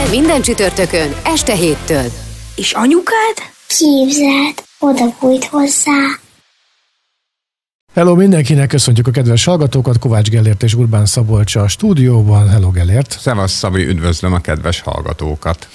Minden, 0.00 0.18
minden 0.20 0.42
csütörtökön, 0.42 1.14
este 1.24 1.54
héttől. 1.54 2.04
És 2.56 2.72
anyukád? 2.72 3.36
Képzeld, 3.66 4.64
oda 4.78 5.16
bújt 5.20 5.44
hozzá. 5.44 6.18
Hello 7.94 8.14
mindenkinek, 8.14 8.68
köszöntjük 8.68 9.06
a 9.06 9.10
kedves 9.10 9.44
hallgatókat, 9.44 9.98
Kovács 9.98 10.28
Gellért 10.28 10.62
és 10.62 10.74
Urbán 10.74 11.06
Szabolcsa 11.06 11.60
a 11.60 11.68
stúdióban. 11.68 12.48
Hello 12.48 12.70
Gellért. 12.70 13.18
Szevasz 13.20 13.52
Szabi, 13.52 13.86
üdvözlöm 13.86 14.32
a 14.32 14.38
kedves 14.38 14.80
hallgatókat. 14.80 15.68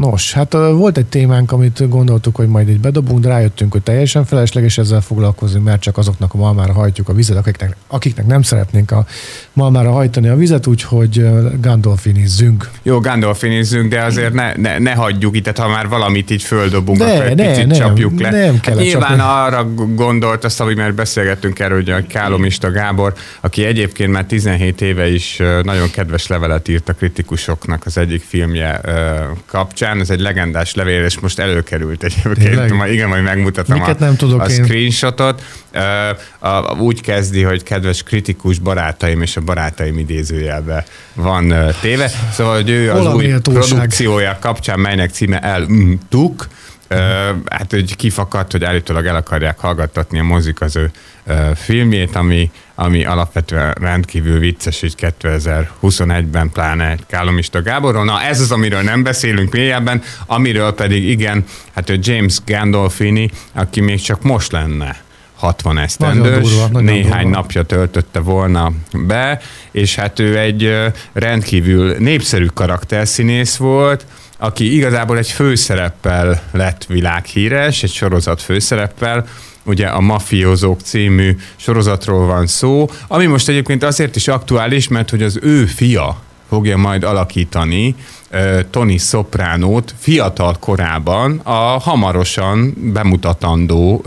Nos, 0.00 0.32
hát 0.32 0.52
volt 0.52 0.98
egy 0.98 1.06
témánk, 1.06 1.52
amit 1.52 1.88
gondoltuk, 1.88 2.36
hogy 2.36 2.48
majd 2.48 2.68
így 2.68 2.80
bedobunk, 2.80 3.20
de 3.20 3.28
rájöttünk, 3.28 3.72
hogy 3.72 3.82
teljesen 3.82 4.24
felesleges 4.24 4.78
ezzel 4.78 5.00
foglalkozni, 5.00 5.60
mert 5.60 5.80
csak 5.80 5.98
azoknak 5.98 6.34
a 6.34 6.36
malmára 6.36 6.72
hajtjuk 6.72 7.08
a 7.08 7.12
vizet, 7.12 7.36
akiknek, 7.36 7.76
akiknek 7.86 8.26
nem 8.26 8.42
szeretnénk 8.42 8.90
a 8.90 9.06
malmára 9.52 9.90
hajtani 9.90 10.28
a 10.28 10.36
vizet, 10.36 10.66
úgyhogy 10.66 11.28
Gandolfinizzünk. 11.60 12.70
Jó, 12.82 13.00
Gandolfinizzünk, 13.00 13.90
de 13.90 14.02
azért 14.02 14.32
ne, 14.32 14.52
ne, 14.56 14.78
ne 14.78 14.94
hagyjuk 14.94 15.36
itt, 15.36 15.42
tehát 15.42 15.58
ha 15.58 15.68
már 15.68 15.88
valamit 15.88 16.30
így 16.30 16.42
földobunk, 16.42 16.98
de, 16.98 17.04
akkor 17.04 17.26
egy 17.26 17.36
ne, 17.36 17.48
picit 17.48 17.66
nem, 17.66 17.78
csapjuk 17.78 18.20
le. 18.20 18.30
Nem 18.30 18.60
kell 18.60 18.74
hát 18.74 18.84
nyilván 18.84 19.18
csapni. 19.18 19.22
arra 19.22 19.68
gondolt 19.94 20.44
azt, 20.44 20.60
ami 20.60 20.74
mert 20.74 20.94
beszélgettünk 20.94 21.58
erről, 21.58 21.76
hogy 21.76 21.90
a 21.90 22.06
Kálomista 22.08 22.70
Gábor, 22.70 23.14
aki 23.40 23.64
egyébként 23.64 24.12
már 24.12 24.24
17 24.24 24.80
éve 24.80 25.10
is 25.10 25.42
nagyon 25.62 25.90
kedves 25.90 26.26
levelet 26.26 26.68
írt 26.68 26.88
a 26.88 26.92
kritikusoknak 26.92 27.86
az 27.86 27.98
egyik 27.98 28.22
filmje 28.22 28.80
kapcsán, 29.46 29.87
kapcsán, 29.88 30.00
ez 30.00 30.10
egy 30.10 30.20
legendás 30.20 30.74
levél, 30.74 31.04
és 31.04 31.18
most 31.18 31.38
előkerült 31.38 32.02
egyébként. 32.02 32.72
Ma, 32.72 32.86
igen, 32.86 33.08
majd 33.08 33.22
megmutatom 33.22 33.78
Miket 33.78 34.00
a, 34.00 34.04
nem 34.04 34.16
tudok 34.16 34.40
a 34.40 34.48
én. 34.48 34.64
screenshotot. 34.64 35.42
Uh, 35.74 36.50
a, 36.50 36.74
úgy 36.78 37.00
kezdi, 37.00 37.42
hogy 37.42 37.62
kedves 37.62 38.02
kritikus 38.02 38.58
barátaim, 38.58 39.22
és 39.22 39.36
a 39.36 39.40
barátaim 39.40 39.98
idézőjelbe 39.98 40.84
van 41.14 41.52
uh, 41.52 41.74
téve. 41.80 42.10
Szóval, 42.32 42.54
hogy 42.54 42.70
ő 42.70 42.88
Hol 42.88 43.06
az 43.06 43.14
új 43.14 43.26
produkciója 43.42 44.36
kapcsán, 44.40 44.80
melynek 44.80 45.10
címe 45.10 45.38
El 45.38 45.66
Tuk, 46.08 46.46
hát, 47.50 47.66
hogy 47.70 47.96
kifakadt, 47.96 48.52
hogy 48.52 48.64
állítólag 48.64 49.06
el 49.06 49.16
akarják 49.16 49.58
hallgattatni 49.58 50.18
a 50.18 50.22
mozik 50.22 50.60
az 50.60 50.76
ő 50.76 50.90
filmjét, 51.54 52.16
ami, 52.16 52.50
ami 52.74 53.04
alapvetően 53.04 53.72
rendkívül 53.80 54.38
vicces, 54.38 54.82
így 54.82 54.94
2021-ben 54.98 56.50
pláne 56.50 56.90
egy 56.90 57.06
Kálomista 57.06 57.62
Gáborról. 57.62 58.04
Na, 58.04 58.22
ez 58.22 58.40
az, 58.40 58.52
amiről 58.52 58.82
nem 58.82 59.02
beszélünk 59.02 59.52
mélyebben, 59.52 60.02
amiről 60.26 60.74
pedig 60.74 61.08
igen, 61.08 61.44
hát 61.74 61.90
ő 61.90 61.98
James 62.00 62.38
Gandolfini, 62.46 63.30
aki 63.52 63.80
még 63.80 64.00
csak 64.00 64.22
most 64.22 64.52
lenne 64.52 65.06
60 65.38 65.78
esztendős, 65.78 66.42
durva, 66.42 66.80
néhány 66.80 67.22
durva. 67.22 67.36
napja 67.36 67.62
töltötte 67.62 68.20
volna 68.20 68.72
be, 68.92 69.40
és 69.70 69.94
hát 69.94 70.18
ő 70.18 70.38
egy 70.38 70.76
rendkívül 71.12 71.96
népszerű 71.98 72.46
karakterszínész 72.46 73.56
volt, 73.56 74.06
aki 74.38 74.76
igazából 74.76 75.18
egy 75.18 75.30
főszereppel 75.30 76.42
lett 76.52 76.84
világhíres, 76.84 77.82
egy 77.82 77.92
sorozat 77.92 78.42
főszereppel, 78.42 79.26
ugye 79.64 79.86
a 79.86 80.00
Mafiózók 80.00 80.80
című 80.80 81.36
sorozatról 81.56 82.26
van 82.26 82.46
szó, 82.46 82.90
ami 83.08 83.26
most 83.26 83.48
egyébként 83.48 83.82
azért 83.82 84.16
is 84.16 84.28
aktuális, 84.28 84.88
mert 84.88 85.10
hogy 85.10 85.22
az 85.22 85.38
ő 85.42 85.64
fia 85.64 86.20
fogja 86.48 86.76
majd 86.76 87.04
alakítani 87.04 87.94
Tony 88.70 88.98
Sopránót 88.98 89.94
fiatal 89.98 90.56
korában 90.60 91.40
a 91.42 91.52
hamarosan 91.78 92.74
bemutatandó 92.92 94.04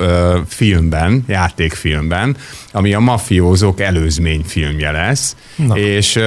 filmben, 0.48 1.24
játékfilmben, 1.28 2.36
ami 2.72 2.94
a 2.94 3.00
mafiózók 3.00 3.80
előzményfilmje 3.82 4.92
lesz. 4.92 5.36
Na. 5.56 5.78
És 5.78 6.20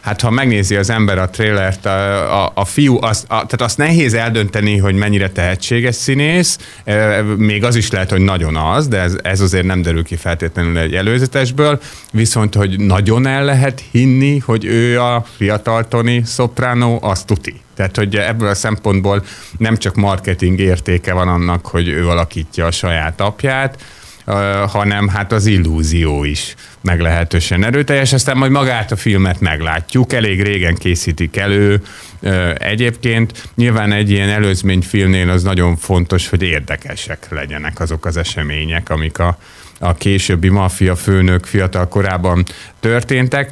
hát 0.00 0.20
ha 0.20 0.30
megnézi 0.30 0.76
az 0.76 0.90
ember 0.90 1.18
a 1.18 1.30
trélert, 1.30 1.86
a, 1.86 2.44
a, 2.44 2.52
a 2.54 2.64
fiú, 2.64 3.02
az, 3.02 3.24
a, 3.28 3.34
tehát 3.34 3.60
azt 3.60 3.78
nehéz 3.78 4.14
eldönteni, 4.14 4.76
hogy 4.76 4.94
mennyire 4.94 5.30
tehetséges 5.30 5.94
színész, 5.94 6.58
még 7.36 7.64
az 7.64 7.76
is 7.76 7.90
lehet, 7.90 8.10
hogy 8.10 8.20
nagyon 8.20 8.56
az, 8.56 8.88
de 8.88 8.98
ez, 8.98 9.16
ez 9.22 9.40
azért 9.40 9.64
nem 9.64 9.82
derül 9.82 10.04
ki 10.04 10.16
feltétlenül 10.16 10.78
egy 10.78 10.94
előzetesből, 10.94 11.80
viszont 12.12 12.54
hogy 12.54 12.80
nagyon 12.80 13.26
el 13.26 13.44
lehet 13.44 13.82
hinni, 13.90 14.38
hogy 14.38 14.64
ő 14.64 15.00
a 15.00 15.24
fiatal 15.36 15.88
Tony 15.88 16.24
Soprano, 16.24 16.98
azt 17.00 17.26
tuti. 17.26 17.39
Tehát, 17.80 17.96
hogy 17.96 18.16
ebből 18.16 18.48
a 18.48 18.54
szempontból 18.54 19.24
nem 19.58 19.76
csak 19.76 19.94
marketing 19.94 20.58
értéke 20.58 21.12
van 21.12 21.28
annak, 21.28 21.66
hogy 21.66 21.88
ő 21.88 22.08
alakítja 22.08 22.66
a 22.66 22.70
saját 22.70 23.20
apját, 23.20 23.82
hanem 24.66 25.08
hát 25.08 25.32
az 25.32 25.46
illúzió 25.46 26.24
is 26.24 26.54
meglehetősen 26.80 27.64
erőteljes, 27.64 28.12
aztán 28.12 28.36
majd 28.36 28.50
magát 28.50 28.92
a 28.92 28.96
filmet 28.96 29.40
meglátjuk, 29.40 30.12
elég 30.12 30.42
régen 30.42 30.74
készítik 30.74 31.36
elő. 31.36 31.82
Egyébként 32.58 33.48
nyilván 33.54 33.92
egy 33.92 34.10
ilyen 34.10 34.28
előzményfilmnél 34.28 35.30
az 35.30 35.42
nagyon 35.42 35.76
fontos, 35.76 36.28
hogy 36.28 36.42
érdekesek 36.42 37.26
legyenek 37.30 37.80
azok 37.80 38.06
az 38.06 38.16
események, 38.16 38.90
amik 38.90 39.18
a, 39.18 39.38
a 39.78 39.94
későbbi 39.94 40.48
maffia 40.48 40.96
főnök 40.96 41.44
fiatal 41.44 41.88
korában 41.88 42.44
történtek. 42.80 43.50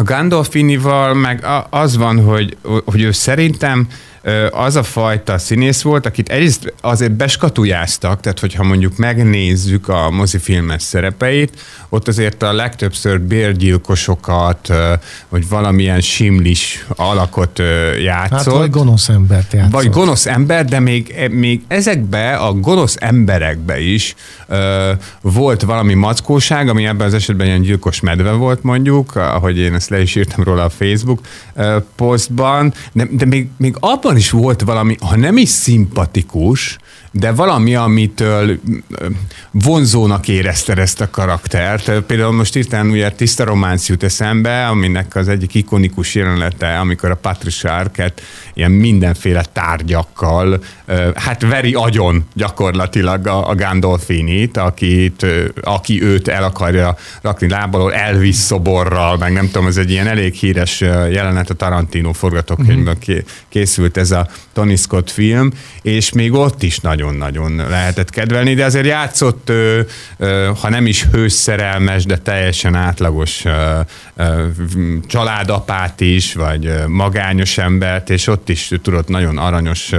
A 0.00 0.02
Gandolfinival 0.02 1.14
meg 1.14 1.46
az 1.70 1.96
van, 1.96 2.24
hogy, 2.24 2.56
hogy 2.84 3.02
ő 3.02 3.10
szerintem 3.10 3.86
az 4.50 4.76
a 4.76 4.82
fajta 4.82 5.38
színész 5.38 5.82
volt, 5.82 6.06
akit 6.06 6.28
egyrészt 6.28 6.72
azért 6.80 7.12
beskatujáztak, 7.12 8.20
tehát 8.20 8.40
hogyha 8.40 8.62
mondjuk 8.62 8.96
megnézzük 8.96 9.88
a 9.88 10.10
mozifilmes 10.10 10.82
szerepeit, 10.82 11.60
ott 11.88 12.08
azért 12.08 12.42
a 12.42 12.52
legtöbbször 12.52 13.20
bérgyilkosokat, 13.20 14.68
vagy 15.28 15.48
valamilyen 15.48 16.00
simlis 16.00 16.86
alakot 16.88 17.58
játszott. 18.02 18.38
Hát 18.38 18.44
vagy 18.44 18.70
gonosz 18.70 19.08
embert 19.08 19.52
játszott. 19.52 19.72
Vagy 19.72 19.90
gonosz 19.90 20.26
ember, 20.26 20.64
de 20.64 20.80
még, 20.80 21.28
még 21.30 21.60
ezekbe 21.68 22.36
a 22.36 22.52
gonosz 22.52 22.96
emberekbe 22.98 23.80
is 23.80 24.14
volt 25.20 25.62
valami 25.62 25.94
mackóság, 25.94 26.68
ami 26.68 26.86
ebben 26.86 27.06
az 27.06 27.14
esetben 27.14 27.46
ilyen 27.46 27.60
gyilkos 27.60 28.00
medve 28.00 28.30
volt 28.30 28.62
mondjuk, 28.62 29.16
ahogy 29.16 29.58
én 29.58 29.74
ezt 29.74 29.90
le 29.90 30.00
is 30.00 30.14
írtam 30.14 30.44
róla 30.44 30.64
a 30.64 30.68
Facebook 30.68 31.20
posztban, 31.96 32.72
de, 32.92 33.06
de 33.10 33.24
még, 33.24 33.48
még 33.56 33.76
abban 33.80 34.09
is 34.16 34.30
volt 34.30 34.60
valami, 34.60 34.96
ha 35.00 35.16
nem 35.16 35.36
is 35.36 35.48
szimpatikus, 35.48 36.78
de 37.12 37.32
valami, 37.32 37.74
amitől 37.74 38.60
vonzónak 39.50 40.28
érezte 40.28 40.74
ezt 40.74 41.00
a 41.00 41.10
karaktert. 41.10 42.00
Például 42.00 42.32
most 42.32 42.56
írtán 42.56 42.90
ugye 42.90 43.10
tiszta 43.10 43.44
románc 43.44 43.88
jut 43.88 44.02
eszembe, 44.02 44.66
aminek 44.66 45.16
az 45.16 45.28
egyik 45.28 45.54
ikonikus 45.54 46.14
jelenete, 46.14 46.78
amikor 46.78 47.10
a 47.10 47.14
Patricia 47.14 47.76
Arquette 47.76 48.22
ilyen 48.54 48.70
mindenféle 48.70 49.44
tárgyakkal, 49.52 50.62
hát 51.14 51.42
veri 51.42 51.74
agyon 51.74 52.24
gyakorlatilag 52.34 53.26
a, 53.26 53.48
a 53.48 53.54
Gandolfinit, 53.54 54.56
akit, 54.56 55.26
aki 55.62 56.02
őt 56.02 56.28
el 56.28 56.44
akarja 56.44 56.96
rakni 57.20 57.48
lábalól, 57.48 57.94
Elvis 57.94 58.36
szoborral, 58.36 59.16
meg 59.16 59.32
nem 59.32 59.46
tudom, 59.46 59.66
ez 59.66 59.76
egy 59.76 59.90
ilyen 59.90 60.06
elég 60.06 60.34
híres 60.34 60.80
jelenet 60.80 61.50
a 61.50 61.54
Tarantino 61.54 62.12
forgatókönyvből 62.12 62.98
ké- 62.98 63.30
készült 63.48 63.96
ez 63.96 64.10
a 64.10 64.28
Tony 64.52 64.76
Scott 64.76 65.10
film, 65.10 65.50
és 65.82 66.12
még 66.12 66.32
ott 66.32 66.62
is 66.62 66.79
nagyon-nagyon 66.82 67.56
lehetett 67.68 68.10
kedvelni, 68.10 68.54
de 68.54 68.64
azért 68.64 68.86
játszott, 68.86 69.52
ha 70.60 70.68
nem 70.68 70.86
is 70.86 71.04
hőszerelmes, 71.12 72.04
de 72.04 72.18
teljesen 72.18 72.74
átlagos 72.74 73.44
családapát 75.06 76.00
is, 76.00 76.34
vagy 76.34 76.72
magányos 76.86 77.58
embert, 77.58 78.10
és 78.10 78.26
ott 78.26 78.48
is 78.48 78.70
tudott 78.82 79.08
nagyon 79.08 79.38
aranyos 79.38 79.92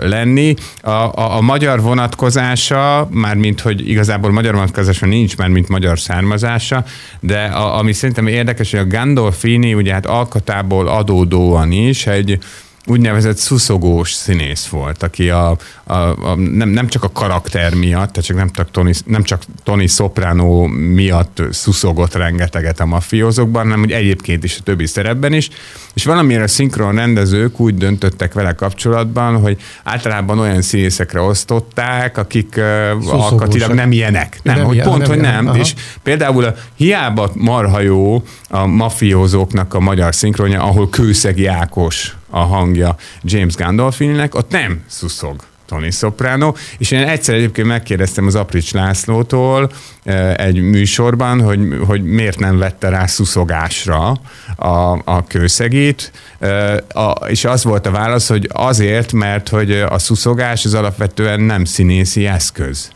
lenni. 0.00 0.54
A, 0.82 0.90
a, 0.90 1.36
a 1.36 1.40
magyar 1.40 1.80
vonatkozása, 1.80 3.08
már 3.10 3.36
mint 3.36 3.60
hogy 3.60 3.88
igazából 3.88 4.30
magyar 4.30 4.54
vonatkozása 4.54 5.06
nincs, 5.06 5.36
már 5.36 5.48
mint 5.48 5.68
magyar 5.68 5.98
származása, 5.98 6.84
de 7.20 7.44
a, 7.44 7.78
ami 7.78 7.92
szerintem 7.92 8.26
érdekes, 8.26 8.70
hogy 8.70 8.80
a 8.80 8.86
Gandolfini 8.86 9.74
ugye 9.74 9.92
hát 9.92 10.06
alkatából 10.06 10.88
adódóan 10.88 11.72
is 11.72 12.06
egy 12.06 12.38
úgynevezett 12.86 13.36
szuszogós 13.36 14.12
színész 14.12 14.66
volt, 14.66 15.02
aki 15.02 15.30
a, 15.30 15.56
a, 15.84 15.94
a, 15.94 16.34
nem, 16.34 16.68
nem 16.68 16.88
csak 16.88 17.04
a 17.04 17.10
karakter 17.12 17.74
miatt, 17.74 18.10
tehát 18.10 18.24
csak 18.24 18.36
nem, 18.36 18.50
csak 18.50 18.70
Tony, 18.70 18.94
nem 19.04 19.22
csak 19.22 19.42
Tony 19.62 19.86
Soprano 19.86 20.66
miatt 20.66 21.42
szuszogott 21.50 22.14
rengeteget 22.14 22.80
a 22.80 22.86
mafiózokban, 22.86 23.62
hanem 23.62 23.80
úgy 23.80 23.92
egyébként 23.92 24.44
is 24.44 24.56
a 24.58 24.62
többi 24.62 24.86
szerepben 24.86 25.32
is, 25.32 25.48
és 25.94 26.04
valamiért 26.04 26.42
a 26.42 26.48
szinkron 26.48 26.94
rendezők 26.94 27.60
úgy 27.60 27.74
döntöttek 27.74 28.32
vele 28.32 28.52
kapcsolatban, 28.52 29.40
hogy 29.40 29.60
általában 29.84 30.38
olyan 30.38 30.62
színészekre 30.62 31.20
osztották, 31.20 32.18
akik 32.18 32.54
uh, 32.56 33.14
alkatilag 33.14 33.72
nem 33.72 33.92
ilyenek. 33.92 34.38
Nem, 34.42 34.56
nem 34.56 34.64
hogy 34.64 34.74
ilyen, 34.74 34.86
pont, 34.86 35.00
nem 35.00 35.08
hogy 35.08 35.20
nem. 35.20 35.46
Aha. 35.46 35.58
És 35.58 35.74
például 36.02 36.44
a 36.44 36.54
hiába 36.74 37.30
marha 37.34 37.80
jó 37.80 38.22
a 38.48 38.66
mafiózóknak 38.66 39.74
a 39.74 39.80
magyar 39.80 40.14
szinkronja, 40.14 40.62
ahol 40.62 40.88
Kőszegi 40.88 41.46
Ákos 41.46 42.14
a 42.30 42.40
hangja 42.40 42.96
James 43.22 43.54
Gandolfininek, 43.54 44.34
ott 44.34 44.50
nem 44.50 44.82
szuszog. 44.86 45.48
Tony 45.70 45.90
Soprano, 45.90 46.52
és 46.78 46.90
én 46.90 47.02
egyszer 47.02 47.34
egyébként 47.34 47.66
megkérdeztem 47.66 48.26
az 48.26 48.34
Aprics 48.34 48.72
Lászlótól 48.72 49.70
egy 50.36 50.60
műsorban, 50.60 51.42
hogy, 51.42 51.60
hogy 51.86 52.02
miért 52.02 52.38
nem 52.38 52.58
vette 52.58 52.88
rá 52.88 53.06
szuszogásra 53.06 54.20
a, 54.56 54.98
a 55.04 55.24
kőszegét, 55.28 56.12
és 57.26 57.44
az 57.44 57.64
volt 57.64 57.86
a 57.86 57.90
válasz, 57.90 58.28
hogy 58.28 58.48
azért, 58.52 59.12
mert 59.12 59.48
hogy 59.48 59.72
a 59.72 59.98
szuszogás 59.98 60.64
az 60.64 60.74
alapvetően 60.74 61.40
nem 61.40 61.64
színészi 61.64 62.26
eszköz. 62.26 62.90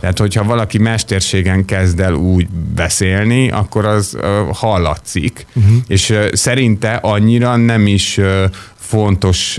Tehát, 0.00 0.18
hogyha 0.18 0.44
valaki 0.44 0.78
mesterségen 0.78 1.64
kezd 1.64 2.00
el 2.00 2.14
úgy 2.14 2.48
beszélni, 2.74 3.50
akkor 3.50 3.84
az 3.84 4.14
uh, 4.14 4.22
hallatszik, 4.52 5.46
uh-huh. 5.54 5.76
és 5.86 6.10
uh, 6.10 6.32
szerinte 6.32 6.94
annyira 6.94 7.56
nem 7.56 7.86
is 7.86 8.18
uh, 8.18 8.44
fontos 8.86 9.58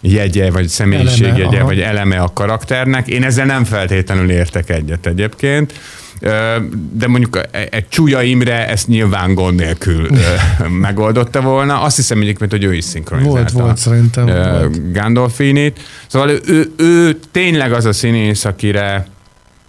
jegye, 0.00 0.50
vagy 0.50 0.68
személyiségjegye, 0.68 1.44
eleme, 1.44 1.62
vagy 1.62 1.80
eleme 1.80 2.18
a 2.18 2.32
karakternek. 2.32 3.08
Én 3.08 3.24
ezzel 3.24 3.46
nem 3.46 3.64
feltétlenül 3.64 4.30
értek 4.30 4.70
egyet 4.70 5.06
egyébként 5.06 5.72
de 6.92 7.06
mondjuk 7.06 7.40
egy 7.70 7.88
Csúlya 7.88 8.22
Imre 8.22 8.68
ezt 8.68 8.88
nyilván 8.88 9.34
gond 9.34 9.58
nélkül 9.58 10.08
megoldotta 10.80 11.40
volna. 11.40 11.80
Azt 11.80 11.96
hiszem 11.96 12.20
egyébként, 12.20 12.50
hogy 12.50 12.64
ő 12.64 12.74
is 12.74 12.84
szinkronizálta. 12.84 13.38
Volt, 13.38 13.52
volt 13.52 13.76
szerintem. 13.76 14.26
Gandolfinit. 14.92 15.80
Szóval 16.06 16.30
ő, 16.30 16.40
ő, 16.46 16.72
ő 16.76 17.18
tényleg 17.32 17.72
az 17.72 17.84
a 17.84 17.92
színész, 17.92 18.44
akire 18.44 19.06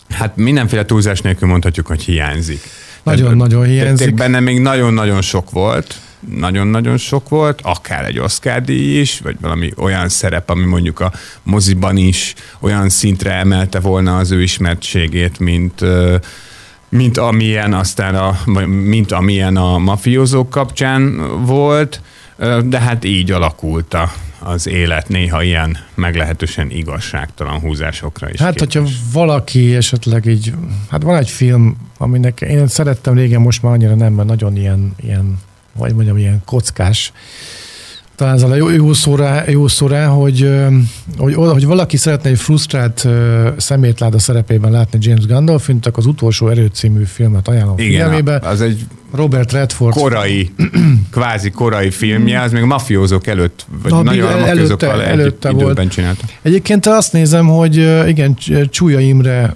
hát 0.10 0.36
mindenféle 0.36 0.86
túlzás 0.86 1.22
nélkül 1.22 1.48
mondhatjuk, 1.48 1.88
hogy 1.88 2.02
hiányzik. 2.02 2.62
Nagyon-nagyon 3.04 3.66
hiányzik. 3.66 4.14
Benne 4.14 4.40
még 4.40 4.60
nagyon-nagyon 4.60 5.22
sok 5.22 5.52
volt, 5.52 5.96
nagyon-nagyon 6.38 6.98
sok 6.98 7.30
volt, 7.30 7.60
akár 7.64 8.06
egy 8.06 8.20
Oscar 8.20 8.62
díj 8.62 9.00
is, 9.00 9.20
vagy 9.20 9.36
valami 9.42 9.72
olyan 9.78 10.10
szerep, 10.10 10.50
ami 10.50 10.66
mondjuk 10.66 11.00
a 11.00 11.12
moziban 11.44 11.98
is 11.98 12.34
olyan 12.60 12.90
szintre 12.90 13.32
emelte 13.32 13.80
volna 13.80 14.18
az 14.18 14.32
ő 14.32 14.42
ismertségét, 14.42 15.40
mint 15.40 15.82
mint 16.90 17.18
amilyen 17.18 17.74
aztán 17.74 18.16
a, 18.16 18.40
mint 18.66 19.12
amilyen 19.12 19.58
a 19.58 19.78
mafiózók 19.78 20.50
kapcsán 20.50 21.18
volt, 21.46 22.02
de 22.66 22.80
hát 22.80 23.04
így 23.04 23.32
alakult 23.32 23.94
a, 23.94 24.12
az 24.40 24.68
élet 24.68 25.08
néha 25.08 25.44
ilyen 25.44 25.78
meglehetősen 25.94 26.70
igazságtalan 26.72 27.60
húzásokra 27.60 28.30
is. 28.30 28.40
Hát, 28.40 28.56
képes. 28.56 28.74
hogyha 28.74 28.90
valaki 29.12 29.76
esetleg 29.76 30.26
így, 30.26 30.54
hát 30.90 31.04
van 31.04 31.18
egy 31.18 31.30
film, 31.30 31.78
aminek 31.98 32.42
én 32.42 32.68
szerettem 32.68 33.14
régen, 33.14 33.42
most 33.42 33.62
már 33.62 33.74
annyira 33.74 33.96
nem, 33.96 34.14
mert 34.14 34.28
nagyon 34.28 34.56
ilyen, 34.56 34.94
ilyen 35.04 35.40
vagy 35.78 35.94
mondjam, 35.94 36.18
ilyen 36.18 36.42
kockás, 36.46 37.12
talán 38.16 38.36
ez 38.36 38.42
a 38.42 38.56
jó, 38.56 38.70
jó, 38.70 38.94
szó 38.94 39.16
rá, 39.16 39.44
jó 39.48 39.68
szó 39.68 39.88
rá, 39.88 40.06
hogy, 40.06 40.50
hogy, 41.18 41.34
hogy 41.34 41.66
valaki 41.66 41.98
szeretne 41.98 42.30
egy 42.30 42.40
frusztrált 42.40 43.08
szemétláda 43.58 44.20
szerepében 44.20 44.72
látni 44.72 45.00
James 45.02 45.26
Gandolfint, 45.26 45.86
akkor 45.86 46.00
az 46.00 46.06
utolsó 46.06 46.48
erő 46.48 46.70
című 46.74 47.04
filmet 47.04 47.48
ajánlom 47.48 47.78
Igen, 47.78 47.90
figyelmébe. 47.90 48.40
az 48.44 48.62
egy 48.62 48.86
Robert 49.14 49.52
Redford. 49.52 49.94
Korai, 49.94 50.52
kvázi 51.12 51.50
korai 51.50 51.90
filmje, 51.90 52.42
az 52.42 52.52
még 52.52 52.64
mafiózók 52.64 53.28
előtt, 53.28 53.66
vagy 53.82 53.92
Na, 53.92 54.02
nagyon 54.02 54.30
el, 54.30 54.46
előtte, 54.48 54.92
előtte 54.92 55.52
volt. 55.52 55.88
csinálta. 55.90 56.26
Egyébként 56.42 56.86
azt 56.86 57.14
nézem, 57.14 57.48
hogy 57.48 57.76
igen, 58.08 58.38
Csúlya 58.70 59.00
Imre 59.00 59.56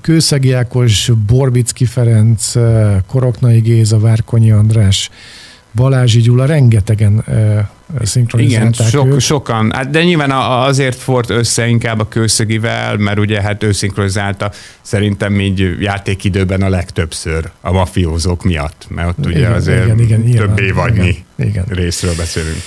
Kőszegi 0.00 0.52
Ákos, 0.52 1.10
Borbicki 1.26 1.84
Ferenc, 1.84 2.52
Koroknai 3.06 3.58
Géza, 3.58 3.98
Várkonyi 3.98 4.50
András, 4.50 5.10
Balázsi 5.78 6.20
Gyula, 6.20 6.46
rengetegen 6.46 7.24
Igen, 8.36 8.72
sok, 8.72 9.20
sokan, 9.20 9.72
hát 9.72 9.90
de 9.90 10.04
nyilván 10.04 10.30
azért 10.66 10.96
fort 10.96 11.30
össze 11.30 11.66
inkább 11.66 12.00
a 12.00 12.08
kőszegivel, 12.08 12.96
mert 12.96 13.18
ugye 13.18 13.42
hát 13.42 13.62
ő 13.62 13.72
szinkronizálta 13.72 14.50
szerintem 14.80 15.40
így 15.40 15.76
játékidőben 15.80 16.62
a 16.62 16.68
legtöbbször 16.68 17.50
a 17.60 17.72
mafiózók 17.72 18.44
miatt, 18.44 18.86
mert 18.88 19.08
ott 19.08 19.26
ugye 19.26 19.38
igen, 19.38 19.52
azért 19.52 20.00
igen, 20.00 20.26
igen, 20.26 20.46
több 20.46 20.60
évadnyi 20.60 21.24
igen, 21.36 21.48
igen. 21.48 21.64
részről 21.68 22.14
beszélünk. 22.16 22.62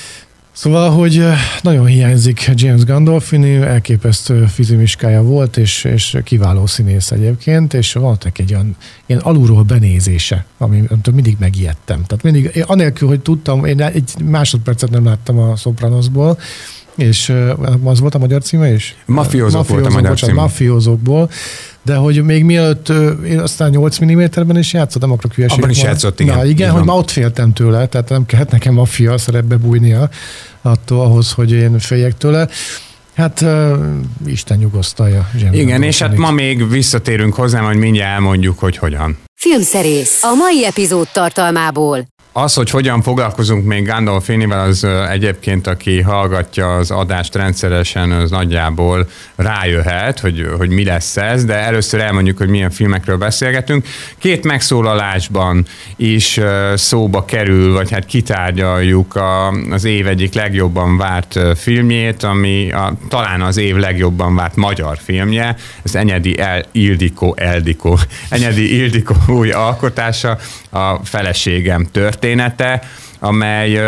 Szóval, 0.61 0.89
hogy 0.89 1.23
nagyon 1.61 1.85
hiányzik 1.85 2.51
James 2.53 2.83
Gandolfini, 2.83 3.55
elképesztő 3.55 4.45
fizimiskája 4.45 5.21
volt, 5.23 5.57
és, 5.57 5.83
és 5.83 6.17
kiváló 6.23 6.65
színész 6.65 7.11
egyébként, 7.11 7.73
és 7.73 7.93
volt 7.93 8.31
egy 8.35 8.53
olyan 8.53 8.75
ilyen 9.05 9.21
alulról 9.21 9.63
benézése, 9.63 10.45
ami 10.57 10.83
mindig 11.13 11.35
megijedtem. 11.39 12.03
Tehát 12.03 12.23
mindig, 12.23 12.51
én 12.53 12.63
anélkül, 12.63 13.07
hogy 13.07 13.19
tudtam, 13.19 13.65
én 13.65 13.81
egy 13.81 14.13
másodpercet 14.23 14.89
nem 14.89 15.05
láttam 15.05 15.39
a 15.39 15.55
Sopranosból, 15.55 16.37
és 16.95 17.33
az 17.83 17.99
volt 17.99 18.15
a 18.15 18.19
magyar 18.19 18.43
címe 18.43 18.73
is? 18.73 18.95
Mafiózók, 19.05 19.67
volt 19.67 19.85
a 19.85 19.89
magyar 19.89 20.19
címe. 20.19 20.33
Mafiózókból, 20.33 21.29
de 21.83 21.95
hogy 21.95 22.23
még 22.23 22.43
mielőtt 22.43 22.89
én 23.25 23.39
aztán 23.39 23.69
8 23.69 24.03
mm-ben 24.03 24.57
is 24.57 24.73
játszott, 24.73 25.01
nem 25.01 25.11
akarok 25.11 25.33
hülyeséget 25.33 25.63
Abban 25.63 25.75
is 25.75 25.83
játszott, 25.83 26.19
igen. 26.19 26.37
Na, 26.37 26.45
igen, 26.45 26.71
hogy 26.71 26.83
már 26.83 26.97
ott 26.97 27.11
féltem 27.11 27.53
tőle, 27.53 27.85
tehát 27.85 28.09
nem 28.09 28.25
kellett 28.25 28.51
nekem 28.51 28.77
a 28.77 28.85
fia 28.85 29.17
szerepbe 29.17 29.57
bújnia 29.57 30.09
attól 30.61 31.01
ahhoz, 31.01 31.31
hogy 31.31 31.51
én 31.51 31.79
féljek 31.79 32.17
tőle. 32.17 32.47
Hát 33.13 33.41
uh, 33.41 33.77
Isten 34.25 34.57
nyugosztalja. 34.57 35.29
Igen, 35.51 35.83
és 35.83 35.99
hát 35.99 36.17
ma 36.17 36.31
még 36.31 36.69
visszatérünk 36.69 37.33
hozzá, 37.33 37.59
hogy 37.59 37.77
mindjárt 37.77 38.13
elmondjuk, 38.13 38.59
hogy 38.59 38.77
hogyan. 38.77 39.17
Filmszerész 39.35 40.23
a 40.23 40.33
mai 40.35 40.65
epizód 40.65 41.07
tartalmából. 41.13 42.05
Az, 42.33 42.53
hogy 42.53 42.69
hogyan 42.69 43.01
foglalkozunk 43.01 43.65
még 43.65 43.85
Gandolfinivel, 43.85 44.59
az 44.59 44.87
egyébként, 45.09 45.67
aki 45.67 46.01
hallgatja 46.01 46.75
az 46.75 46.91
adást 46.91 47.35
rendszeresen, 47.35 48.11
az 48.11 48.29
nagyjából 48.29 49.07
rájöhet, 49.35 50.19
hogy, 50.19 50.47
hogy 50.57 50.69
mi 50.69 50.83
lesz 50.83 51.17
ez, 51.17 51.45
de 51.45 51.53
először 51.53 51.99
elmondjuk, 51.99 52.37
hogy 52.37 52.49
milyen 52.49 52.69
filmekről 52.69 53.17
beszélgetünk. 53.17 53.87
Két 54.17 54.43
megszólalásban 54.43 55.65
is 55.95 56.39
szóba 56.73 57.25
kerül, 57.25 57.73
vagy 57.73 57.91
hát 57.91 58.05
kitárgyaljuk 58.05 59.15
a, 59.15 59.47
az 59.47 59.83
év 59.83 60.07
egyik 60.07 60.33
legjobban 60.33 60.97
várt 60.97 61.39
filmjét, 61.55 62.23
ami 62.23 62.71
a, 62.71 62.93
talán 63.09 63.41
az 63.41 63.57
év 63.57 63.75
legjobban 63.75 64.35
várt 64.35 64.55
magyar 64.55 64.97
filmje, 65.03 65.55
ez 65.83 65.95
Enyedi 65.95 66.39
El, 66.39 66.65
Ildikó 66.71 67.35
Eldikó, 67.37 67.99
Enyedi 68.29 68.77
Ildikó 68.77 69.15
új 69.27 69.51
alkotása, 69.51 70.37
a 70.69 70.99
feleségem 71.03 71.87
tört 71.91 72.20
története, 72.21 72.81
amely 73.19 73.79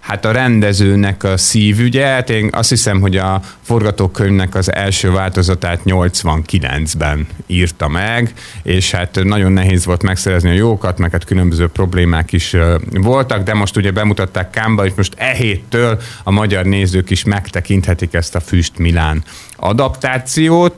hát 0.00 0.24
a 0.24 0.30
rendezőnek 0.30 1.24
a 1.24 1.36
szívügye. 1.36 2.06
Hát 2.06 2.30
én 2.30 2.48
azt 2.52 2.68
hiszem, 2.68 3.00
hogy 3.00 3.16
a 3.16 3.40
forgatókönyvnek 3.62 4.54
az 4.54 4.72
első 4.72 5.10
változatát 5.10 5.80
89-ben 5.84 7.26
írta 7.46 7.88
meg, 7.88 8.32
és 8.62 8.90
hát 8.90 9.18
nagyon 9.24 9.52
nehéz 9.52 9.84
volt 9.84 10.02
megszerezni 10.02 10.50
a 10.50 10.52
jókat, 10.52 10.98
meg 10.98 11.10
hát 11.10 11.24
különböző 11.24 11.68
problémák 11.68 12.32
is 12.32 12.56
voltak, 12.90 13.42
de 13.42 13.54
most 13.54 13.76
ugye 13.76 13.90
bemutatták 13.90 14.50
Kámba, 14.50 14.86
és 14.86 14.92
most 14.96 15.14
e 15.16 15.30
héttől 15.30 16.00
a 16.24 16.30
magyar 16.30 16.64
nézők 16.64 17.10
is 17.10 17.24
megtekinthetik 17.24 18.14
ezt 18.14 18.34
a 18.34 18.40
Füst 18.40 18.78
Milán 18.78 19.24
adaptációt, 19.56 20.74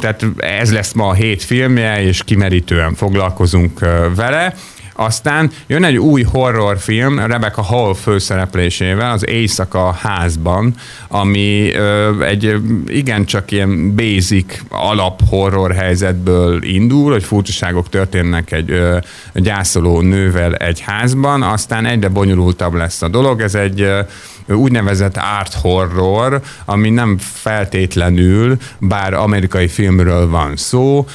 tehát 0.00 0.26
ez 0.36 0.72
lesz 0.72 0.92
ma 0.92 1.08
a 1.08 1.14
hét 1.14 1.42
filmje, 1.42 2.02
és 2.02 2.22
kimerítően 2.24 2.94
foglalkozunk 2.94 3.80
vele. 4.14 4.54
Aztán 5.00 5.50
jön 5.66 5.84
egy 5.84 5.96
új 5.96 6.22
horrorfilm 6.22 7.18
Rebecca 7.18 7.62
Hall 7.62 7.94
főszereplésével, 7.94 9.10
az 9.10 9.26
Éjszaka 9.26 9.92
házban, 9.92 10.74
ami 11.08 11.72
ö, 11.74 12.22
egy 12.22 12.56
igencsak 12.86 13.50
ilyen 13.50 13.94
basic 13.94 14.60
alap 14.68 15.20
horror 15.28 15.72
helyzetből 15.74 16.62
indul, 16.62 17.12
hogy 17.12 17.24
furcsaságok 17.24 17.88
történnek 17.88 18.52
egy 18.52 18.70
ö, 18.70 18.98
gyászoló 19.34 20.00
nővel 20.00 20.54
egy 20.54 20.80
házban, 20.80 21.42
aztán 21.42 21.86
egyre 21.86 22.08
bonyolultabb 22.08 22.74
lesz 22.74 23.02
a 23.02 23.08
dolog. 23.08 23.40
Ez 23.40 23.54
egy 23.54 23.80
ö, 23.80 24.00
úgynevezett 24.48 25.16
art 25.16 25.54
horror, 25.54 26.40
ami 26.64 26.90
nem 26.90 27.18
feltétlenül, 27.18 28.56
bár 28.78 29.14
amerikai 29.14 29.68
filmről 29.68 30.28
van 30.28 30.56
szó, 30.56 31.06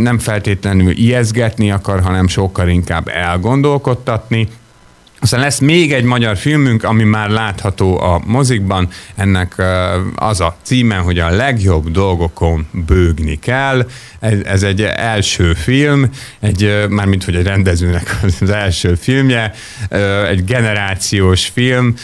nem 0.00 0.18
feltétlenül 0.18 0.90
ijeszgetni 0.90 1.70
akar, 1.70 2.00
hanem 2.00 2.28
sokkal 2.28 2.68
inkább 2.68 3.08
elgondolkodtatni, 3.08 4.48
Aztán 5.20 5.40
lesz 5.40 5.58
még 5.58 5.92
egy 5.92 6.04
magyar 6.04 6.36
filmünk, 6.36 6.84
ami 6.84 7.04
már 7.04 7.30
látható 7.30 8.00
a 8.00 8.20
mozikban. 8.26 8.88
Ennek 9.14 9.62
az 10.14 10.40
a 10.40 10.56
címe, 10.62 10.96
hogy 10.96 11.18
a 11.18 11.30
legjobb 11.30 11.90
dolgokon 11.90 12.66
bőgni 12.86 13.38
kell. 13.38 13.86
Ez, 14.42 14.62
egy 14.62 14.82
első 14.82 15.54
film, 15.54 16.10
egy, 16.40 16.86
mármint 16.88 17.24
hogy 17.24 17.36
egy 17.36 17.46
rendezőnek 17.46 18.18
az 18.40 18.50
első 18.50 18.94
filmje, 18.94 19.52
egy 20.28 20.44
generációs 20.44 21.46
film, 21.46 21.94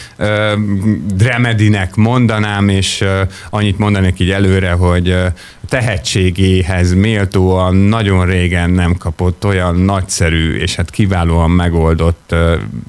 dramedinek 1.13 1.95
mondanám, 1.95 2.69
és 2.69 3.03
annyit 3.49 3.77
mondanék 3.77 4.19
így 4.19 4.31
előre, 4.31 4.71
hogy 4.71 5.15
tehetségéhez 5.67 6.93
méltóan 6.93 7.75
nagyon 7.75 8.25
régen 8.25 8.69
nem 8.69 8.95
kapott 8.97 9.45
olyan 9.45 9.75
nagyszerű 9.75 10.57
és 10.57 10.75
hát 10.75 10.89
kiválóan 10.89 11.51
megoldott 11.51 12.35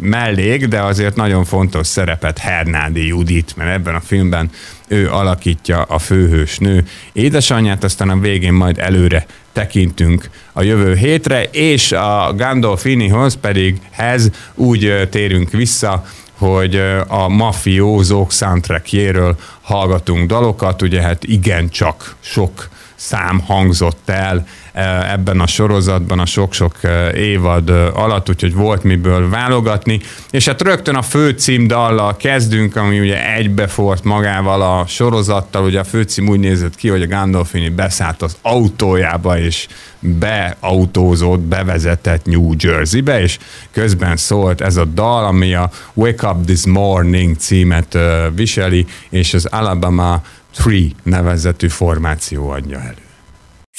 mellék, 0.00 0.66
de 0.66 0.80
azért 0.80 1.16
nagyon 1.16 1.45
fontos 1.45 1.87
szerepet 1.87 2.38
Hernádi 2.38 3.06
Judit, 3.06 3.56
mert 3.56 3.71
ebben 3.71 3.95
a 3.95 4.00
filmben 4.00 4.50
ő 4.88 5.11
alakítja 5.11 5.83
a 5.83 5.99
főhős 5.99 6.59
nő. 6.59 6.85
Édesanyját, 7.12 7.85
aztán 7.85 8.09
a 8.09 8.18
végén 8.18 8.52
majd 8.52 8.78
előre 8.78 9.26
tekintünk 9.52 10.30
a 10.52 10.62
jövő 10.62 10.95
hétre, 10.95 11.42
és 11.42 11.92
a 11.92 12.33
Gandolfinihoz 12.37 13.37
pedig 13.40 13.76
hez 13.90 14.30
úgy 14.54 15.09
térünk 15.11 15.50
vissza, 15.50 16.04
hogy 16.38 16.76
a 17.09 17.28
mafiózók 17.28 18.33
soundtrackjéről 18.33 19.37
hallgatunk 19.62 20.28
dalokat, 20.28 20.83
ugye 20.83 21.02
hát 21.02 21.25
igencsak 21.25 22.16
sok 22.21 22.69
szám 22.96 23.40
hangzott 23.40 24.08
el 24.08 24.46
e, 24.72 25.12
ebben 25.12 25.40
a 25.40 25.46
sorozatban 25.46 26.18
a 26.18 26.26
sok-sok 26.26 26.82
e, 26.82 27.12
évad 27.14 27.68
e, 27.68 27.86
alatt, 27.86 28.28
úgyhogy 28.28 28.54
volt 28.54 28.82
miből 28.82 29.28
válogatni, 29.28 30.00
és 30.30 30.46
hát 30.46 30.62
rögtön 30.62 30.94
a 30.94 31.02
főcím 31.02 31.66
dallal 31.66 32.16
kezdünk, 32.16 32.76
ami 32.76 33.00
ugye 33.00 33.34
egybefort 33.34 34.04
magával 34.04 34.62
a 34.62 34.86
sorozattal, 34.86 35.64
ugye 35.64 35.78
a 35.78 35.84
főcím 35.84 36.28
úgy 36.28 36.40
nézett 36.40 36.74
ki, 36.74 36.88
hogy 36.88 37.02
a 37.02 37.06
Gandolfini 37.06 37.68
beszállt 37.68 38.22
az 38.22 38.36
autójába, 38.42 39.38
és 39.38 39.66
beautózott, 40.00 41.40
bevezetett 41.40 42.24
New 42.24 42.52
Jerseybe, 42.58 43.20
és 43.20 43.38
közben 43.70 44.16
szólt 44.16 44.60
ez 44.60 44.76
a 44.76 44.84
dal, 44.84 45.24
ami 45.24 45.54
a 45.54 45.70
Wake 45.94 46.28
Up 46.28 46.44
This 46.44 46.66
Morning 46.66 47.36
címet 47.36 47.98
viseli, 48.34 48.86
és 49.08 49.34
az 49.34 49.46
Alabama 49.46 50.22
Three 50.56 50.88
nevezetű 51.02 51.68
formáció 51.68 52.48
adja 52.48 52.80
elő. 52.80 52.94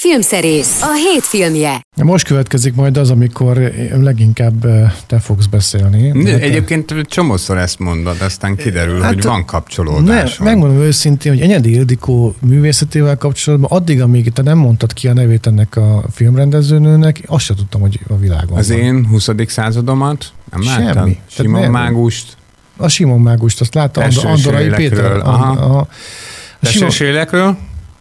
Filmszerész, 0.00 0.82
a 0.82 0.94
hét 0.94 1.22
filmje. 1.22 1.80
Most 2.02 2.26
következik 2.26 2.74
majd 2.74 2.96
az, 2.96 3.10
amikor 3.10 3.72
leginkább 4.00 4.64
eh, 4.64 4.92
te 5.06 5.18
fogsz 5.18 5.46
beszélni. 5.46 6.22
De 6.22 6.38
egyébként 6.38 6.94
csomószor 7.08 7.58
ezt 7.58 7.78
mondod, 7.78 8.16
aztán 8.20 8.56
kiderül, 8.56 9.00
hát, 9.00 9.14
hogy 9.14 9.22
van 9.22 9.44
kapcsolódás. 9.44 10.38
Ne, 10.38 10.44
megmondom 10.44 10.78
őszintén, 10.80 11.32
hogy 11.32 11.40
Enyedi 11.40 11.70
Ildikó 11.70 12.34
művészetével 12.40 13.16
kapcsolatban, 13.16 13.70
addig, 13.70 14.00
amíg 14.00 14.32
te 14.32 14.42
nem 14.42 14.58
mondtad 14.58 14.92
ki 14.92 15.08
a 15.08 15.12
nevét 15.12 15.46
ennek 15.46 15.76
a 15.76 16.04
filmrendezőnőnek, 16.12 17.22
azt 17.26 17.44
sem 17.44 17.56
tudtam, 17.56 17.80
hogy 17.80 18.00
a 18.08 18.16
világon 18.16 18.58
Az 18.58 18.68
van. 18.68 18.78
én 18.78 19.06
20. 19.06 19.28
századomat 19.46 20.32
nem 20.50 20.62
Semmi. 20.62 20.84
láttam? 20.84 21.16
Simon 21.26 21.70
Mágust? 21.70 22.36
A 22.76 22.88
Simon 22.88 23.20
Mágust, 23.20 23.60
azt 23.60 23.74
láttam, 23.74 24.04
Andorai 24.24 24.68
Péter. 24.68 25.16
Aha. 25.16 25.50
A, 25.78 25.88
Tesős 26.60 27.00
élekről? 27.00 27.56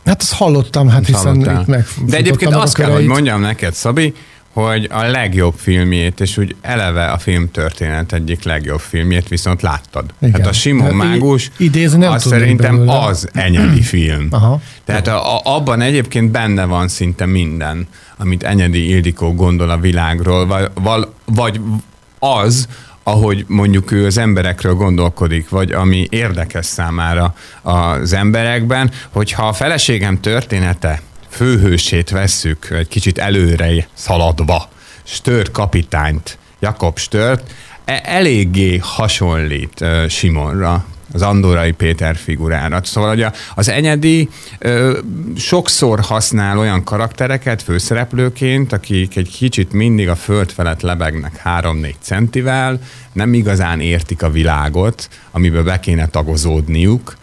Hát 0.06 0.22
azt 0.22 0.34
hallottam, 0.34 0.90
hát 0.90 1.06
hiszen 1.06 1.26
Hallottál. 1.26 1.62
itt 1.62 1.68
meg. 1.68 1.88
De 2.06 2.18
egyébként 2.18 2.54
azt 2.54 2.76
kell, 2.76 2.90
hogy 2.92 3.06
mondjam 3.06 3.42
neked, 3.42 3.74
Szabi, 3.74 4.14
hogy 4.54 4.88
a 4.92 5.02
legjobb 5.04 5.54
filmjét, 5.58 6.20
és 6.20 6.38
úgy 6.38 6.56
eleve 6.62 7.06
a 7.06 7.18
filmtörténet 7.18 8.14
egyik 8.14 8.44
legjobb 8.44 8.80
filmjét 8.80 9.28
viszont 9.28 9.62
láttad. 9.62 10.06
Igen. 10.22 10.42
Hát 10.42 10.50
a 10.50 10.54
Simon 10.54 10.86
hát 10.86 10.94
Mágus, 10.94 11.52
idézni 11.58 11.98
nem 11.98 12.12
az 12.12 12.24
szerintem 12.24 12.76
belőle. 12.76 13.00
az 13.00 13.30
enyedi 13.34 13.82
film. 13.82 14.28
Aha. 14.38 14.62
Tehát 14.86 15.08
a, 15.08 15.36
a, 15.36 15.42
abban 15.44 15.82
egyébként 15.82 16.32
benne 16.32 16.66
van 16.66 16.88
szinte 16.88 17.26
minden, 17.26 17.88
amit 18.18 18.44
Enyedi 18.44 18.90
Ildikó 18.90 19.34
gondol 19.34 19.70
a 19.70 19.78
világról, 19.78 20.70
vagy, 20.74 21.08
vagy 21.26 21.60
az, 22.20 22.68
ahogy 23.08 23.46
mondjuk 23.48 23.92
ő 23.92 24.06
az 24.06 24.18
emberekről 24.18 24.74
gondolkodik, 24.74 25.50
vagy 25.50 25.72
ami 25.72 26.08
érdekes 26.10 26.66
számára 26.66 27.36
az 27.62 28.14
emberekben, 28.14 28.92
hogyha 29.10 29.48
a 29.48 29.54
feleségem 29.54 30.20
története 30.22 31.02
főhősét 31.30 32.10
vesszük, 32.10 32.68
egy 32.70 32.88
kicsit 32.88 33.18
előre 33.18 33.88
szaladva, 33.94 34.70
Stört 35.04 35.52
kapitányt, 35.52 36.38
Jakob 36.60 36.98
Stört, 36.98 37.52
e- 37.86 38.02
eléggé 38.04 38.78
hasonlít 38.78 39.86
Simonra, 40.08 40.86
az 41.14 41.22
Andorai 41.22 41.72
Péter 41.72 42.16
figurára. 42.16 42.80
Szóval 42.84 43.10
hogy 43.10 43.26
az 43.56 43.70
Enyedi 43.70 44.30
ö, 44.60 44.98
sokszor 45.36 46.00
használ 46.00 46.58
olyan 46.58 46.84
karaktereket 46.84 47.62
főszereplőként, 47.62 48.74
akik 48.74 49.16
egy 49.16 49.30
kicsit 49.30 49.72
mindig 49.72 50.10
a 50.10 50.16
föld 50.16 50.52
felett 50.52 50.82
lebegnek 50.82 51.42
3-4 51.46 51.94
centivel, 52.02 52.80
nem 53.14 53.34
igazán 53.34 53.80
értik 53.80 54.24
a 54.24 54.30
világot, 54.30 55.10
amiben 55.32 55.64
be 55.64 55.80
kéne 55.80 56.08
tagozódniuk, 56.08 57.18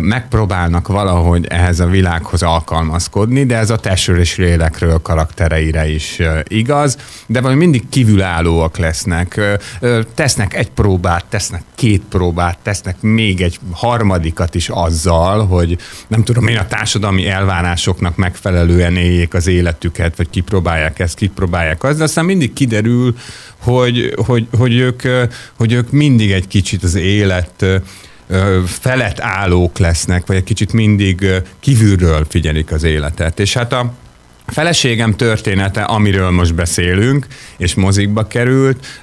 megpróbálnak 0.00 0.88
valahogy 0.88 1.46
ehhez 1.46 1.80
a 1.80 1.86
világhoz 1.86 2.42
alkalmazkodni, 2.42 3.44
de 3.44 3.56
ez 3.56 3.70
a 3.70 3.76
testről 3.76 4.18
és 4.18 4.36
lélekről 4.36 4.98
karaktereire 5.02 5.88
is 5.88 6.18
igaz, 6.44 6.96
de 7.26 7.40
valami 7.40 7.58
mindig 7.58 7.88
kívülállóak 7.88 8.76
lesznek. 8.78 9.40
Tesznek 10.14 10.54
egy 10.54 10.70
próbát, 10.70 11.24
tesznek 11.28 11.62
két 11.74 12.02
próbát, 12.08 12.58
tesznek 12.62 13.00
még 13.00 13.40
egy 13.40 13.58
harmadikat 13.72 14.54
is 14.54 14.68
azzal, 14.68 15.46
hogy 15.46 15.78
nem 16.08 16.24
tudom 16.24 16.46
én 16.46 16.56
a 16.56 16.66
társadalmi 16.66 17.28
elvárásoknak 17.28 18.16
megfelelően 18.16 18.96
éljék 18.96 19.34
az 19.34 19.46
életüket, 19.46 20.16
vagy 20.16 20.30
kipróbálják 20.30 20.98
ezt, 20.98 21.14
kipróbálják 21.14 21.84
azt, 21.84 21.98
de 21.98 22.04
aztán 22.04 22.24
mindig 22.24 22.52
kiderül, 22.52 23.16
hogy, 23.58 24.14
hogy, 24.26 24.46
hogy, 24.58 24.74
ők, 24.74 25.02
hogy 25.56 25.72
ők 25.72 25.90
mindig 25.90 26.30
egy 26.30 26.48
kicsit 26.48 26.82
az 26.82 26.94
élet 26.94 27.64
felett 28.66 29.20
állók 29.20 29.78
lesznek, 29.78 30.26
vagy 30.26 30.36
egy 30.36 30.44
kicsit 30.44 30.72
mindig 30.72 31.26
kívülről 31.60 32.26
figyelik 32.28 32.72
az 32.72 32.82
életet. 32.82 33.40
És 33.40 33.54
hát 33.54 33.72
a 33.72 33.92
feleségem 34.50 35.16
története, 35.16 35.82
amiről 35.82 36.30
most 36.30 36.54
beszélünk, 36.54 37.26
és 37.56 37.74
mozikba 37.74 38.26
került, 38.26 39.02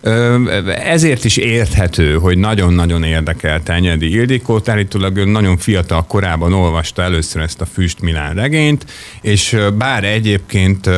ezért 0.83 1.23
is 1.23 1.37
érthető, 1.37 2.13
hogy 2.13 2.37
nagyon-nagyon 2.37 3.03
érdekelte 3.03 3.73
Enyedi 3.73 4.11
Ildikót, 4.11 4.69
állítólag 4.69 5.17
ő 5.17 5.25
nagyon 5.25 5.57
fiatal 5.57 6.05
korában 6.05 6.53
olvasta 6.53 7.01
először 7.01 7.41
ezt 7.41 7.61
a 7.61 7.65
Füst 7.65 8.01
Milán 8.01 8.35
regényt, 8.35 8.85
és 9.21 9.57
bár 9.77 10.03
egyébként 10.03 10.89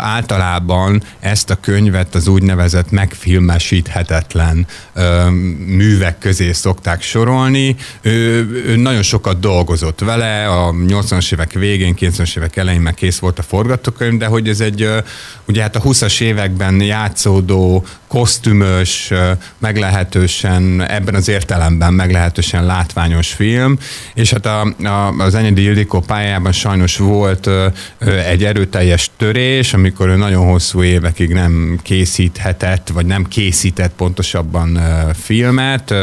általában 0.00 1.02
ezt 1.20 1.50
a 1.50 1.60
könyvet 1.60 2.14
az 2.14 2.28
úgynevezett 2.28 2.90
megfilmesíthetetlen 2.90 4.66
művek 5.66 6.18
közé 6.18 6.52
szokták 6.52 7.02
sorolni, 7.02 7.76
ő, 8.02 8.12
ő 8.66 8.76
nagyon 8.76 9.02
sokat 9.02 9.40
dolgozott 9.40 10.00
vele, 10.00 10.48
a 10.48 10.72
80-as 10.72 11.32
évek 11.32 11.52
végén, 11.52 11.94
90-as 11.98 12.36
évek 12.36 12.56
elején 12.56 12.80
meg 12.80 12.94
kész 12.94 13.18
volt 13.18 13.38
a 13.38 13.42
forgatókönyv, 13.64 14.18
de 14.18 14.26
hogy 14.26 14.48
ez 14.48 14.60
egy, 14.60 14.88
ugye 15.44 15.62
hát 15.62 15.76
a 15.76 15.80
20-as 15.80 16.20
években 16.20 16.80
játszódó, 16.80 17.84
kosztümös, 18.14 19.12
meglehetősen, 19.58 20.82
ebben 20.88 21.14
az 21.14 21.28
értelemben 21.28 21.94
meglehetősen 21.94 22.66
látványos 22.66 23.32
film, 23.32 23.78
és 24.14 24.30
hát 24.30 24.46
a, 24.46 24.74
a, 24.84 25.14
az 25.18 25.34
Enyedi 25.34 25.62
Ildikó 25.62 26.00
pályában 26.00 26.52
sajnos 26.52 26.96
volt 26.96 27.50
egy 28.26 28.44
erőteljes 28.44 29.10
törés, 29.16 29.74
amikor 29.74 30.08
ő 30.08 30.16
nagyon 30.16 30.46
hosszú 30.46 30.82
évekig 30.82 31.32
nem 31.32 31.78
készíthetett, 31.82 32.88
vagy 32.88 33.06
nem 33.06 33.24
készített 33.24 33.92
pontosabban 33.96 34.80
filmet, 35.22 35.94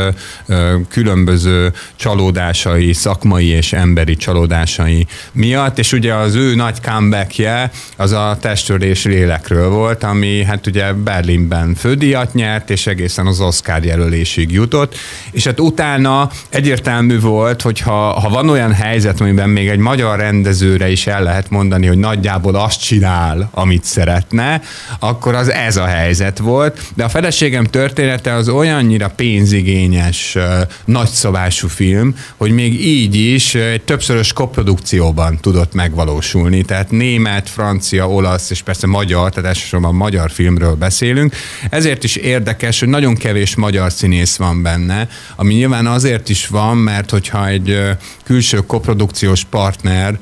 különböző 0.89 1.73
csalódásai, 1.95 2.93
szakmai 2.93 3.47
és 3.47 3.73
emberi 3.73 4.15
csalódásai 4.15 5.07
miatt, 5.31 5.79
és 5.79 5.91
ugye 5.91 6.13
az 6.13 6.35
ő 6.35 6.55
nagy 6.55 6.81
comebackje 6.81 7.71
az 7.97 8.11
a 8.11 8.37
testörés 8.41 9.03
lélekről 9.03 9.69
volt, 9.69 10.03
ami 10.03 10.43
hát 10.43 10.67
ugye 10.67 10.93
Berlinben 10.93 11.75
fődíjat 12.01 12.33
nyert, 12.33 12.69
és 12.69 12.87
egészen 12.87 13.27
az 13.27 13.39
Oscar 13.39 13.83
jelölésig 13.83 14.51
jutott, 14.51 14.95
és 15.31 15.43
hát 15.43 15.59
utána 15.59 16.29
egyértelmű 16.49 17.19
volt, 17.19 17.61
hogy 17.61 17.79
ha, 17.79 18.19
ha 18.19 18.29
van 18.29 18.49
olyan 18.49 18.73
helyzet, 18.73 19.21
amiben 19.21 19.49
még 19.49 19.67
egy 19.67 19.77
magyar 19.77 20.19
rendezőre 20.19 20.89
is 20.89 21.07
el 21.07 21.23
lehet 21.23 21.49
mondani, 21.49 21.87
hogy 21.87 21.97
nagyjából 21.97 22.55
azt 22.55 22.81
csinál, 22.81 23.49
amit 23.51 23.83
szeretne, 23.83 24.61
akkor 24.99 25.35
az 25.35 25.51
ez 25.51 25.77
a 25.77 25.85
helyzet 25.85 26.37
volt, 26.37 26.81
de 26.95 27.03
a 27.03 27.09
feleségem 27.09 27.65
története 27.65 28.33
az 28.33 28.49
olyannyira 28.49 29.09
pénzigényes, 29.09 30.37
nagyszabású 30.85 31.67
film, 31.67 32.15
hogy 32.37 32.51
még 32.51 32.85
így 32.85 33.15
is 33.15 33.55
egy 33.55 33.81
többszörös 33.81 34.33
koprodukcióban 34.33 35.37
tudott 35.41 35.73
megvalósulni, 35.73 36.61
tehát 36.61 36.91
német, 36.91 37.49
francia, 37.49 38.09
olasz 38.09 38.49
és 38.49 38.61
persze 38.61 38.87
magyar, 38.87 39.29
tehát 39.29 39.49
elsősorban 39.49 39.95
magyar 39.95 40.31
filmről 40.31 40.75
beszélünk. 40.75 41.35
Ezért 41.69 41.90
azért 41.91 42.05
is 42.05 42.15
érdekes, 42.15 42.79
hogy 42.79 42.89
nagyon 42.89 43.15
kevés 43.15 43.55
magyar 43.55 43.91
színész 43.91 44.35
van 44.35 44.61
benne, 44.61 45.07
ami 45.35 45.53
nyilván 45.53 45.87
azért 45.87 46.29
is 46.29 46.47
van, 46.47 46.77
mert 46.77 47.09
hogyha 47.09 47.47
egy 47.47 47.79
külső 48.23 48.57
koprodukciós 48.57 49.43
partner 49.43 50.19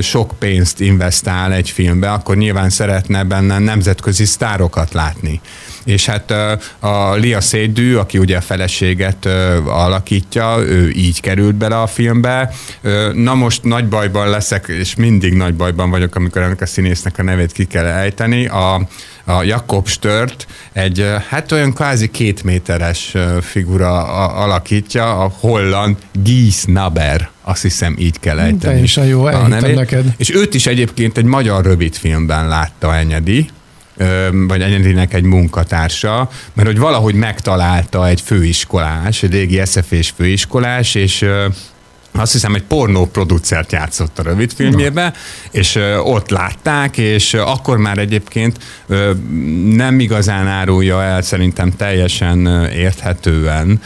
sok 0.00 0.34
pénzt 0.38 0.80
investál 0.80 1.52
egy 1.52 1.70
filmbe, 1.70 2.12
akkor 2.12 2.36
nyilván 2.36 2.70
szeretne 2.70 3.24
benne 3.24 3.58
nemzetközi 3.58 4.24
sztárokat 4.24 4.92
látni 4.92 5.40
és 5.86 6.06
hát 6.06 6.30
a 6.78 7.14
Lia 7.14 7.40
Szédű, 7.40 7.94
aki 7.94 8.18
ugye 8.18 8.36
a 8.36 8.40
feleséget 8.40 9.26
alakítja, 9.64 10.56
ő 10.58 10.90
így 10.90 11.20
került 11.20 11.54
bele 11.54 11.80
a 11.80 11.86
filmbe. 11.86 12.52
Na 13.12 13.34
most 13.34 13.62
nagy 13.62 13.88
bajban 13.88 14.28
leszek, 14.28 14.66
és 14.68 14.94
mindig 14.94 15.32
nagy 15.32 15.54
bajban 15.54 15.90
vagyok, 15.90 16.14
amikor 16.14 16.42
ennek 16.42 16.60
a 16.60 16.66
színésznek 16.66 17.18
a 17.18 17.22
nevét 17.22 17.52
ki 17.52 17.64
kell 17.64 17.84
ejteni. 17.84 18.46
A, 18.46 18.88
a 19.28 19.42
Jakob 19.42 19.88
Stört 19.88 20.46
egy 20.72 21.06
hát 21.28 21.52
olyan 21.52 21.72
kvázi 21.72 22.10
két 22.10 22.42
méteres 22.42 23.14
figura 23.40 24.04
alakítja, 24.34 25.18
a 25.18 25.32
holland 25.40 25.96
Gies 26.12 26.64
Naber 26.64 27.30
azt 27.42 27.62
hiszem 27.62 27.96
így 27.98 28.20
kell 28.20 28.38
ejteni. 28.38 28.58
Teljesen 28.58 29.04
jó, 29.04 29.24
a 29.24 29.46
neked. 29.46 30.14
És 30.16 30.34
őt 30.34 30.54
is 30.54 30.66
egyébként 30.66 31.18
egy 31.18 31.24
magyar 31.24 31.64
rövidfilmben 31.64 32.48
látta 32.48 32.94
Enyedi, 32.96 33.48
vagy 34.30 34.62
Enyedinek 34.62 35.14
egy 35.14 35.22
munkatársa, 35.22 36.30
mert 36.52 36.68
hogy 36.68 36.78
valahogy 36.78 37.14
megtalálta 37.14 38.08
egy 38.08 38.20
főiskolás, 38.20 39.22
egy 39.22 39.32
régi 39.32 39.60
SZF-és 39.64 40.12
főiskolás, 40.16 40.94
és 40.94 41.24
azt 42.18 42.32
hiszem, 42.32 42.54
egy 42.54 42.62
pornó 42.62 43.06
producert 43.06 43.72
játszott 43.72 44.18
a 44.18 44.22
rövidfilmjébe, 44.22 45.04
no. 45.04 45.10
és 45.60 45.78
ott 46.04 46.30
látták, 46.30 46.98
és 46.98 47.34
akkor 47.34 47.76
már 47.76 47.98
egyébként 47.98 48.58
nem 49.64 50.00
igazán 50.00 50.46
árulja 50.46 51.02
el 51.02 51.22
szerintem 51.22 51.70
teljesen 51.76 52.46
érthetően 52.72 53.80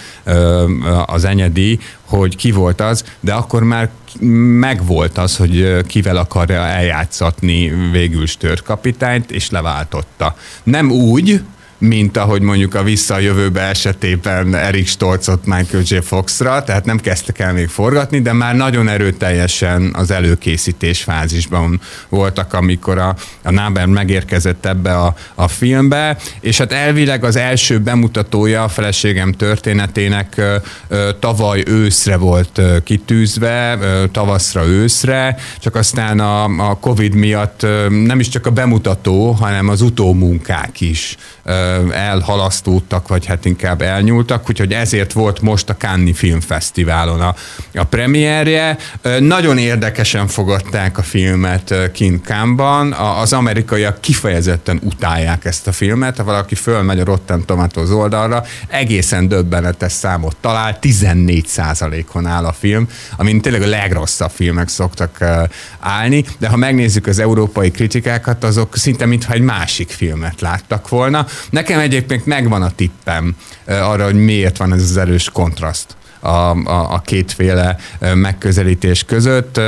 az 1.06 1.24
enyedi, 1.24 1.78
hogy 2.04 2.36
ki 2.36 2.50
volt 2.50 2.80
az, 2.80 3.04
de 3.20 3.32
akkor 3.32 3.62
már 3.62 3.90
megvolt 4.60 5.18
az, 5.18 5.36
hogy 5.36 5.86
kivel 5.86 6.16
akarja 6.16 6.60
eljátszatni 6.66 7.72
végül 7.92 8.26
Stört 8.26 8.62
kapitányt, 8.62 9.30
és 9.30 9.50
leváltotta. 9.50 10.36
Nem 10.62 10.90
úgy, 10.90 11.42
mint 11.80 12.16
ahogy 12.16 12.42
mondjuk 12.42 12.74
a 12.74 12.82
Vissza 12.82 13.14
a 13.14 13.18
jövőbe 13.18 13.60
esetében 13.60 14.54
Erik 14.54 14.88
Stolzot 14.88 15.46
Michael 15.46 15.82
J. 15.86 15.96
Foxra, 15.96 16.62
tehát 16.62 16.84
nem 16.84 16.98
kezdtek 16.98 17.38
el 17.38 17.52
még 17.52 17.68
forgatni, 17.68 18.20
de 18.20 18.32
már 18.32 18.54
nagyon 18.56 18.88
erőteljesen 18.88 19.90
az 19.92 20.10
előkészítés 20.10 21.02
fázisban 21.02 21.80
voltak, 22.08 22.52
amikor 22.52 22.98
a, 22.98 23.14
a 23.42 23.50
Náber 23.50 23.86
megérkezett 23.86 24.66
ebbe 24.66 24.96
a, 24.96 25.14
a 25.34 25.48
filmbe, 25.48 26.16
és 26.40 26.58
hát 26.58 26.72
elvileg 26.72 27.24
az 27.24 27.36
első 27.36 27.78
bemutatója 27.78 28.62
a 28.62 28.68
feleségem 28.68 29.32
történetének 29.32 30.34
ö, 30.36 30.56
ö, 30.88 31.10
tavaly 31.18 31.62
őszre 31.66 32.16
volt 32.16 32.60
kitűzve, 32.84 33.78
ö, 33.80 34.04
tavaszra 34.12 34.66
őszre, 34.66 35.36
csak 35.58 35.74
aztán 35.74 36.20
a, 36.20 36.44
a 36.44 36.78
Covid 36.78 37.14
miatt 37.14 37.66
nem 37.88 38.20
is 38.20 38.28
csak 38.28 38.46
a 38.46 38.50
bemutató, 38.50 39.30
hanem 39.30 39.68
az 39.68 39.80
utómunkák 39.80 40.80
is 40.80 41.16
elhalasztódtak, 41.92 43.08
vagy 43.08 43.26
hát 43.26 43.44
inkább 43.44 43.82
elnyúltak, 43.82 44.48
úgyhogy 44.48 44.72
ezért 44.72 45.12
volt 45.12 45.40
most 45.40 45.68
a 45.68 45.76
Cannes 45.76 46.18
Filmfesztiválon 46.18 47.20
a, 47.20 47.34
a 47.74 47.84
premierje. 47.84 48.76
Nagyon 49.18 49.58
érdekesen 49.58 50.26
fogadták 50.26 50.98
a 50.98 51.02
filmet 51.02 51.74
kint 51.92 52.24
Cannes-ban. 52.24 52.92
Az 52.92 53.32
amerikaiak 53.32 54.00
kifejezetten 54.00 54.80
utálják 54.82 55.44
ezt 55.44 55.66
a 55.66 55.72
filmet, 55.72 56.16
ha 56.16 56.24
valaki 56.24 56.54
fölmegy 56.54 57.00
a 57.00 57.04
Rotten 57.04 57.44
Tomatoes 57.44 57.90
oldalra, 57.90 58.44
egészen 58.68 59.28
döbbenetes 59.28 59.92
számot 59.92 60.36
talál, 60.40 60.78
14 60.78 61.46
on 62.12 62.26
áll 62.26 62.44
a 62.44 62.52
film, 62.52 62.88
amin 63.16 63.40
tényleg 63.40 63.62
a 63.62 63.66
legrosszabb 63.66 64.30
filmek 64.30 64.68
szoktak 64.68 65.24
állni, 65.80 66.24
de 66.38 66.48
ha 66.48 66.56
megnézzük 66.56 67.06
az 67.06 67.18
európai 67.18 67.70
kritikákat, 67.70 68.44
azok 68.44 68.76
szinte 68.76 69.06
mintha 69.06 69.32
egy 69.32 69.40
másik 69.40 69.90
filmet 69.90 70.40
láttak 70.40 70.88
volna. 70.88 71.26
Nekem 71.60 71.78
egyébként 71.78 72.26
megvan 72.26 72.62
a 72.62 72.70
tippem 72.70 73.36
arra, 73.66 74.04
hogy 74.04 74.14
miért 74.14 74.56
van 74.56 74.72
ez 74.72 74.82
az 74.82 74.96
erős 74.96 75.30
kontraszt. 75.30 75.96
A, 76.20 76.28
a, 76.28 76.92
a 76.92 77.00
kétféle 77.00 77.76
megközelítés 78.14 79.04
között. 79.04 79.60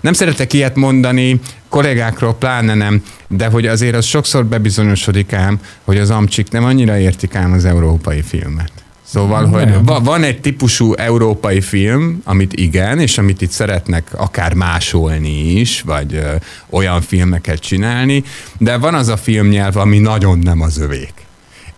Nem 0.00 0.12
szeretek 0.12 0.52
ilyet 0.52 0.76
mondani, 0.76 1.40
kollégákról 1.68 2.34
pláne 2.34 2.74
nem, 2.74 3.02
de 3.28 3.46
hogy 3.46 3.66
azért 3.66 3.96
az 3.96 4.04
sokszor 4.04 4.44
bebizonyosodik 4.44 5.32
ám, 5.32 5.60
hogy 5.84 5.98
az 5.98 6.10
amcsik 6.10 6.50
nem 6.50 6.64
annyira 6.64 6.98
értik 6.98 7.34
ám 7.34 7.52
az 7.52 7.64
európai 7.64 8.22
filmet. 8.22 8.72
Szóval, 9.12 9.46
hogy 9.46 9.74
van 9.84 10.22
egy 10.22 10.40
típusú 10.40 10.92
európai 10.92 11.60
film, 11.60 12.20
amit 12.24 12.52
igen, 12.52 12.98
és 12.98 13.18
amit 13.18 13.42
itt 13.42 13.50
szeretnek 13.50 14.08
akár 14.16 14.54
másolni 14.54 15.50
is, 15.50 15.80
vagy 15.80 16.14
ö, 16.14 16.34
olyan 16.70 17.00
filmeket 17.00 17.58
csinálni, 17.58 18.22
de 18.58 18.76
van 18.76 18.94
az 18.94 19.08
a 19.08 19.16
filmnyelv, 19.16 19.76
ami 19.76 19.98
nagyon 19.98 20.38
nem 20.38 20.60
az 20.60 20.78
övék. 20.78 21.12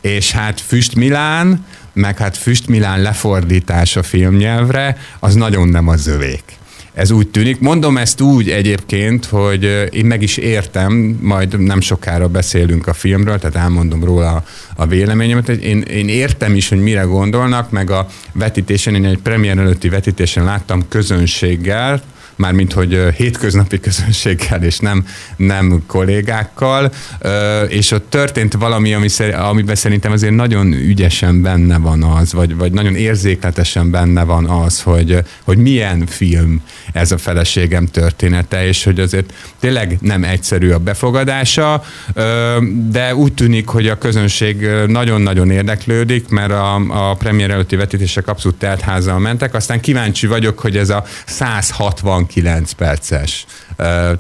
És 0.01 0.31
hát 0.31 0.61
Füst 0.61 0.95
Milán, 0.95 1.65
meg 1.93 2.19
hát 2.19 2.37
Füst 2.37 2.69
Milán 2.69 3.03
lefordítása 3.03 4.03
filmnyelvre, 4.03 4.97
az 5.19 5.35
nagyon 5.35 5.69
nem 5.69 5.89
az 5.89 6.07
övék 6.07 6.43
ez 6.95 7.11
úgy 7.11 7.29
tűnik. 7.29 7.61
Mondom 7.61 7.97
ezt 7.97 8.21
úgy 8.21 8.51
egyébként, 8.51 9.25
hogy 9.25 9.89
én 9.91 10.07
meg 10.07 10.23
is 10.23 10.37
értem, 10.37 11.19
majd 11.21 11.61
nem 11.61 11.81
sokára 11.81 12.29
beszélünk 12.29 12.87
a 12.87 12.93
filmről, 12.93 13.39
tehát 13.39 13.57
elmondom 13.57 14.05
róla 14.05 14.45
a 14.77 14.87
véleményemet, 14.87 15.47
hogy 15.47 15.65
én, 15.65 15.81
én 15.81 16.09
értem 16.09 16.55
is, 16.55 16.69
hogy 16.69 16.81
mire 16.81 17.03
gondolnak, 17.03 17.71
meg 17.71 17.91
a 17.91 18.07
vetítésen, 18.33 18.95
én 18.95 19.05
egy 19.05 19.19
premier 19.19 19.59
előtti 19.59 19.89
vetítésen 19.89 20.45
láttam 20.45 20.89
közönséggel, 20.89 22.03
mármint 22.37 22.73
hogy 22.73 23.01
hétköznapi 23.17 23.81
közönséggel 23.81 24.63
és 24.63 24.79
nem, 24.79 25.07
nem 25.37 25.83
kollégákkal, 25.87 26.93
és 27.69 27.91
ott 27.91 28.11
történt 28.11 28.53
valami, 28.53 28.95
ami, 28.95 29.09
amiben 29.33 29.75
szerintem 29.75 30.13
azért 30.13 30.35
nagyon 30.35 30.73
ügyesen 30.73 31.43
benne 31.43 31.79
van 31.79 32.03
az, 32.03 32.33
vagy, 32.33 32.57
vagy 32.57 32.73
nagyon 32.73 32.95
érzékletesen 32.95 33.91
benne 33.91 34.25
van 34.25 34.45
az, 34.45 34.83
hogy, 34.83 35.19
hogy 35.45 35.59
milyen 35.59 36.07
film 36.07 36.63
ez 36.93 37.13
a 37.13 37.19
feleségem 37.19 37.87
története, 37.87 38.67
és 38.67 38.85
hogy 38.85 39.01
azért 39.01 39.33
tényleg 39.61 39.99
nem 40.01 40.25
egyszerű 40.25 40.71
a 40.71 40.79
befogadása, 40.79 41.83
de 42.91 43.15
úgy 43.15 43.33
tűnik, 43.33 43.69
hogy 43.69 43.89
a 43.89 43.99
közönség 43.99 44.69
nagyon-nagyon 44.87 45.51
érdeklődik, 45.51 46.29
mert 46.29 46.51
a, 46.51 46.75
a 47.11 47.15
premier 47.15 47.51
előtti 47.51 47.77
vetítések 47.77 48.29
abszolút 48.29 48.59
teltházal 48.59 49.19
mentek, 49.19 49.55
aztán 49.55 49.81
kíváncsi 49.81 50.27
vagyok, 50.27 50.59
hogy 50.59 50.77
ez 50.77 50.91
a 50.91 51.05
160 51.27 52.24
69 52.25 52.73
perces 52.73 53.47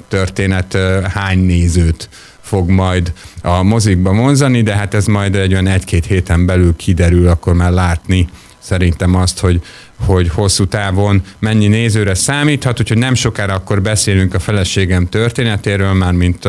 történet 0.09 0.79
hány 1.13 1.39
nézőt 1.39 2.09
fog 2.41 2.69
majd 2.69 3.13
a 3.43 3.63
mozikba 3.63 4.15
vonzani, 4.15 4.63
de 4.63 4.75
hát 4.77 4.95
ez 4.95 5.07
majd 5.07 5.35
egy 5.35 5.53
olyan 5.53 5.67
egy-két 5.67 6.07
héten 6.07 6.47
belül 6.47 6.77
kiderül, 6.77 7.29
akkor 7.29 7.55
már 7.55 7.71
látni 7.71 8.29
szerintem 8.59 9.15
azt, 9.15 9.39
hogy, 9.39 9.61
hogy 10.07 10.29
hosszú 10.29 10.67
távon 10.67 11.23
mennyi 11.39 11.67
nézőre 11.67 12.15
számíthat, 12.15 12.81
úgyhogy 12.81 12.99
nem 12.99 13.15
sokára 13.15 13.55
akkor 13.55 13.83
beszélünk 13.83 14.35
a 14.35 14.39
feleségem 14.39 15.09
történetéről, 15.09 15.93
már 15.93 16.13
mint 16.13 16.49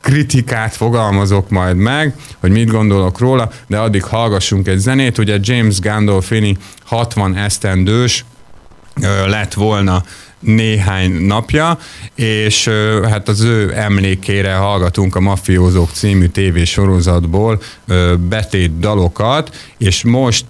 kritikát 0.00 0.74
fogalmazok 0.74 1.50
majd 1.50 1.76
meg, 1.76 2.14
hogy 2.38 2.50
mit 2.50 2.70
gondolok 2.70 3.18
róla, 3.18 3.50
de 3.66 3.78
addig 3.78 4.04
hallgassunk 4.04 4.68
egy 4.68 4.78
zenét. 4.78 5.18
Ugye 5.18 5.38
James 5.40 5.80
Gandolfini 5.80 6.56
60 6.84 7.36
esztendős 7.36 8.24
lett 9.26 9.52
volna 9.52 10.02
néhány 10.42 11.12
napja, 11.12 11.78
és 12.14 12.68
hát 13.10 13.28
az 13.28 13.40
ő 13.40 13.72
emlékére 13.76 14.54
hallgatunk 14.54 15.16
a 15.16 15.20
Mafiózók 15.20 15.90
című 15.92 16.26
tévésorozatból 16.26 17.62
betét 18.28 18.78
dalokat, 18.78 19.56
és 19.78 20.04
most 20.04 20.46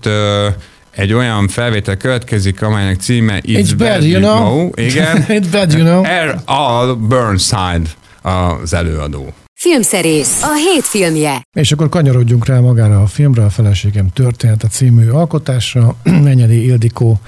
egy 0.95 1.13
olyan 1.13 1.49
felvétel 1.49 1.97
következik, 1.97 2.63
amelynek 2.63 3.01
címe 3.01 3.41
It's, 3.41 3.45
It's 3.45 3.75
bad, 3.77 3.89
bad, 3.89 4.05
you 4.05 4.21
know. 4.21 4.37
know. 4.37 4.71
Igen. 4.75 5.25
It's 5.39 5.47
bad, 5.51 5.73
you 5.73 5.85
know. 5.85 6.03
R. 6.03 6.39
All 6.45 6.95
Burnside 6.95 7.89
az 8.23 8.75
előadó. 8.75 9.33
Filmszerész, 9.55 10.43
a 10.43 10.55
hét 10.55 10.85
filmje. 10.85 11.43
És 11.53 11.73
akkor 11.73 11.89
kanyarodjunk 11.89 12.47
rá 12.47 12.59
magára 12.59 13.03
a 13.03 13.07
filmre, 13.07 13.45
a 13.45 13.51
feleségem 13.51 14.09
története 14.09 14.69
című 14.69 15.09
alkotásra. 15.09 15.97
Menyedi 16.23 16.65
Ildikó 16.65 17.21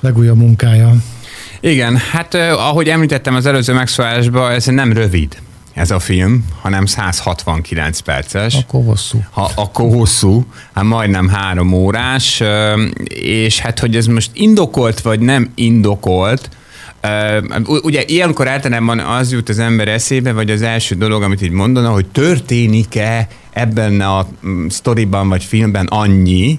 legújabb 0.00 0.36
munkája. 0.36 0.94
Igen, 1.60 1.96
hát 1.96 2.34
ahogy 2.34 2.88
említettem 2.88 3.34
az 3.34 3.46
előző 3.46 3.72
megszólásban, 3.72 4.52
ez 4.52 4.66
nem 4.66 4.92
rövid 4.92 5.36
ez 5.74 5.90
a 5.90 5.98
film, 5.98 6.44
hanem 6.60 6.86
169 6.86 8.00
perces. 8.00 8.54
Akkor 8.54 8.84
hosszú. 8.84 9.24
Ha, 9.30 9.50
akkor 9.54 9.94
hosszú, 9.94 10.46
hát 10.74 10.84
majdnem 10.84 11.28
három 11.28 11.72
órás, 11.72 12.42
és 13.14 13.58
hát 13.58 13.78
hogy 13.78 13.96
ez 13.96 14.06
most 14.06 14.30
indokolt 14.32 15.00
vagy 15.00 15.20
nem 15.20 15.50
indokolt, 15.54 16.48
Ugye 17.64 18.02
ilyenkor 18.06 18.48
általában 18.48 18.98
az 18.98 19.32
jut 19.32 19.48
az 19.48 19.58
ember 19.58 19.88
eszébe, 19.88 20.32
vagy 20.32 20.50
az 20.50 20.62
első 20.62 20.94
dolog, 20.94 21.22
amit 21.22 21.42
így 21.42 21.50
mondana, 21.50 21.90
hogy 21.90 22.06
történik-e 22.06 23.28
ebben 23.52 24.00
a 24.00 24.26
mm, 24.46 24.66
sztoriban 24.66 25.28
vagy 25.28 25.44
filmben 25.44 25.86
annyi, 25.86 26.58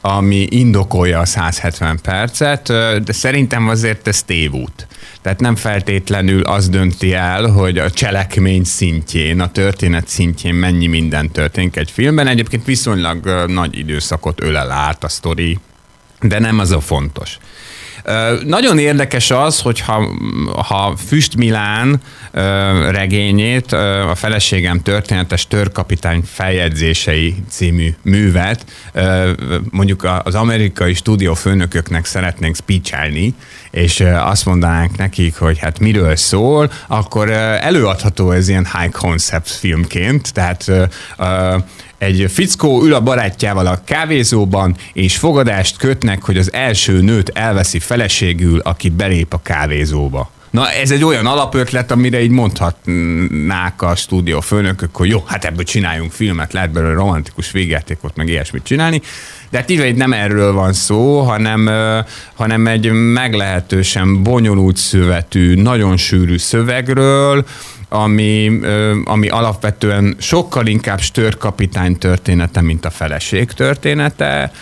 ami 0.00 0.46
indokolja 0.50 1.18
a 1.18 1.24
170 1.24 1.98
percet, 2.02 2.66
de 3.04 3.12
szerintem 3.12 3.68
azért 3.68 4.08
ez 4.08 4.22
tévút. 4.22 4.86
Tehát 5.22 5.40
nem 5.40 5.56
feltétlenül 5.56 6.42
az 6.42 6.68
dönti 6.68 7.14
el, 7.14 7.46
hogy 7.46 7.78
a 7.78 7.90
cselekmény 7.90 8.64
szintjén, 8.64 9.40
a 9.40 9.50
történet 9.50 10.08
szintjén 10.08 10.54
mennyi 10.54 10.86
minden 10.86 11.30
történik 11.30 11.76
egy 11.76 11.90
filmben. 11.90 12.26
Egyébként 12.26 12.64
viszonylag 12.64 13.44
nagy 13.46 13.78
időszakot 13.78 14.42
ölel 14.42 14.70
át 14.70 15.04
a 15.04 15.08
sztori, 15.08 15.58
de 16.20 16.38
nem 16.38 16.58
az 16.58 16.70
a 16.70 16.80
fontos. 16.80 17.38
Nagyon 18.44 18.78
érdekes 18.78 19.30
az, 19.30 19.60
hogyha 19.60 20.08
ha 20.68 20.96
Füst 21.06 21.36
Milán 21.36 22.00
regényét, 22.90 23.72
a 24.10 24.14
feleségem 24.14 24.82
történetes 24.82 25.46
törkapitány 25.46 26.22
feljegyzései 26.26 27.34
című 27.48 27.94
művet 28.02 28.64
mondjuk 29.70 30.08
az 30.22 30.34
amerikai 30.34 30.94
stúdiófőnököknek 30.94 32.04
szeretnénk 32.04 32.56
speechelni, 32.56 33.34
és 33.70 34.04
azt 34.16 34.44
mondanánk 34.44 34.96
nekik, 34.96 35.36
hogy 35.36 35.58
hát 35.58 35.78
miről 35.78 36.16
szól, 36.16 36.72
akkor 36.86 37.30
előadható 37.30 38.30
ez 38.30 38.48
ilyen 38.48 38.66
high 38.78 38.92
concept 38.92 39.50
filmként, 39.50 40.32
tehát 40.32 40.70
egy 41.98 42.30
fickó 42.32 42.82
ül 42.82 42.94
a 42.94 43.00
barátjával 43.00 43.66
a 43.66 43.80
kávézóban, 43.84 44.76
és 44.92 45.16
fogadást 45.16 45.76
kötnek, 45.76 46.22
hogy 46.22 46.36
az 46.36 46.52
első 46.52 47.00
nőt 47.00 47.28
elveszi 47.28 47.78
feleségül, 47.78 48.60
aki 48.60 48.88
belép 48.88 49.32
a 49.32 49.42
kávézóba. 49.42 50.30
Na 50.50 50.70
ez 50.70 50.90
egy 50.90 51.04
olyan 51.04 51.26
alapötlet, 51.26 51.90
amire 51.90 52.22
így 52.22 52.30
mondhatnák 52.30 53.82
a 53.82 53.96
stúdió 53.96 54.40
főnökök, 54.40 54.96
hogy 54.96 55.08
jó, 55.08 55.22
hát 55.26 55.44
ebből 55.44 55.64
csináljunk 55.64 56.12
filmet, 56.12 56.52
lehet 56.52 56.70
belőle 56.70 56.94
romantikus 56.94 57.50
végjátékot, 57.50 58.16
meg 58.16 58.28
ilyesmit 58.28 58.62
csinálni. 58.62 59.02
De 59.50 59.58
hát 59.58 59.70
így 59.70 59.94
nem 59.94 60.12
erről 60.12 60.52
van 60.52 60.72
szó, 60.72 61.20
hanem, 61.20 61.70
hanem 62.34 62.66
egy 62.66 62.90
meglehetősen 62.92 64.22
bonyolult 64.22 64.76
szövetű, 64.76 65.54
nagyon 65.54 65.96
sűrű 65.96 66.38
szövegről, 66.38 67.44
ami, 67.88 68.60
ami 69.04 69.28
alapvetően 69.28 70.16
sokkal 70.18 70.66
inkább 70.66 71.00
störkapitány 71.00 71.98
története, 71.98 72.60
mint 72.60 72.84
a 72.84 72.90
feleség 72.90 73.52
története. 73.52 74.52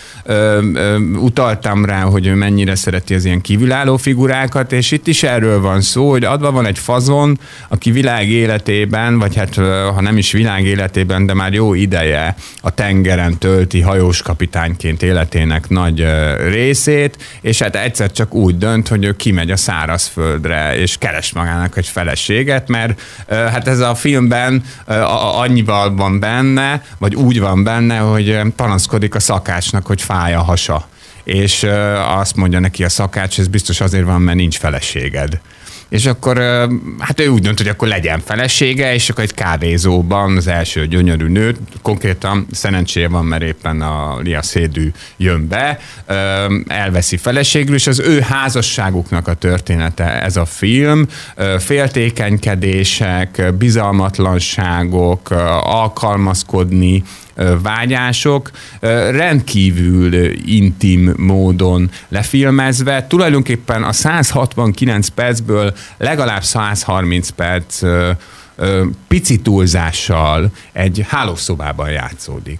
Utaltam 1.15 1.85
rá, 1.85 2.01
hogy 2.01 2.27
ő 2.27 2.35
mennyire 2.35 2.75
szereti 2.75 3.15
az 3.15 3.25
ilyen 3.25 3.41
kívülálló 3.41 3.97
figurákat, 3.97 4.73
és 4.73 4.91
itt 4.91 5.07
is 5.07 5.23
erről 5.23 5.61
van 5.61 5.81
szó, 5.81 6.11
hogy 6.11 6.25
adva 6.25 6.51
van 6.51 6.67
egy 6.67 6.79
fazon, 6.79 7.39
aki 7.69 7.91
világ 7.91 8.29
életében, 8.29 9.19
vagy 9.19 9.37
hát 9.37 9.55
ha 9.95 10.01
nem 10.01 10.17
is 10.17 10.33
világ 10.33 10.65
életében, 10.65 11.27
de 11.27 11.35
már 11.35 11.53
jó 11.53 11.75
ideje 11.75 12.35
a 12.61 12.71
tengeren 12.71 13.39
tölti 13.39 13.81
hajós 13.81 14.23
kapitányként 14.23 15.03
életének 15.03 15.69
nagy 15.69 16.07
részét, 16.49 17.19
és 17.41 17.63
hát 17.63 17.77
egyszer 17.77 18.13
csak 18.13 18.35
úgy 18.35 18.59
dönt, 18.59 18.89
hogy 18.89 19.05
ő 19.05 19.17
kimegy 19.17 19.51
a 19.51 19.57
szárazföldre, 19.57 20.77
és 20.77 20.97
keres 20.99 21.33
magának 21.33 21.77
egy 21.77 21.87
feleséget, 21.87 22.69
mert 22.69 23.01
hát 23.29 23.69
ez 23.69 23.79
a 23.79 23.95
filmben 23.95 24.63
annyival 25.37 25.95
van 25.95 26.21
benne, 26.21 26.83
vagy 26.99 27.15
úgy 27.15 27.41
van 27.41 27.65
benne, 27.65 27.99
hogy 27.99 28.41
panaszkodik 28.57 29.15
a 29.15 29.21
szakácsnak, 29.21 29.87
hogy 29.87 30.03
fáj 30.03 30.35
a 30.35 30.43
hasa. 30.43 30.89
És 31.25 31.67
azt 32.19 32.37
mondja 32.37 32.59
neki 32.59 32.85
a 32.85 32.89
szakács, 32.89 33.39
ez 33.39 33.49
biztos 33.49 33.81
azért 33.81 34.05
van, 34.05 34.21
mert 34.21 34.37
nincs 34.37 34.59
feleséged 34.59 35.41
és 35.89 36.07
akkor 36.07 36.37
hát 36.99 37.21
ő 37.21 37.27
úgy 37.29 37.43
dönt, 37.43 37.59
hogy 37.59 37.69
akkor 37.69 37.89
legyen 37.89 38.21
felesége, 38.25 38.95
és 38.95 39.09
akkor 39.09 39.25
egy 39.25 39.35
kávézóban 39.35 40.37
az 40.37 40.47
első 40.47 40.87
gyönyörű 40.87 41.27
nő, 41.27 41.57
konkrétan 41.83 42.47
szerencséje 42.51 43.09
van, 43.09 43.25
mert 43.25 43.43
éppen 43.43 43.81
a 43.81 44.19
Lia 44.19 44.43
Szédű 44.43 44.91
jön 45.17 45.49
be, 45.49 45.79
elveszi 46.67 47.17
feleségül, 47.17 47.75
és 47.75 47.87
az 47.87 47.99
ő 47.99 48.21
házasságuknak 48.21 49.29
a 49.29 49.35
története 49.35 50.23
ez 50.23 50.37
a 50.37 50.45
film, 50.45 51.07
féltékenykedések, 51.59 53.55
bizalmatlanságok, 53.59 55.31
alkalmazkodni, 55.61 57.03
vágyások 57.63 58.51
rendkívül 59.11 60.15
intim 60.47 61.15
módon 61.17 61.91
lefilmezve. 62.09 63.07
Tulajdonképpen 63.07 63.83
a 63.83 63.93
169 63.93 65.09
percből 65.09 65.75
legalább 65.97 66.43
130 66.43 67.29
perc 67.29 67.83
pici 69.09 69.41
túlzással 69.41 70.51
egy 70.73 71.05
hálószobában 71.09 71.91
játszódik. 71.91 72.59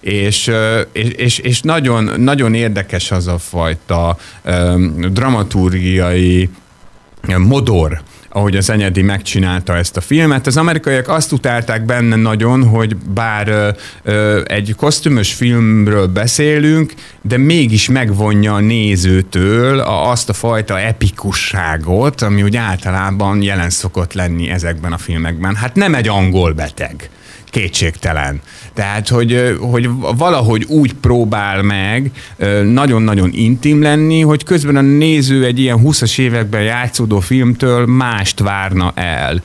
És, 0.00 0.50
és, 0.92 1.38
és 1.38 1.60
nagyon, 1.60 2.20
nagyon 2.20 2.54
érdekes 2.54 3.10
az 3.10 3.26
a 3.26 3.38
fajta 3.38 4.16
dramaturgiai 5.10 6.50
modor, 7.36 8.02
ahogy 8.32 8.56
az 8.56 8.70
Enyedi 8.70 9.02
megcsinálta 9.02 9.76
ezt 9.76 9.96
a 9.96 10.00
filmet. 10.00 10.46
Az 10.46 10.56
amerikaiak 10.56 11.08
azt 11.08 11.32
utálták 11.32 11.84
benne 11.84 12.16
nagyon, 12.16 12.64
hogy 12.64 12.96
bár 12.96 13.48
ö, 13.48 13.68
ö, 14.02 14.40
egy 14.46 14.74
kosztümös 14.76 15.32
filmről 15.32 16.06
beszélünk, 16.06 16.94
de 17.22 17.36
mégis 17.36 17.88
megvonja 17.88 18.54
a 18.54 18.60
nézőtől 18.60 19.78
a, 19.78 20.10
azt 20.10 20.28
a 20.28 20.32
fajta 20.32 20.80
epikusságot, 20.80 22.22
ami 22.22 22.42
úgy 22.42 22.56
általában 22.56 23.42
jelen 23.42 23.70
szokott 23.70 24.12
lenni 24.12 24.48
ezekben 24.48 24.92
a 24.92 24.98
filmekben. 24.98 25.54
Hát 25.54 25.74
nem 25.74 25.94
egy 25.94 26.08
angol 26.08 26.52
beteg 26.52 27.10
kétségtelen. 27.50 28.40
Tehát, 28.74 29.08
hogy, 29.08 29.56
hogy 29.60 29.88
valahogy 30.16 30.64
úgy 30.68 30.92
próbál 30.92 31.62
meg 31.62 32.10
nagyon-nagyon 32.64 33.30
intim 33.32 33.82
lenni, 33.82 34.20
hogy 34.20 34.44
közben 34.44 34.76
a 34.76 34.80
néző 34.80 35.44
egy 35.44 35.58
ilyen 35.58 35.80
20-as 35.84 36.18
években 36.18 36.62
játszódó 36.62 37.20
filmtől 37.20 37.86
mást 37.86 38.40
várna 38.40 38.92
el. 38.94 39.42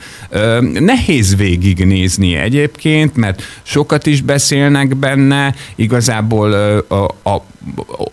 Nehéz 0.60 1.36
végignézni 1.36 2.34
egyébként, 2.34 3.16
mert 3.16 3.42
sokat 3.62 4.06
is 4.06 4.20
beszélnek 4.20 4.96
benne, 4.96 5.54
igazából 5.74 6.52
a, 6.88 7.30
a 7.30 7.44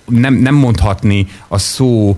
nem, 0.05 0.33
nem 0.33 0.55
mondhatni 0.55 1.27
a 1.47 1.57
szó, 1.57 2.17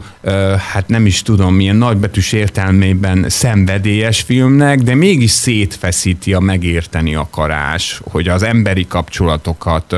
hát 0.71 0.87
nem 0.87 1.05
is 1.05 1.21
tudom, 1.21 1.55
milyen 1.55 1.75
nagybetűs 1.75 2.31
értelmében 2.31 3.25
szenvedélyes 3.29 4.21
filmnek, 4.21 4.79
de 4.79 4.95
mégis 4.95 5.31
szétfeszíti 5.31 6.33
a 6.33 6.39
megérteni 6.39 7.15
akarás, 7.15 8.01
hogy 8.11 8.27
az 8.27 8.43
emberi 8.43 8.87
kapcsolatokat, 8.87 9.95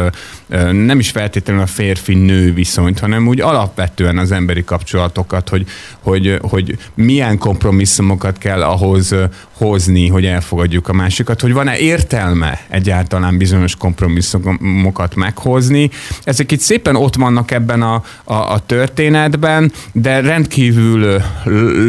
nem 0.71 0.99
is 0.99 1.09
feltétlenül 1.09 1.61
a 1.61 1.65
férfi-nő 1.65 2.53
viszonyt, 2.53 2.99
hanem 2.99 3.27
úgy 3.27 3.41
alapvetően 3.41 4.17
az 4.17 4.31
emberi 4.31 4.63
kapcsolatokat, 4.63 5.49
hogy, 5.49 5.65
hogy, 5.99 6.39
hogy 6.41 6.77
milyen 6.95 7.37
kompromisszumokat 7.37 8.37
kell 8.37 8.63
ahhoz 8.63 9.15
hozni, 9.51 10.07
hogy 10.07 10.25
elfogadjuk 10.25 10.87
a 10.87 10.93
másikat, 10.93 11.41
hogy 11.41 11.53
van-e 11.53 11.77
értelme 11.77 12.59
egyáltalán 12.67 13.37
bizonyos 13.37 13.75
kompromisszumokat 13.75 15.15
meghozni. 15.15 15.89
Ezek 16.23 16.51
itt 16.51 16.59
szépen 16.59 16.95
ott 16.95 17.15
vannak 17.15 17.51
ebben 17.51 17.81
a, 17.81 18.03
a, 18.23 18.33
a 18.33 18.59
történetben, 18.65 19.71
de 19.91 20.19
rendkívül 20.21 21.21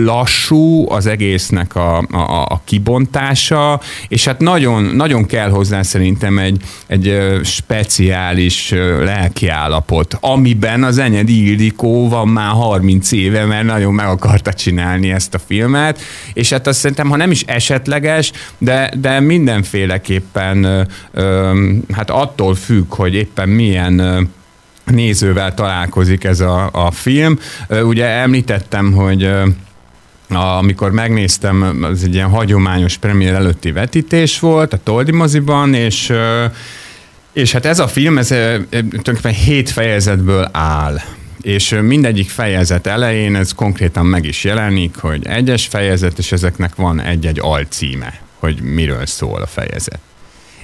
lassú 0.05 0.91
az 0.91 1.07
egésznek 1.07 1.75
a, 1.75 1.99
a, 1.99 2.43
a 2.49 2.61
kibontása, 2.65 3.81
és 4.09 4.25
hát 4.25 4.41
nagyon, 4.41 4.83
nagyon 4.83 5.27
kell 5.27 5.51
hozzá 5.51 5.83
szerintem 5.83 6.39
egy, 6.39 6.63
egy 6.87 7.21
speciális 7.43 8.48
lelkiállapot, 9.05 10.17
amiben 10.21 10.85
az 10.85 10.99
Enyedi 10.99 11.51
Ildikó 11.51 12.09
van 12.09 12.29
már 12.29 12.51
30 12.51 13.13
éve, 13.13 13.45
mert 13.45 13.65
nagyon 13.65 13.95
meg 13.95 14.07
akarta 14.07 14.53
csinálni 14.53 15.11
ezt 15.11 15.35
a 15.35 15.39
filmet, 15.39 16.01
és 16.33 16.51
hát 16.51 16.67
azt 16.67 16.79
szerintem, 16.79 17.09
ha 17.09 17.17
nem 17.17 17.31
is 17.31 17.43
esetleges, 17.43 18.33
de, 18.59 18.93
de 19.01 19.21
mindenféleképpen 19.21 20.89
hát 21.93 22.11
attól 22.11 22.55
függ, 22.55 22.95
hogy 22.95 23.15
éppen 23.15 23.49
milyen 23.49 24.29
nézővel 24.85 25.55
találkozik 25.55 26.25
ez 26.25 26.41
a, 26.41 26.69
a 26.73 26.91
film. 26.91 27.39
Ugye 27.69 28.07
említettem, 28.07 28.93
hogy 28.93 29.31
amikor 30.29 30.91
megnéztem, 30.93 31.79
az 31.83 32.03
egy 32.05 32.15
ilyen 32.15 32.29
hagyományos 32.29 32.97
premier 32.97 33.35
előtti 33.35 33.73
vetítés 33.73 34.41
volt 34.41 34.73
a 34.73 34.79
Toldi 34.83 35.13
moziban, 35.13 35.75
és 35.75 36.13
és 37.39 37.53
hát 37.53 37.67
ez 37.67 37.79
a 37.79 37.89
film, 37.89 38.19
ez 38.19 38.27
tulajdonképpen 38.27 39.33
hét 39.33 39.71
fejezetből 39.71 40.49
áll 40.53 40.99
és 41.41 41.77
mindegyik 41.83 42.31
fejezet 42.31 42.87
elején 42.87 43.37
ez 43.37 43.53
konkrétan 43.53 44.07
meg 44.07 44.25
is 44.25 44.45
jelenik, 44.45 44.97
hogy 44.97 45.27
egyes 45.27 45.67
fejezet, 45.67 46.19
és 46.19 46.33
ezeknek 46.33 46.75
van 46.75 47.01
egy-egy 47.01 47.39
alcíme, 47.41 48.21
hogy 48.39 48.61
miről 48.63 49.07
szól 49.07 49.43
a 49.43 49.47
fejezet. 49.47 49.99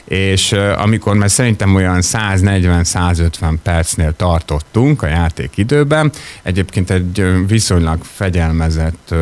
És 0.04 0.52
amikor 0.52 1.14
már 1.14 1.30
szerintem 1.30 1.74
olyan 1.74 1.98
140-150 2.02 3.54
percnél 3.62 4.16
tartottunk 4.16 5.02
a 5.02 5.06
játékidőben, 5.06 6.12
egyébként 6.42 6.90
egy 6.90 7.24
viszonylag 7.46 7.98
fegyelmezett 8.02 9.14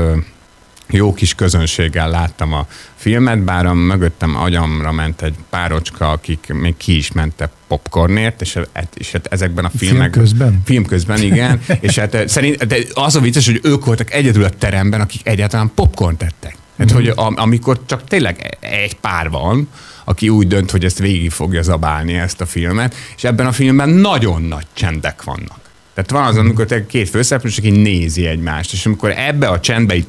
jó 0.93 1.15
kis 1.15 1.35
közönséggel 1.35 2.11
láttam 2.11 2.53
a 2.53 2.67
filmet, 2.95 3.39
bár 3.39 3.67
a 3.67 3.75
mögöttem 3.75 4.37
agyamra 4.37 4.93
ment 4.93 5.23
egy 5.23 5.35
párocska, 5.51 6.11
akik 6.11 6.47
még 6.53 6.77
ki 6.77 6.97
is 6.97 7.13
mentek 7.13 7.51
popcornért, 7.69 8.41
és, 8.41 8.59
hát- 8.73 8.95
és 8.95 9.13
hát 9.13 9.27
ezekben 9.27 9.65
a 9.65 9.71
filmek... 9.77 10.13
Film 10.13 10.25
közben? 10.25 10.63
Film 10.65 10.85
közben, 10.85 11.23
igen. 11.23 11.61
és 11.81 11.99
hát 11.99 12.29
szerint, 12.29 12.67
de 12.67 12.77
az 12.95 13.17
a 13.17 13.21
vicces, 13.21 13.47
hogy 13.47 13.61
ők 13.63 13.85
voltak 13.85 14.13
egyedül 14.13 14.45
a 14.45 14.51
teremben, 14.51 15.01
akik 15.01 15.21
egyáltalán 15.25 15.71
popcorn 15.75 16.17
tettek. 16.17 16.57
Hát, 16.79 16.93
mm. 16.93 16.95
hogy 16.95 17.13
amikor 17.17 17.81
csak 17.87 18.05
tényleg 18.05 18.57
egy 18.61 18.95
pár 18.95 19.31
van, 19.31 19.69
aki 20.05 20.29
úgy 20.29 20.47
dönt, 20.47 20.71
hogy 20.71 20.85
ezt 20.85 20.99
végig 20.99 21.31
fogja 21.31 21.63
zabálni 21.63 22.15
ezt 22.15 22.41
a 22.41 22.47
filmet, 22.47 22.95
és 23.17 23.25
ebben 23.25 23.47
a 23.47 23.53
filmben 23.53 23.89
nagyon 23.89 24.43
nagy 24.43 24.67
csendek 24.73 25.23
vannak. 25.23 25.61
Tehát 25.95 26.11
van 26.11 26.25
az, 26.25 26.37
amikor 26.37 26.67
te 26.67 26.87
két 26.87 27.09
főszereplő, 27.09 27.51
aki 27.57 27.71
nézi 27.71 28.27
egymást, 28.27 28.73
és 28.73 28.87
amikor 28.87 29.11
ebbe 29.17 29.49
a 29.49 29.61
csendbe 29.61 29.95
így 29.95 30.07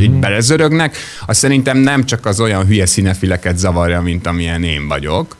így 0.00 0.10
belezörögnek, 0.10 0.96
az 1.26 1.38
szerintem 1.38 1.76
nem 1.76 2.04
csak 2.04 2.26
az 2.26 2.40
olyan 2.40 2.66
hülye 2.66 2.86
színefileket 2.86 3.58
zavarja, 3.58 4.00
mint 4.00 4.26
amilyen 4.26 4.64
én 4.64 4.88
vagyok, 4.88 5.36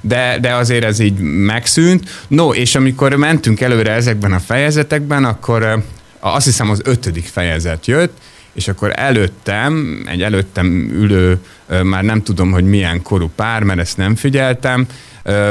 de, 0.00 0.38
de 0.40 0.54
azért 0.54 0.84
ez 0.84 0.98
így 0.98 1.18
megszűnt. 1.20 2.24
No, 2.28 2.54
és 2.54 2.74
amikor 2.74 3.14
mentünk 3.14 3.60
előre 3.60 3.92
ezekben 3.92 4.32
a 4.32 4.38
fejezetekben, 4.38 5.24
akkor 5.24 5.82
azt 6.20 6.44
hiszem 6.44 6.70
az 6.70 6.80
ötödik 6.84 7.26
fejezet 7.26 7.86
jött, 7.86 8.18
és 8.52 8.68
akkor 8.68 8.92
előttem, 8.94 10.02
egy 10.06 10.22
előttem 10.22 10.66
ülő, 10.92 11.38
már 11.82 12.02
nem 12.02 12.22
tudom, 12.22 12.50
hogy 12.50 12.64
milyen 12.64 13.02
korú 13.02 13.30
pár, 13.36 13.62
mert 13.62 13.80
ezt 13.80 13.96
nem 13.96 14.14
figyeltem, 14.14 14.86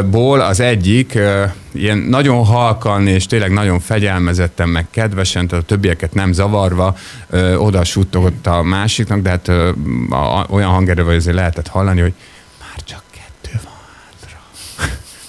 ból 0.09 0.41
az 0.41 0.59
egyik 0.59 1.19
ilyen 1.71 1.97
nagyon 1.97 2.45
halkan 2.45 3.07
és 3.07 3.25
tényleg 3.25 3.51
nagyon 3.51 3.79
fegyelmezetten, 3.79 4.69
meg 4.69 4.85
kedvesen, 4.89 5.47
tehát 5.47 5.63
a 5.63 5.67
többieket 5.67 6.13
nem 6.13 6.31
zavarva 6.31 6.97
oda 7.57 7.83
suttogott 7.83 8.47
a 8.47 8.61
másiknak, 8.61 9.21
de 9.21 9.29
hát 9.29 9.47
olyan 10.49 10.69
hangerő, 10.69 11.03
hogy 11.03 11.15
azért 11.15 11.35
lehetett 11.35 11.67
hallani, 11.67 12.01
hogy 12.01 12.13
már 12.59 12.83
csak. 12.83 13.03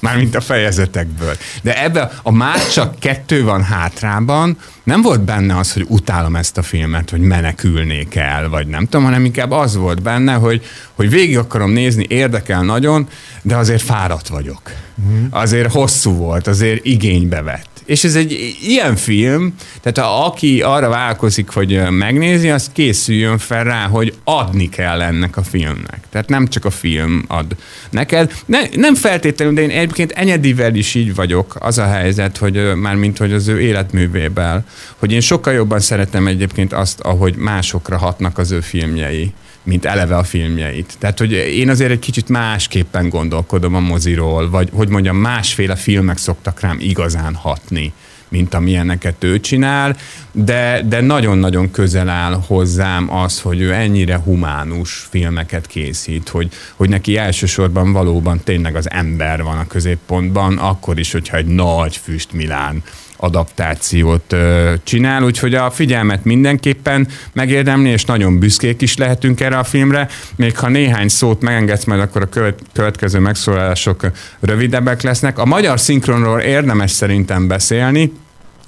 Mármint 0.03 0.35
a 0.35 0.41
fejezetekből. 0.41 1.37
De 1.62 1.83
ebbe 1.83 2.11
a 2.23 2.33
már 2.33 2.69
csak 2.69 2.99
kettő 2.99 3.45
van 3.45 3.62
hátrában, 3.62 4.57
nem 4.85 5.03
volt 5.03 5.21
benne 5.21 5.57
az, 5.57 5.73
hogy 5.73 5.85
utálom 5.88 6.37
ezt 6.37 6.59
a 6.59 6.62
filmet, 6.62 7.11
hogy 7.11 7.21
menekülnék 7.21 8.15
el, 8.15 8.49
vagy 8.49 8.67
nem 8.67 8.85
tudom, 8.85 9.05
hanem 9.05 9.25
inkább 9.25 9.51
az 9.51 9.77
volt 9.77 10.03
benne, 10.03 10.35
hogy, 10.35 10.62
hogy 10.93 11.11
végig 11.11 11.38
akarom 11.38 11.71
nézni, 11.71 12.07
érdekel 12.09 12.62
nagyon, 12.62 13.09
de 13.43 13.57
azért 13.57 13.83
fáradt 13.83 14.29
vagyok. 14.29 14.61
Mm. 15.03 15.25
Azért 15.31 15.73
hosszú 15.73 16.12
volt, 16.12 16.47
azért 16.47 16.85
igénybe 16.85 17.43
vett. 17.43 17.72
És 17.85 18.05
ez 18.05 18.14
egy 18.14 18.57
ilyen 18.62 18.97
film, 18.97 19.55
tehát 19.81 20.11
ha 20.11 20.25
aki 20.25 20.62
arra 20.62 20.88
válkozik, 20.88 21.49
hogy 21.49 21.90
megnézi, 21.90 22.51
az 22.51 22.71
készüljön 22.73 23.38
fel 23.38 23.64
rá, 23.64 23.87
hogy 23.87 24.14
adni 24.25 24.68
kell 24.68 25.03
ennek 25.03 25.37
a 25.37 25.42
filmnek. 25.42 26.01
Tehát 26.11 26.29
nem 26.29 26.49
csak 26.49 26.64
a 26.64 26.71
film 26.71 27.25
ad 27.29 27.57
neked. 27.90 28.33
Ne, 28.47 28.61
nem 28.75 28.95
feltétlenül, 28.95 29.55
de 29.55 29.61
én 29.61 29.71
egyébként 29.71 30.12
Enyedivel 30.12 30.75
is 30.75 30.95
így 30.95 31.14
vagyok. 31.14 31.57
Az 31.61 31.79
a 31.79 31.87
helyzet, 31.87 32.37
hogy 32.37 32.75
már 32.75 32.95
mint 32.95 33.18
hogy 33.18 33.33
az 33.33 33.49
ő 33.49 33.61
életművéből, 33.61 34.64
hogy 34.97 35.12
én 35.12 35.21
sokkal 35.21 35.53
jobban 35.53 35.81
szeretem 35.81 36.27
egyébként 36.27 36.73
azt, 36.73 37.01
ahogy 37.01 37.35
másokra 37.37 37.99
hatnak 37.99 38.38
az 38.38 38.51
ő 38.51 38.61
filmjei 38.61 39.33
mint 39.62 39.85
eleve 39.85 40.16
a 40.16 40.25
filmjeit. 40.25 40.94
Tehát, 40.98 41.18
hogy 41.18 41.33
én 41.33 41.68
azért 41.68 41.90
egy 41.90 41.98
kicsit 41.98 42.29
másképpen 42.29 43.09
gondolkodom 43.09 43.75
a 43.75 43.81
moziról, 43.81 44.51
vagy 44.51 44.68
hogy 44.72 44.88
mondjam, 44.88 45.16
másféle 45.16 45.77
filmek 45.77 46.18
szoktak 46.18 46.61
rám 46.61 46.77
igazán 46.81 47.35
hatni 47.35 47.92
mint 48.33 48.55
amilyeneket 48.55 49.25
ő 49.25 49.40
csinál, 49.40 49.96
de, 50.33 50.83
de 50.88 51.01
nagyon-nagyon 51.01 51.70
közel 51.70 52.09
áll 52.09 52.40
hozzám 52.46 53.14
az, 53.14 53.40
hogy 53.40 53.61
ő 53.61 53.72
ennyire 53.72 54.16
humánus 54.16 55.07
filmeket 55.11 55.66
készít, 55.66 56.29
hogy, 56.29 56.48
hogy 56.77 56.88
neki 56.88 57.16
elsősorban 57.16 57.92
valóban 57.92 58.40
tényleg 58.44 58.77
az 58.77 58.90
ember 58.90 59.42
van 59.42 59.59
a 59.59 59.66
középpontban, 59.66 60.59
akkor 60.59 60.98
is, 60.98 61.12
hogyha 61.12 61.37
egy 61.37 61.46
nagy 61.46 61.96
füst 61.96 62.33
Milán 62.33 62.83
adaptációt 63.23 64.37
csinál, 64.85 65.23
úgyhogy 65.23 65.55
a 65.55 65.71
figyelmet 65.71 66.25
mindenképpen 66.25 67.09
megérdemli, 67.33 67.89
és 67.89 68.05
nagyon 68.05 68.39
büszkék 68.39 68.81
is 68.81 68.97
lehetünk 68.97 69.41
erre 69.41 69.59
a 69.59 69.65
filmre. 69.65 70.09
Még 70.37 70.59
ha 70.59 70.69
néhány 70.69 71.09
szót 71.09 71.41
megengedsz, 71.41 71.85
majd 71.85 72.01
akkor 72.01 72.23
a 72.23 72.55
következő 72.73 73.19
megszólalások 73.19 74.11
rövidebbek 74.41 75.03
lesznek. 75.03 75.39
A 75.39 75.45
magyar 75.45 75.81
szinkronról 75.81 76.41
érdemes 76.41 76.91
szerintem 76.91 77.49
beszélni, 77.49 78.13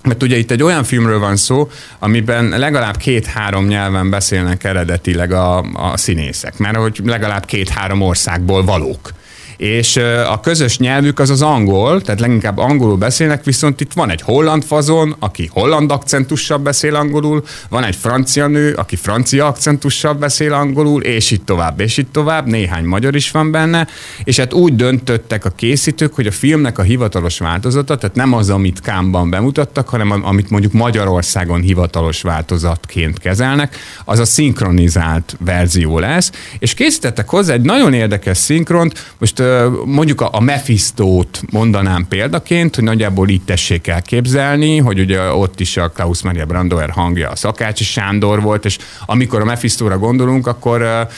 mert 0.02 0.22
ugye 0.22 0.36
itt 0.36 0.50
egy 0.50 0.62
olyan 0.62 0.84
filmről 0.84 1.18
van 1.18 1.36
szó, 1.36 1.70
amiben 1.98 2.48
legalább 2.48 2.96
két-három 2.96 3.66
nyelven 3.66 4.10
beszélnek 4.10 4.64
eredetileg 4.64 5.32
a, 5.32 5.58
a 5.58 5.96
színészek, 5.96 6.58
mert 6.58 6.76
hogy 6.76 7.00
legalább 7.04 7.44
két-három 7.44 8.00
országból 8.00 8.64
valók 8.64 9.12
és 9.56 9.96
a 10.28 10.40
közös 10.40 10.78
nyelvük 10.78 11.18
az 11.18 11.30
az 11.30 11.42
angol, 11.42 12.00
tehát 12.00 12.20
leginkább 12.20 12.58
angolul 12.58 12.96
beszélnek, 12.96 13.44
viszont 13.44 13.80
itt 13.80 13.92
van 13.92 14.10
egy 14.10 14.20
holland 14.20 14.64
fazon, 14.64 15.16
aki 15.18 15.50
holland 15.52 15.90
akcentussal 15.90 16.58
beszél 16.58 16.94
angolul, 16.94 17.42
van 17.68 17.84
egy 17.84 17.96
francia 17.96 18.46
nő, 18.46 18.72
aki 18.72 18.96
francia 18.96 19.46
akcentussal 19.46 20.14
beszél 20.14 20.52
angolul, 20.52 21.02
és 21.02 21.30
itt 21.30 21.46
tovább, 21.46 21.80
és 21.80 21.96
itt 21.96 22.12
tovább, 22.12 22.46
néhány 22.46 22.84
magyar 22.84 23.14
is 23.14 23.30
van 23.30 23.50
benne, 23.50 23.86
és 24.24 24.36
hát 24.36 24.52
úgy 24.52 24.76
döntöttek 24.76 25.44
a 25.44 25.50
készítők, 25.50 26.14
hogy 26.14 26.26
a 26.26 26.32
filmnek 26.32 26.78
a 26.78 26.82
hivatalos 26.82 27.38
változata, 27.38 27.96
tehát 27.96 28.16
nem 28.16 28.32
az, 28.32 28.50
amit 28.50 28.80
Kámban 28.80 29.30
bemutattak, 29.30 29.88
hanem 29.88 30.10
amit 30.24 30.50
mondjuk 30.50 30.72
Magyarországon 30.72 31.60
hivatalos 31.60 32.22
változatként 32.22 33.18
kezelnek, 33.18 33.76
az 34.04 34.18
a 34.18 34.24
szinkronizált 34.24 35.36
verzió 35.40 35.98
lesz, 35.98 36.30
és 36.58 36.74
készítettek 36.74 37.28
hozzá 37.28 37.52
egy 37.52 37.60
nagyon 37.60 37.92
érdekes 37.92 38.38
szinkront, 38.38 39.12
most 39.18 39.42
mondjuk 39.84 40.20
a, 40.20 40.28
a 40.32 40.40
Mephisto-t 40.40 41.42
mondanám 41.50 42.06
példaként, 42.08 42.74
hogy 42.74 42.84
nagyjából 42.84 43.28
így 43.28 43.42
tessék 43.42 43.86
elképzelni, 43.86 44.78
hogy 44.78 45.00
ugye 45.00 45.20
ott 45.20 45.60
is 45.60 45.76
a 45.76 45.88
Klaus 45.88 46.22
Maria 46.22 46.46
Brandauer 46.46 46.90
hangja 46.90 47.30
a 47.30 47.36
Szakácsi 47.36 47.84
Sándor 47.84 48.40
volt, 48.40 48.64
és 48.64 48.78
amikor 49.06 49.40
a 49.40 49.44
Mephisto-ra 49.44 49.98
gondolunk, 49.98 50.46
akkor 50.46 51.08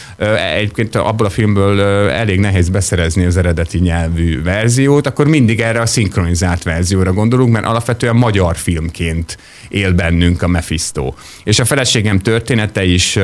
egyébként 0.54 0.94
abból 0.94 1.26
a 1.26 1.30
filmből 1.30 1.80
elég 2.10 2.40
nehéz 2.40 2.68
beszerezni 2.68 3.24
az 3.24 3.36
eredeti 3.36 3.78
nyelvű 3.78 4.42
verziót, 4.42 5.06
akkor 5.06 5.26
mindig 5.26 5.60
erre 5.60 5.80
a 5.80 5.86
szinkronizált 5.86 6.62
verzióra 6.62 7.12
gondolunk, 7.12 7.52
mert 7.52 7.66
alapvetően 7.66 8.16
magyar 8.16 8.56
filmként 8.56 9.38
él 9.68 9.92
bennünk 9.92 10.42
a 10.42 10.48
Mephisto. 10.48 11.14
És 11.44 11.58
a 11.58 11.64
feleségem 11.64 12.18
története 12.18 12.84
is 12.84 13.18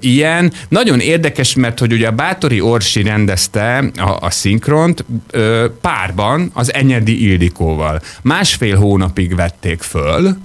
ilyen. 0.00 0.52
Nagyon 0.68 1.00
érdekes, 1.00 1.54
mert 1.54 1.78
hogy 1.78 1.92
ugye 1.92 2.06
a 2.06 2.12
Bátori 2.12 2.60
Orsi 2.60 3.02
rendezte 3.02 3.90
a, 4.00 4.18
a 4.20 4.30
szinkront 4.30 5.04
ö, 5.30 5.66
párban 5.80 6.50
az 6.54 6.74
Enyedi 6.74 7.28
Ildikóval. 7.28 8.00
Másfél 8.22 8.76
hónapig 8.76 9.34
vették 9.34 9.82
föl, 9.82 10.36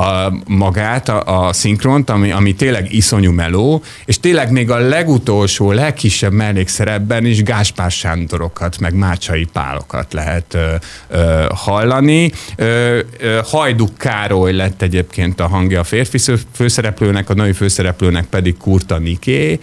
a, 0.00 0.32
magát, 0.46 1.08
a, 1.08 1.46
a 1.46 1.52
szinkront, 1.52 2.10
ami, 2.10 2.30
ami 2.30 2.54
tényleg 2.54 2.92
iszonyú 2.92 3.32
meló, 3.32 3.82
és 4.04 4.20
tényleg 4.20 4.50
még 4.50 4.70
a 4.70 4.78
legutolsó, 4.78 5.72
legkisebb 5.72 6.32
mellékszerepben 6.32 7.24
is 7.24 7.42
Gáspár 7.42 7.90
Sándorokat, 7.90 8.78
meg 8.78 8.94
Mácsai 8.94 9.46
Pálokat 9.52 10.12
lehet 10.12 10.54
ö, 10.54 10.74
ö, 11.08 11.46
hallani. 11.54 12.32
Ö, 12.56 13.00
ö, 13.18 13.40
Hajduk 13.44 13.98
Károly 13.98 14.52
lett 14.52 14.82
egyébként 14.82 15.40
a 15.40 15.46
hangja 15.46 15.80
a 15.80 15.84
férfi 15.84 16.18
főszereplőnek, 16.52 17.30
a 17.30 17.34
női 17.34 17.52
főszereplőnek 17.52 18.24
pedig 18.24 18.56
Kurta 18.56 18.98
Niké, 18.98 19.58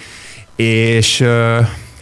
és 0.55 1.19
ö, 1.19 1.59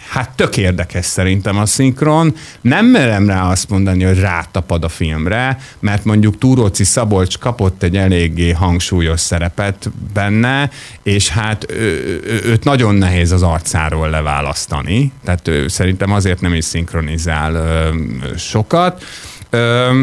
Hát 0.09 0.29
tök 0.35 0.57
érdekes 0.57 1.05
szerintem 1.05 1.57
a 1.57 1.65
szinkron. 1.65 2.35
Nem 2.61 2.85
merem 2.85 3.27
rá 3.27 3.49
azt 3.49 3.69
mondani, 3.69 4.03
hogy 4.03 4.19
rátapad 4.19 4.83
a 4.83 4.89
filmre, 4.89 5.57
mert 5.79 6.05
mondjuk 6.05 6.37
Túróci 6.37 6.83
Szabolcs 6.83 7.37
kapott 7.37 7.83
egy 7.83 7.97
eléggé 7.97 8.51
hangsúlyos 8.51 9.19
szerepet 9.19 9.89
benne, 10.13 10.69
és 11.03 11.29
hát 11.29 11.71
ő, 11.71 12.21
őt 12.45 12.63
nagyon 12.63 12.95
nehéz 12.95 13.31
az 13.31 13.43
arcáról 13.43 14.09
leválasztani. 14.09 15.11
Tehát 15.23 15.47
ő 15.47 15.67
szerintem 15.67 16.11
azért 16.11 16.41
nem 16.41 16.53
is 16.53 16.65
szinkronizál 16.65 17.53
ö, 17.55 17.89
sokat. 18.37 19.03
Ö, 19.49 20.01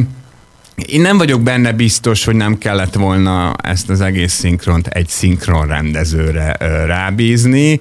én 0.77 1.01
nem 1.01 1.19
vagyok 1.19 1.43
benne 1.43 1.73
biztos, 1.73 2.25
hogy 2.25 2.35
nem 2.35 2.59
kellett 2.59 2.95
volna 2.95 3.55
ezt 3.63 3.91
az 3.91 4.01
egész 4.01 4.33
szinkront 4.33 4.87
egy 4.87 5.09
szinkron 5.09 5.67
rendezőre 5.67 6.57
rábízni, 6.87 7.81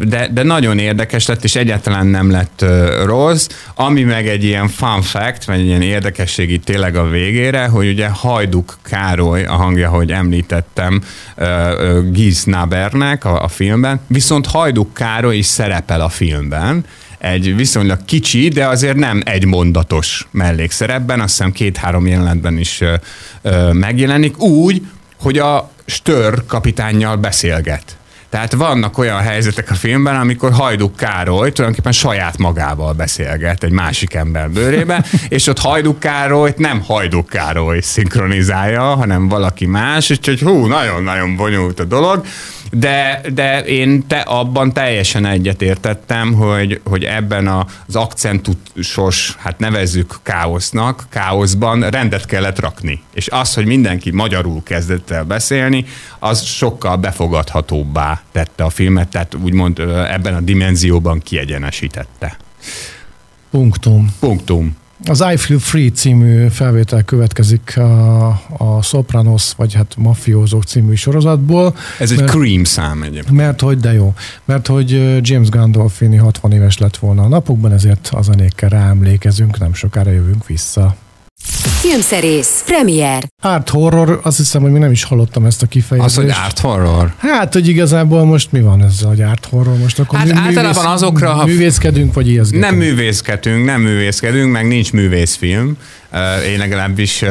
de, 0.00 0.28
de 0.32 0.42
nagyon 0.42 0.78
érdekes 0.78 1.26
lett, 1.26 1.44
és 1.44 1.56
egyáltalán 1.56 2.06
nem 2.06 2.30
lett 2.30 2.64
rossz. 3.04 3.48
Ami 3.74 4.02
meg 4.02 4.28
egy 4.28 4.44
ilyen 4.44 4.68
fun 4.68 5.02
fact, 5.02 5.44
vagy 5.44 5.58
egy 5.58 5.66
ilyen 5.66 5.82
érdekesség 5.82 6.50
itt 6.50 6.64
tényleg 6.64 6.96
a 6.96 7.08
végére, 7.08 7.66
hogy 7.66 7.88
ugye 7.88 8.08
Hajduk 8.08 8.78
Károly, 8.82 9.44
a 9.44 9.54
hangja, 9.54 9.88
hogy 9.88 10.12
említettem, 10.12 11.02
Giz 12.10 12.44
Nabernek 12.44 13.24
a, 13.24 13.42
a 13.42 13.48
filmben, 13.48 14.00
viszont 14.06 14.46
Hajduk 14.46 14.94
Károly 14.94 15.36
is 15.36 15.46
szerepel 15.46 16.00
a 16.00 16.08
filmben, 16.08 16.84
egy 17.20 17.56
viszonylag 17.56 18.04
kicsi, 18.04 18.48
de 18.48 18.66
azért 18.66 18.96
nem 18.96 19.22
egy 19.24 19.44
mondatos 19.44 20.26
mellékszerepben, 20.30 21.20
azt 21.20 21.36
hiszem 21.36 21.52
két-három 21.52 22.06
jelenetben 22.06 22.58
is 22.58 22.80
ö, 22.80 22.94
ö, 23.42 23.72
megjelenik, 23.72 24.38
úgy, 24.38 24.82
hogy 25.18 25.38
a 25.38 25.70
Stör 25.86 26.46
kapitánnyal 26.46 27.16
beszélget. 27.16 27.96
Tehát 28.30 28.52
vannak 28.52 28.98
olyan 28.98 29.18
helyzetek 29.18 29.70
a 29.70 29.74
filmben, 29.74 30.16
amikor 30.16 30.52
Hajduk 30.52 30.96
Károly 30.96 31.52
tulajdonképpen 31.52 31.92
saját 31.92 32.38
magával 32.38 32.92
beszélget 32.92 33.64
egy 33.64 33.70
másik 33.70 34.14
ember 34.14 34.50
bőrébe, 34.50 35.04
és 35.28 35.46
ott 35.46 35.58
Hajduk 35.58 35.98
Károlyt 35.98 36.58
nem 36.58 36.80
Hajduk 36.80 37.28
Károly 37.28 37.80
szinkronizálja, 37.80 38.82
hanem 38.82 39.28
valaki 39.28 39.66
más, 39.66 40.10
úgyhogy 40.10 40.40
hú, 40.40 40.66
nagyon-nagyon 40.66 41.36
bonyolult 41.36 41.80
a 41.80 41.84
dolog 41.84 42.24
de, 42.70 43.20
de 43.32 43.64
én 43.64 44.06
te 44.06 44.18
abban 44.18 44.72
teljesen 44.72 45.26
egyetértettem, 45.26 46.32
hogy, 46.32 46.80
hogy 46.84 47.04
ebben 47.04 47.46
az 47.86 47.96
akcentusos, 47.96 49.36
hát 49.38 49.58
nevezzük 49.58 50.18
káosznak, 50.22 51.06
káoszban 51.08 51.90
rendet 51.90 52.26
kellett 52.26 52.60
rakni. 52.60 53.02
És 53.14 53.28
az, 53.28 53.54
hogy 53.54 53.66
mindenki 53.66 54.10
magyarul 54.10 54.62
kezdett 54.62 55.10
el 55.10 55.24
beszélni, 55.24 55.84
az 56.18 56.42
sokkal 56.42 56.96
befogadhatóbbá 56.96 58.22
tette 58.32 58.64
a 58.64 58.70
filmet, 58.70 59.08
tehát 59.08 59.34
úgymond 59.34 59.78
ebben 60.08 60.34
a 60.34 60.40
dimenzióban 60.40 61.18
kiegyenesítette. 61.18 62.36
Punktum. 63.50 64.14
Punktum. 64.20 64.76
Az 65.04 65.24
I 65.32 65.36
Feel 65.36 65.58
Free 65.58 65.90
című 65.90 66.46
felvétel 66.48 67.02
következik 67.02 67.76
a, 67.76 68.26
a 68.58 68.82
Sopranos, 68.82 69.52
vagy 69.56 69.74
hát 69.74 69.94
Mafiózók 69.96 70.64
című 70.64 70.94
sorozatból. 70.94 71.76
Ez 71.98 72.10
mert, 72.10 72.22
egy 72.22 72.28
Cream 72.28 72.64
szám 72.64 73.02
egyébként. 73.02 73.36
Mert 73.36 73.60
hogy, 73.60 73.78
de 73.78 73.92
jó, 73.92 74.14
mert 74.44 74.66
hogy 74.66 74.90
James 75.28 75.48
Gandolfini 75.48 76.16
60 76.16 76.52
éves 76.52 76.78
lett 76.78 76.96
volna 76.96 77.22
a 77.22 77.28
napokban, 77.28 77.72
ezért 77.72 78.08
a 78.12 78.22
zenékkel 78.22 78.68
ráemlékezünk, 78.68 79.58
nem 79.58 79.74
sokára 79.74 80.10
jövünk 80.10 80.46
vissza. 80.46 80.96
Filmszerész, 81.80 82.62
premier. 82.66 83.22
Art 83.42 83.68
horror, 83.68 84.20
azt 84.22 84.36
hiszem, 84.36 84.62
hogy 84.62 84.70
még 84.70 84.80
nem 84.80 84.90
is 84.90 85.04
hallottam 85.04 85.44
ezt 85.44 85.62
a 85.62 85.66
kifejezést. 85.66 86.16
Az, 86.18 86.22
hogy 86.24 86.34
art 86.44 86.58
horror? 86.58 87.14
Hát, 87.18 87.52
hogy 87.52 87.68
igazából 87.68 88.24
most 88.24 88.52
mi 88.52 88.60
van 88.60 88.82
ezzel, 88.84 89.08
hogy 89.08 89.22
art 89.22 89.46
horror? 89.46 89.78
Most 89.78 89.98
akkor 89.98 90.18
hát 90.18 90.26
mű, 90.28 90.34
általában 90.34 90.84
művész, 90.84 90.92
azokra, 90.92 91.32
ha 91.32 91.44
művészkedünk, 91.46 92.14
vagy 92.14 92.28
ijeszgetünk? 92.28 92.64
Nem 92.64 92.74
művészkedünk, 92.74 93.64
nem 93.64 93.80
művészkedünk, 93.80 94.52
meg 94.52 94.66
nincs 94.66 94.92
művészfilm. 94.92 95.76
Én 96.52 96.58
legalábbis 96.58 97.24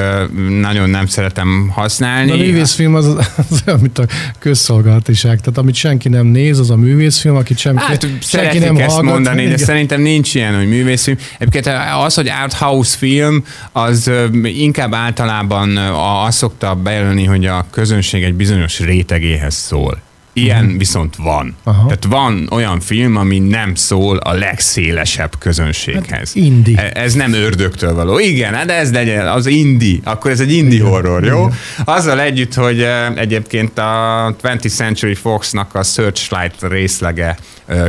nagyon 0.59 0.89
nem 0.89 1.05
szeretem 1.05 1.71
használni. 1.73 2.31
a 2.31 2.35
művészfilm 2.35 2.95
az, 2.95 3.05
az 3.49 3.63
olyan, 3.67 3.79
mint 3.79 3.97
a 3.97 4.05
közszolgálatiság. 4.39 5.39
Tehát 5.39 5.57
amit 5.57 5.75
senki 5.75 6.09
nem 6.09 6.25
néz, 6.25 6.59
az 6.59 6.69
a 6.69 6.75
művészfilm, 6.75 7.35
akit 7.35 7.57
senki, 7.57 7.83
hát, 7.83 8.07
senki 8.21 8.57
nem 8.57 8.75
ezt 8.75 8.95
hallgat. 8.95 9.11
mondani, 9.13 9.47
de 9.47 9.57
szerintem 9.57 10.01
nincs 10.01 10.35
ilyen, 10.35 10.55
hogy 10.55 10.67
művészfilm. 10.67 11.17
Egyébként 11.37 11.77
az, 12.05 12.13
hogy 12.13 12.29
art 12.43 12.53
house 12.53 12.97
film, 12.97 13.43
az 13.71 14.11
inkább 14.43 14.93
általában 14.93 15.77
azt 16.25 16.37
szokta 16.37 16.75
bejelölni, 16.75 17.25
hogy 17.25 17.45
a 17.45 17.65
közönség 17.69 18.23
egy 18.23 18.33
bizonyos 18.33 18.79
rétegéhez 18.79 19.55
szól. 19.55 20.01
Ilyen 20.33 20.63
uh-huh. 20.63 20.77
viszont 20.77 21.15
van. 21.15 21.55
Aha. 21.63 21.83
Tehát 21.83 22.05
van 22.05 22.47
olyan 22.51 22.79
film, 22.79 23.15
ami 23.15 23.39
nem 23.39 23.75
szól 23.75 24.17
a 24.17 24.33
legszélesebb 24.33 25.31
közönséghez. 25.39 26.33
Hát 26.33 26.35
indi. 26.35 26.77
Ez 26.93 27.13
nem 27.13 27.33
ördögtől 27.33 27.93
való. 27.93 28.19
Igen, 28.19 28.67
de 28.67 28.73
ez 28.73 28.91
legyen, 28.91 29.27
az 29.27 29.45
indi. 29.45 30.01
Akkor 30.03 30.31
ez 30.31 30.39
egy 30.39 30.53
indi 30.53 30.75
Igen. 30.75 30.87
horror, 30.87 31.23
jó? 31.23 31.39
Igen. 31.39 31.57
Azzal 31.83 32.19
együtt, 32.19 32.53
hogy 32.53 32.87
egyébként 33.15 33.77
a 33.77 34.35
20th 34.43 34.75
Century 34.75 35.15
Fox-nak 35.15 35.75
a 35.75 35.83
Searchlight 35.83 36.55
részlege 36.61 37.37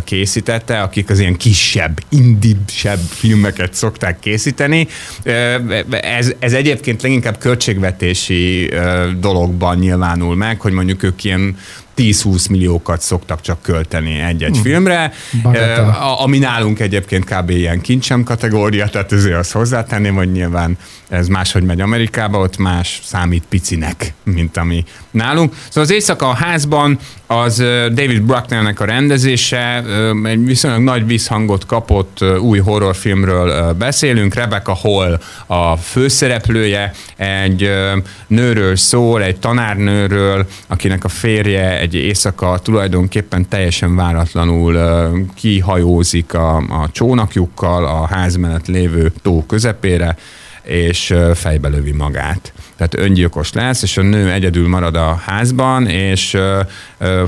készítette, 0.05 0.81
akik 0.81 1.11
az 1.11 1.18
ilyen 1.18 1.37
kisebb, 1.37 2.00
indibsebb 2.09 3.00
filmeket 3.09 3.74
szokták 3.74 4.18
készíteni. 4.18 4.88
Ez, 5.90 6.33
ez 6.38 6.53
egyébként 6.53 7.03
leginkább 7.03 7.38
költségvetési 7.38 8.70
dologban 9.18 9.79
nyilvánul 9.79 10.37
meg, 10.37 10.61
hogy 10.61 10.96
ők 11.00 11.24
ilyen 11.24 11.57
10-20 12.01 12.51
milliókat 12.51 13.01
szoktak 13.01 13.41
csak 13.41 13.63
költeni 13.63 14.19
egy-egy 14.19 14.53
hmm. 14.53 14.63
filmre, 14.63 15.13
uh, 15.45 16.23
ami 16.23 16.39
nálunk 16.39 16.81
egyébként 16.81 17.25
kb. 17.25 17.51
ilyen 17.51 17.81
kincsem 17.81 18.23
kategória, 18.23 18.89
tehát 18.89 19.13
ezért 19.13 19.37
azt 19.37 19.53
hozzátenném, 19.53 20.15
hogy 20.15 20.33
nyilván 20.33 20.79
ez 21.09 21.29
máshogy 21.29 21.63
megy 21.63 21.81
Amerikába, 21.81 22.39
ott 22.39 22.57
más 22.57 23.01
számít 23.05 23.45
picinek, 23.49 24.13
mint 24.23 24.57
ami 24.57 24.85
nálunk. 25.11 25.55
Szóval 25.68 25.83
az 25.83 25.90
Éjszaka 25.90 26.29
a 26.29 26.35
házban 26.35 26.99
az 27.27 27.57
David 27.92 28.23
Brucknernek 28.23 28.81
a 28.81 28.85
rendezése, 28.85 29.85
egy 30.25 30.44
viszonylag 30.44 30.83
nagy 30.83 31.07
visszhangot 31.07 31.66
kapott 31.66 32.25
új 32.40 32.59
horrorfilmről 32.59 33.73
beszélünk. 33.73 34.35
Rebecca 34.35 34.73
Hall 34.73 35.20
a 35.46 35.77
főszereplője, 35.77 36.92
egy 37.16 37.70
nőről 38.27 38.77
szól, 38.77 39.23
egy 39.23 39.38
tanárnőről, 39.38 40.46
akinek 40.66 41.05
a 41.05 41.09
férje 41.09 41.79
egy 41.79 41.94
éjszaka 41.94 42.59
tulajdonképpen 42.59 43.49
teljesen 43.49 43.96
váratlanul 43.96 44.79
kihajózik 45.35 46.35
a, 46.35 46.57
a 46.57 46.88
csónakjukkal 46.92 47.85
a 47.85 48.07
ház 48.07 48.37
mellett 48.37 48.66
lévő 48.66 49.12
tó 49.23 49.44
közepére, 49.46 50.16
és 50.62 51.14
fejbe 51.35 51.68
lövi 51.68 51.92
magát. 51.92 52.53
Tehát 52.81 53.09
öngyilkos 53.09 53.53
lesz, 53.53 53.83
és 53.83 53.97
a 53.97 54.03
nő 54.03 54.31
egyedül 54.31 54.69
marad 54.69 54.97
a 54.97 55.21
házban, 55.27 55.87
és 55.87 56.37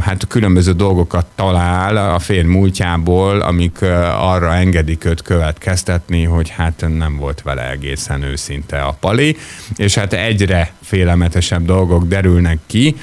hát 0.00 0.26
különböző 0.28 0.72
dolgokat 0.72 1.26
talál 1.34 2.14
a 2.14 2.18
férj 2.18 2.46
múltjából, 2.46 3.40
amik 3.40 3.82
arra 4.18 4.54
engedik 4.54 5.04
őt 5.04 5.22
következtetni, 5.22 6.24
hogy 6.24 6.48
hát 6.48 6.84
nem 6.96 7.16
volt 7.16 7.42
vele 7.42 7.70
egészen 7.70 8.22
őszinte 8.22 8.80
a 8.80 8.96
pali, 9.00 9.36
és 9.76 9.94
hát 9.94 10.12
egyre 10.12 10.72
félelmetesebb 10.82 11.64
dolgok 11.64 12.06
derülnek 12.06 12.58
ki. 12.66 12.96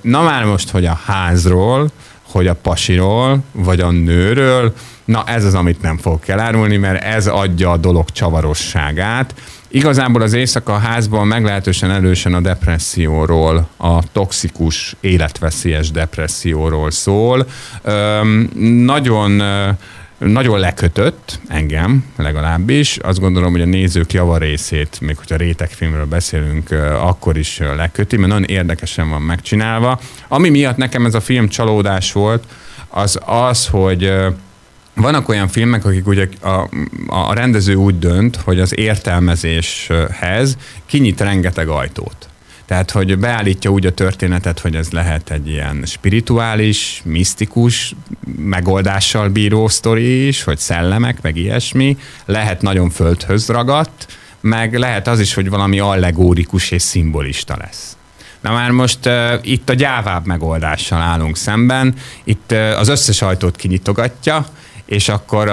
Na 0.00 0.22
már 0.22 0.44
most, 0.44 0.70
hogy 0.70 0.86
a 0.86 1.00
házról, 1.04 1.90
hogy 2.22 2.46
a 2.46 2.54
pasiról, 2.54 3.38
vagy 3.52 3.80
a 3.80 3.90
nőről, 3.90 4.74
na 5.04 5.24
ez 5.26 5.44
az, 5.44 5.54
amit 5.54 5.82
nem 5.82 5.96
fogok 5.96 6.28
elárulni, 6.28 6.76
mert 6.76 7.04
ez 7.04 7.26
adja 7.26 7.70
a 7.70 7.76
dolog 7.76 8.10
csavarosságát, 8.10 9.34
Igazából 9.70 10.22
az 10.22 10.32
éjszaka 10.32 10.78
házban 10.78 11.26
meglehetősen 11.26 11.90
erősen 11.90 12.34
a 12.34 12.40
depresszióról, 12.40 13.68
a 13.76 14.12
toxikus, 14.12 14.96
életveszélyes 15.00 15.90
depresszióról 15.90 16.90
szól. 16.90 17.46
Üm, 17.86 18.50
nagyon 18.84 19.42
nagyon 20.18 20.58
lekötött 20.58 21.40
engem 21.48 22.04
legalábbis. 22.16 22.96
Azt 22.96 23.20
gondolom, 23.20 23.52
hogy 23.52 23.60
a 23.60 23.64
nézők 23.64 24.12
javarészét, 24.12 25.00
még 25.00 25.16
hogyha 25.16 25.36
rétegfilmről 25.36 26.06
beszélünk, 26.06 26.70
akkor 27.00 27.36
is 27.36 27.58
leköti, 27.76 28.16
mert 28.16 28.32
nagyon 28.32 28.44
érdekesen 28.44 29.10
van 29.10 29.22
megcsinálva. 29.22 30.00
Ami 30.28 30.48
miatt 30.48 30.76
nekem 30.76 31.06
ez 31.06 31.14
a 31.14 31.20
film 31.20 31.48
csalódás 31.48 32.12
volt, 32.12 32.44
az 32.88 33.18
az, 33.24 33.66
hogy 33.66 34.12
vannak 35.00 35.28
olyan 35.28 35.48
filmek, 35.48 35.84
akik 35.84 36.06
ugye 36.06 36.28
a, 36.40 36.68
a 37.06 37.34
rendező 37.34 37.74
úgy 37.74 37.98
dönt, 37.98 38.36
hogy 38.36 38.60
az 38.60 38.78
értelmezéshez 38.78 40.56
kinyit 40.86 41.20
rengeteg 41.20 41.68
ajtót. 41.68 42.28
Tehát, 42.66 42.90
hogy 42.90 43.18
beállítja 43.18 43.70
úgy 43.70 43.86
a 43.86 43.92
történetet, 43.94 44.58
hogy 44.58 44.76
ez 44.76 44.90
lehet 44.90 45.30
egy 45.30 45.48
ilyen 45.48 45.82
spirituális, 45.86 47.02
misztikus 47.04 47.94
megoldással 48.36 49.28
bíró 49.28 49.68
sztori 49.68 50.26
is, 50.26 50.42
hogy 50.42 50.58
szellemek, 50.58 51.22
meg 51.22 51.36
ilyesmi. 51.36 51.96
Lehet 52.24 52.62
nagyon 52.62 52.90
földhöz 52.90 53.48
ragadt, 53.48 54.06
meg 54.40 54.78
lehet 54.78 55.08
az 55.08 55.20
is, 55.20 55.34
hogy 55.34 55.48
valami 55.48 55.78
allegórikus 55.78 56.70
és 56.70 56.82
szimbolista 56.82 57.56
lesz. 57.58 57.96
Na 58.40 58.52
már 58.52 58.70
most 58.70 59.06
uh, 59.06 59.32
itt 59.42 59.68
a 59.68 59.74
gyávább 59.74 60.26
megoldással 60.26 61.00
állunk 61.00 61.36
szemben, 61.36 61.94
itt 62.24 62.52
uh, 62.52 62.78
az 62.78 62.88
összes 62.88 63.22
ajtót 63.22 63.56
kinyitogatja, 63.56 64.46
és 64.88 65.08
akkor 65.08 65.48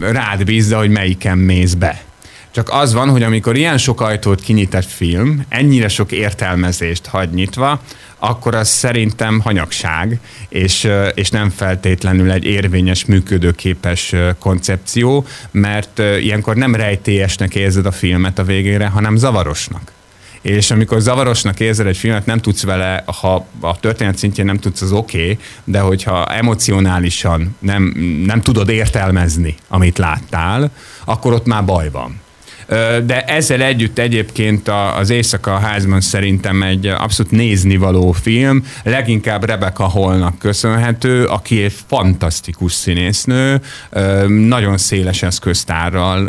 rád 0.00 0.44
bízza, 0.44 0.78
hogy 0.78 0.90
melyiken 0.90 1.38
mész 1.38 1.74
be. 1.74 2.02
Csak 2.50 2.68
az 2.72 2.92
van, 2.92 3.08
hogy 3.08 3.22
amikor 3.22 3.56
ilyen 3.56 3.78
sok 3.78 4.00
ajtót 4.00 4.40
kinyit 4.40 4.74
egy 4.74 4.84
film, 4.84 5.44
ennyire 5.48 5.88
sok 5.88 6.12
értelmezést 6.12 7.06
hagy 7.06 7.30
nyitva, 7.30 7.80
akkor 8.18 8.54
az 8.54 8.68
szerintem 8.68 9.40
hanyagság, 9.40 10.20
és, 10.48 10.88
és 11.14 11.30
nem 11.30 11.50
feltétlenül 11.50 12.30
egy 12.30 12.44
érvényes, 12.44 13.04
működőképes 13.04 14.14
koncepció, 14.38 15.26
mert 15.50 15.98
ilyenkor 15.98 16.56
nem 16.56 16.74
rejtélyesnek 16.74 17.54
érzed 17.54 17.86
a 17.86 17.92
filmet 17.92 18.38
a 18.38 18.44
végére, 18.44 18.86
hanem 18.86 19.16
zavarosnak 19.16 19.92
és 20.42 20.70
amikor 20.70 21.00
zavarosnak 21.00 21.60
érzed 21.60 21.86
egy 21.86 21.96
filmet, 21.96 22.26
nem 22.26 22.38
tudsz 22.38 22.62
vele, 22.62 23.04
ha 23.20 23.46
a 23.60 23.80
történet 23.80 24.18
szintjén 24.18 24.46
nem 24.46 24.58
tudsz, 24.58 24.80
az 24.80 24.92
oké, 24.92 25.22
okay, 25.22 25.38
de 25.64 25.80
hogyha 25.80 26.26
emocionálisan 26.26 27.56
nem, 27.58 27.82
nem 28.26 28.40
tudod 28.40 28.68
értelmezni, 28.68 29.54
amit 29.68 29.98
láttál, 29.98 30.70
akkor 31.04 31.32
ott 31.32 31.46
már 31.46 31.64
baj 31.64 31.90
van. 31.90 32.20
De 33.04 33.24
ezzel 33.24 33.62
együtt 33.62 33.98
egyébként 33.98 34.70
az 34.98 35.10
Éjszaka 35.10 35.54
a 35.54 35.58
házban 35.58 36.00
szerintem 36.00 36.62
egy 36.62 36.86
abszolút 36.86 37.32
néznivaló 37.32 38.12
film, 38.12 38.64
leginkább 38.82 39.44
Rebecca 39.44 39.84
Hallnak 39.84 40.38
köszönhető, 40.38 41.24
aki 41.24 41.62
egy 41.62 41.74
fantasztikus 41.86 42.72
színésznő, 42.72 43.60
nagyon 44.26 44.78
széles 44.78 45.22
eszköztárral 45.22 46.28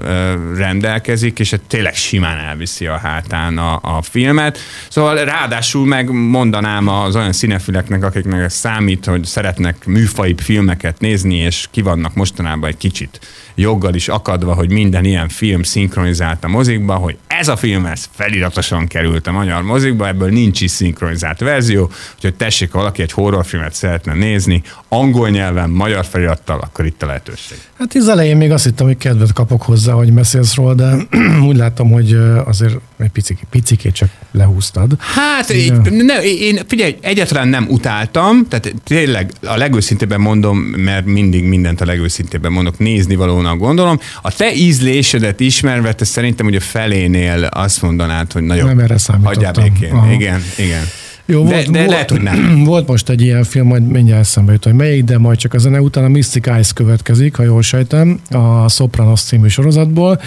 rendelkezik, 0.56 1.40
és 1.40 1.56
tényleg 1.68 1.96
simán 1.96 2.38
elviszi 2.38 2.86
a 2.86 2.98
hátán 2.98 3.58
a, 3.58 3.80
a 3.82 4.02
filmet. 4.02 4.58
Szóval 4.90 5.16
ráadásul 5.16 5.86
meg 5.86 6.12
mondanám 6.12 6.88
az 6.88 7.16
olyan 7.16 7.34
színefüleknek, 7.34 8.04
akiknek 8.04 8.44
ez 8.44 8.54
számít, 8.54 9.06
hogy 9.06 9.24
szeretnek 9.24 9.86
műfai 9.86 10.36
filmeket 10.38 11.00
nézni, 11.00 11.36
és 11.36 11.68
ki 11.72 11.82
vannak 11.82 12.14
mostanában 12.14 12.70
egy 12.70 12.78
kicsit 12.78 13.20
joggal 13.56 13.94
is 13.94 14.08
akadva, 14.08 14.54
hogy 14.54 14.72
minden 14.72 15.06
ilyen 15.06 15.30
film 15.30 15.64
szinkronizált 16.32 16.44
a 16.44 16.48
mozikba, 16.48 16.96
hogy 16.96 17.18
ez 17.28 17.48
a 17.48 17.56
film, 17.56 17.86
ez 17.86 18.10
feliratosan 18.12 18.88
került 18.88 19.28
a 19.28 19.32
magyar 19.32 19.62
mozikba, 19.62 20.08
ebből 20.08 20.30
nincs 20.30 20.62
is 20.62 20.72
szinkronizált 20.72 21.40
verzió, 21.40 21.90
úgyhogy 22.16 22.36
tessék, 22.36 22.72
ha 22.72 22.78
valaki 22.78 23.02
egy 23.02 23.12
horrorfilmet 23.12 23.74
szeretne 23.74 24.14
nézni, 24.14 24.62
angol 24.88 25.30
nyelven, 25.30 25.70
magyar 25.70 26.06
felirattal, 26.06 26.60
akkor 26.60 26.86
itt 26.86 27.04
a 27.04 27.06
lehetőség. 27.06 27.58
Hát 27.80 27.96
az 27.96 28.08
elején 28.08 28.38
még 28.38 28.52
azt 28.52 28.64
hittem, 28.64 28.86
hogy 28.86 28.98
kedvet 28.98 29.34
kapok 29.34 29.62
hozzá, 29.62 29.94
hogy 29.94 30.14
beszélsz 30.14 30.56
róla, 30.56 30.74
de 30.74 30.96
úgy 31.50 31.56
látom, 31.56 31.92
hogy 31.92 32.14
azért 32.46 32.78
egy 33.00 33.10
picik, 33.10 33.40
picikét 33.50 33.94
csak 33.94 34.10
lehúztad. 34.32 34.96
Hát, 35.00 35.54
így, 35.54 35.74
ne, 35.92 36.24
én 36.24 36.60
figyelj, 36.68 36.98
egyáltalán 37.02 37.48
nem 37.48 37.66
utáltam, 37.70 38.48
tehát 38.48 38.74
tényleg 38.84 39.32
a 39.42 39.58
legőszintébben 39.58 40.22
mondom, 40.22 40.58
mert 40.58 41.06
mindig 41.06 41.44
mindent 41.44 41.82
a 41.82 41.86
legőszintébben 41.86 42.52
mondok, 42.52 42.78
nézni 42.78 43.16
valónak 43.16 43.58
gondolom. 43.58 44.00
A 44.22 44.32
te 44.32 44.54
ízlésedet 44.54 45.40
ismerve, 45.40 45.94
te 45.94 46.06
szerintem 46.22 46.46
hogy 46.46 46.56
a 46.56 46.60
felénél 46.60 47.44
azt 47.44 47.82
mondanád, 47.82 48.32
hogy 48.32 48.44
nagyon 48.44 48.66
nem 48.66 48.80
erre 48.80 48.96
hagyjál 49.24 49.52
békén. 49.52 50.12
Igen, 50.12 50.42
igen. 50.58 50.84
Jó, 51.26 51.44
de, 51.44 51.54
volt, 51.54 51.72
de 51.72 51.86
lehet, 51.86 52.10
hogy 52.10 52.22
nem. 52.22 52.64
Volt 52.64 52.88
most 52.88 53.10
egy 53.10 53.22
ilyen 53.22 53.44
film, 53.44 53.68
majd 53.68 53.88
mindjárt 53.88 54.22
eszembe 54.22 54.52
jut, 54.52 54.64
hogy 54.64 54.74
melyik, 54.74 55.04
de 55.04 55.18
majd 55.18 55.38
csak 55.38 55.54
a 55.54 55.58
zene 55.58 55.82
után 55.82 56.04
a 56.04 56.08
Mystic 56.08 56.48
Eyes 56.48 56.74
következik, 56.74 57.36
ha 57.36 57.44
jól 57.44 57.62
sejtem, 57.62 58.20
a 58.30 58.70
Sopranos 58.70 59.22
című 59.22 59.48
sorozatból. 59.48 60.22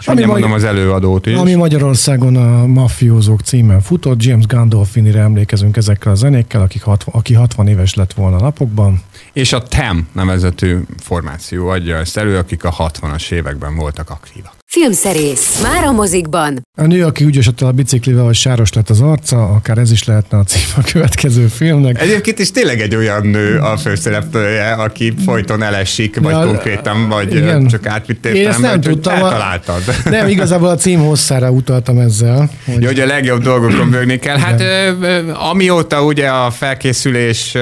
És 0.00 0.06
ami 0.06 0.24
mondom 0.24 0.52
az 0.52 0.64
előadót 0.64 1.26
is. 1.26 1.34
Ami 1.34 1.54
Magyarországon 1.54 2.36
a 2.36 2.66
Mafiózók 2.66 3.40
címen 3.40 3.80
futott, 3.80 4.22
James 4.22 4.46
Gandolfinire 4.46 5.20
emlékezünk 5.20 5.76
ezekkel 5.76 6.12
a 6.12 6.14
zenékkel, 6.14 6.60
akik 6.60 6.82
60, 6.82 7.14
aki 7.14 7.34
60 7.34 7.68
éves 7.68 7.94
lett 7.94 8.12
volna 8.12 8.38
napokban. 8.38 9.02
És 9.32 9.52
a 9.52 9.62
TEM 9.62 10.08
nevezetű 10.12 10.78
formáció 10.98 11.68
adja 11.68 11.96
ezt 11.96 12.16
elő, 12.16 12.36
akik 12.36 12.64
a 12.64 12.72
60-as 12.72 13.30
években 13.30 13.76
voltak 13.76 14.10
aktívak. 14.10 14.54
Filmszerész. 14.80 15.60
Már 15.62 15.84
a 15.84 15.92
mozikban. 15.92 16.66
A 16.76 16.86
nő, 16.86 17.04
aki 17.04 17.24
úgy 17.24 17.38
esett 17.38 17.60
el 17.62 17.68
a 17.68 17.72
biciklivel, 17.72 18.24
hogy 18.24 18.34
sáros 18.34 18.72
lett 18.72 18.90
az 18.90 19.00
arca, 19.00 19.44
akár 19.44 19.78
ez 19.78 19.90
is 19.90 20.04
lehetne 20.04 20.38
a 20.38 20.42
cím 20.42 20.62
a 20.76 20.80
következő 20.92 21.46
filmnek. 21.46 22.02
Egyébként 22.02 22.38
is 22.38 22.50
tényleg 22.50 22.80
egy 22.80 22.94
olyan 22.94 23.26
nő 23.26 23.58
a 23.58 23.76
főszereplője, 23.76 24.70
aki 24.70 25.14
folyton 25.24 25.62
elesik, 25.62 26.20
vagy 26.20 26.32
ja, 26.32 26.44
konkrétan, 26.44 27.08
vagy 27.08 27.34
igen. 27.34 27.66
csak 27.66 27.86
átvittél. 27.86 28.34
Én 28.34 28.48
ezt 28.48 28.60
nem 28.60 28.80
tudtam. 28.80 29.14
Eltaláltad. 29.14 29.82
Nem, 30.04 30.28
igazából 30.28 30.68
a 30.68 30.76
cím 30.76 30.98
hosszára 30.98 31.50
utaltam 31.50 31.98
ezzel. 31.98 32.50
Hogy, 32.64 32.80
Jó, 32.80 32.86
hogy 32.86 33.00
a 33.00 33.06
legjobb 33.06 33.42
dolgokon 33.42 33.90
bőgni 33.90 34.18
kell. 34.18 34.38
Hát 34.38 34.60
ö, 34.60 35.32
amióta 35.32 36.02
ugye 36.02 36.28
a 36.28 36.50
felkészülés 36.50 37.56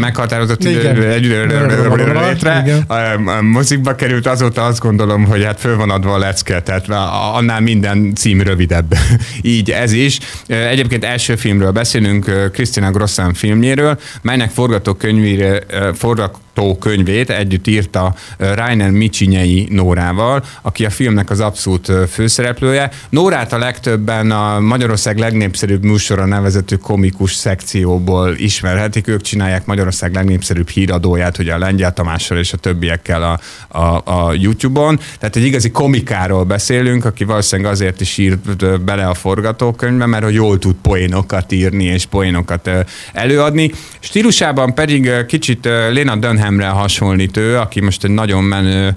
meghatározott 0.00 0.64
időre 0.64 1.14
létre, 1.14 2.84
a 3.26 3.42
mozikba 3.42 3.94
került, 3.94 4.26
azóta 4.26 4.64
azt 4.64 4.78
gondolom, 4.80 5.24
hogy 5.24 5.44
hát 5.44 5.60
föl 5.60 5.76
van 5.76 5.90
adva 5.90 6.12
a 6.12 6.18
lecke, 6.30 6.62
tehát 6.62 6.88
annál 7.34 7.60
minden 7.60 8.14
cím 8.14 8.42
rövidebb. 8.42 8.94
Így 9.42 9.70
ez 9.70 9.92
is. 9.92 10.18
Egyébként 10.46 11.04
első 11.04 11.36
filmről 11.36 11.70
beszélünk, 11.70 12.50
Christina 12.52 12.90
Grossan 12.90 13.34
filmjéről, 13.34 13.98
melynek 14.22 14.50
forgatókönyvére, 14.50 15.60
forgatókönyvére 15.94 16.48
könyvét 16.78 17.30
együtt 17.30 17.66
írta 17.66 18.14
Rainer 18.38 18.90
Micsinyei 18.90 19.66
Nórával, 19.70 20.44
aki 20.62 20.84
a 20.84 20.90
filmnek 20.90 21.30
az 21.30 21.40
abszolút 21.40 21.92
főszereplője. 22.10 22.90
Nórát 23.08 23.52
a 23.52 23.58
legtöbben 23.58 24.30
a 24.30 24.60
Magyarország 24.60 25.18
legnépszerűbb 25.18 25.82
műsora 25.82 26.24
nevezetű 26.24 26.76
komikus 26.76 27.34
szekcióból 27.34 28.34
ismerhetik. 28.36 29.06
Ők 29.06 29.20
csinálják 29.20 29.66
Magyarország 29.66 30.14
legnépszerűbb 30.14 30.68
híradóját, 30.68 31.36
hogy 31.36 31.48
a 31.48 31.58
Lengyel 31.58 31.92
Tamással 31.92 32.38
és 32.38 32.52
a 32.52 32.56
többiekkel 32.56 33.22
a, 33.22 33.40
a, 33.78 34.02
a 34.04 34.32
YouTube-on. 34.32 35.00
Tehát 35.18 35.36
egy 35.36 35.44
igazi 35.44 35.70
komikáról 35.70 36.44
beszélünk, 36.44 37.04
aki 37.04 37.24
valószínűleg 37.24 37.72
azért 37.72 38.00
is 38.00 38.18
írt 38.18 38.82
bele 38.82 39.06
a 39.06 39.14
forgatókönyvbe, 39.14 40.06
mert 40.06 40.24
hogy 40.24 40.34
jól 40.34 40.58
tud 40.58 40.74
poénokat 40.82 41.52
írni 41.52 41.84
és 41.84 42.06
poénokat 42.06 42.70
előadni. 43.12 43.72
Stílusában 44.00 44.74
pedig 44.74 45.10
kicsit 45.26 45.64
Lena 45.64 46.16
Dunham 46.16 46.49
Grahamre 46.56 46.80
hasonlít 46.80 47.36
ő, 47.36 47.58
aki 47.58 47.80
most 47.80 48.04
egy 48.04 48.10
nagyon 48.10 48.44
menő 48.44 48.94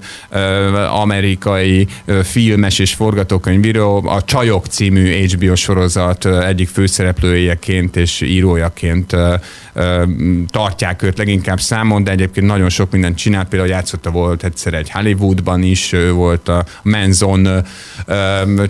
amerikai 0.90 1.86
filmes 2.22 2.78
és 2.78 2.94
forgatókönyvíró, 2.94 4.06
a 4.06 4.24
Csajok 4.24 4.66
című 4.66 5.26
HBO 5.26 5.54
sorozat 5.54 6.26
egyik 6.26 6.68
főszereplőjeként 6.68 7.96
és 7.96 8.20
írójaként 8.20 9.16
tartják 10.50 11.02
őt 11.02 11.18
leginkább 11.18 11.60
számon, 11.60 12.04
de 12.04 12.10
egyébként 12.10 12.46
nagyon 12.46 12.68
sok 12.68 12.90
mindent 12.90 13.16
csinált, 13.16 13.48
például 13.48 13.70
játszotta 13.70 14.10
volt 14.10 14.44
egyszer 14.44 14.74
egy 14.74 14.90
Hollywoodban 14.90 15.62
is, 15.62 15.92
ő 15.92 16.12
volt 16.12 16.48
a 16.48 16.64
Manson 16.82 17.48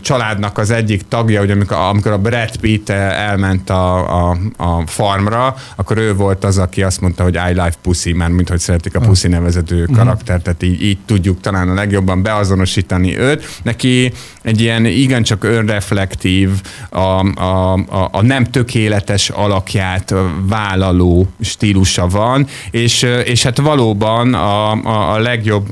családnak 0.01 0.59
az 0.59 0.70
egyik 0.70 1.03
tagja, 1.09 1.41
hogy 1.41 1.51
amikor, 1.51 1.76
amikor 1.76 2.12
a 2.12 2.18
Brad 2.18 2.57
Pitt 2.57 2.89
elment 2.89 3.70
a, 3.70 4.28
a, 4.28 4.37
a 4.57 4.87
farmra, 4.87 5.57
akkor 5.76 5.99
ő 5.99 6.14
volt 6.14 6.45
az, 6.45 6.59
aki 6.59 6.82
azt 6.82 7.01
mondta, 7.01 7.22
hogy 7.22 7.35
I 7.35 7.53
like 7.53 7.74
pussy, 7.82 8.12
mert 8.12 8.32
mint 8.32 8.49
hogy 8.49 8.61
szeretik 8.65 8.95
a 8.95 9.01
pussy 9.01 9.29
nevezető 9.29 9.81
uh-huh. 9.81 9.97
karakter, 9.97 10.41
tehát 10.41 10.62
így, 10.62 10.83
így 10.83 10.99
tudjuk 11.07 11.41
talán 11.41 11.69
a 11.69 11.75
legjobban 11.75 12.23
beazonosítani 12.23 13.19
őt. 13.19 13.45
Neki 13.62 14.12
egy 14.43 14.61
ilyen 14.61 14.85
igencsak 14.85 15.45
önreflektív, 15.45 16.51
a, 16.91 16.99
a, 17.41 17.73
a, 17.73 18.09
a 18.12 18.23
nem 18.23 18.45
tökéletes 18.45 19.29
alakját 19.31 20.15
vállal 20.49 20.85
vállaló 20.85 21.29
stílusa 21.41 22.07
van, 22.07 22.47
és, 22.71 23.03
és 23.25 23.43
hát 23.43 23.59
valóban 23.59 24.35
a, 24.35 24.73
a, 24.73 25.15
a 25.15 25.19
legjobb 25.19 25.67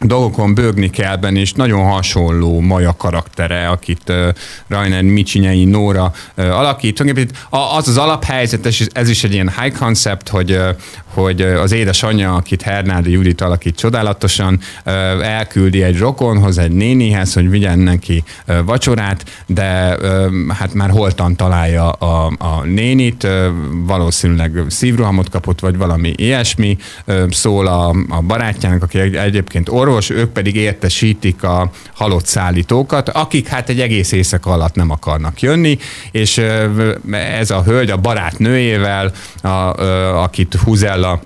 dolgokon 0.00 0.54
bőgni 0.54 0.90
kell 0.90 1.16
benne, 1.16 1.40
és 1.40 1.52
nagyon 1.52 1.84
hasonló 1.84 2.60
Maja 2.60 2.94
karaktere, 2.96 3.68
akit 3.68 4.02
uh, 4.08 4.28
Rainer 4.68 5.02
Micsinyei 5.02 5.64
Nóra 5.64 6.12
uh, 6.36 6.58
alakít. 6.58 7.04
Az 7.50 7.88
az 7.88 7.96
alaphelyzet, 7.96 8.66
és 8.66 8.86
ez 8.92 9.08
is 9.08 9.24
egy 9.24 9.32
ilyen 9.32 9.52
high 9.60 9.78
concept, 9.78 10.28
hogy, 10.28 10.52
uh, 10.52 10.68
hogy 11.14 11.40
az 11.40 11.72
édesanyja, 11.72 12.34
akit 12.34 12.62
Hernádi 12.62 13.10
Judit 13.10 13.40
alakít 13.40 13.76
csodálatosan, 13.76 14.60
uh, 14.86 14.92
elküldi 15.26 15.82
egy 15.82 15.98
rokonhoz, 15.98 16.58
egy 16.58 16.72
nénihez, 16.72 17.32
hogy 17.32 17.50
vigyen 17.50 17.78
neki 17.78 18.24
uh, 18.48 18.64
vacsorát, 18.64 19.24
de 19.46 19.96
uh, 19.96 20.32
hát 20.48 20.74
már 20.74 20.90
holtan 20.90 21.36
találja 21.36 21.90
a, 21.90 22.32
a 22.38 22.64
nénit, 22.64 23.22
uh, 23.22 23.46
valószínűleg 23.86 24.62
szívrohamot 24.68 25.28
kapott, 25.28 25.60
vagy 25.60 25.76
valami 25.76 26.12
ilyesmi, 26.16 26.76
uh, 27.06 27.30
szól 27.30 27.66
a, 27.66 27.88
a 28.08 28.20
barátjának, 28.20 28.82
aki 28.82 28.98
egyébként 28.98 29.68
orvos, 29.68 29.84
orvos, 29.86 30.10
ők 30.10 30.32
pedig 30.32 30.56
értesítik 30.56 31.42
a 31.42 31.70
halott 31.94 32.26
szállítókat, 32.26 33.08
akik 33.08 33.46
hát 33.46 33.68
egy 33.68 33.80
egész 33.80 34.12
éjszaka 34.12 34.50
alatt 34.50 34.74
nem 34.74 34.90
akarnak 34.90 35.40
jönni, 35.40 35.78
és 36.10 36.38
ez 37.12 37.50
a 37.50 37.62
hölgy 37.62 37.90
a 37.90 37.96
barátnőjével, 37.96 39.12
a, 39.42 39.48
akit 40.22 40.54
Huzella 40.54 41.20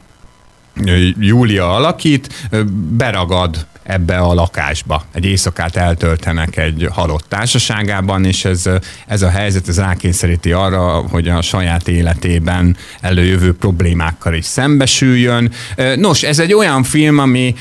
Júlia 1.19 1.75
alakít, 1.75 2.49
beragad 2.97 3.67
ebbe 3.91 4.19
a 4.19 4.35
lakásba. 4.35 5.05
Egy 5.13 5.25
éjszakát 5.25 5.77
eltöltenek 5.77 6.57
egy 6.57 6.89
halott 6.93 7.25
társaságában, 7.29 8.25
és 8.25 8.45
ez, 8.45 8.65
ez 9.07 9.23
a 9.23 9.29
helyzet 9.29 9.69
ez 9.69 9.79
rákényszeríti 9.79 10.53
arra, 10.53 11.09
hogy 11.09 11.29
a 11.29 11.43
saját 11.43 11.89
életében 11.89 12.77
előjövő 13.01 13.55
problémákkal 13.55 14.35
is 14.35 14.45
szembesüljön. 14.45 15.53
Nos, 15.97 16.23
ez 16.23 16.39
egy 16.39 16.53
olyan 16.53 16.83
film, 16.83 17.19
ami 17.19 17.55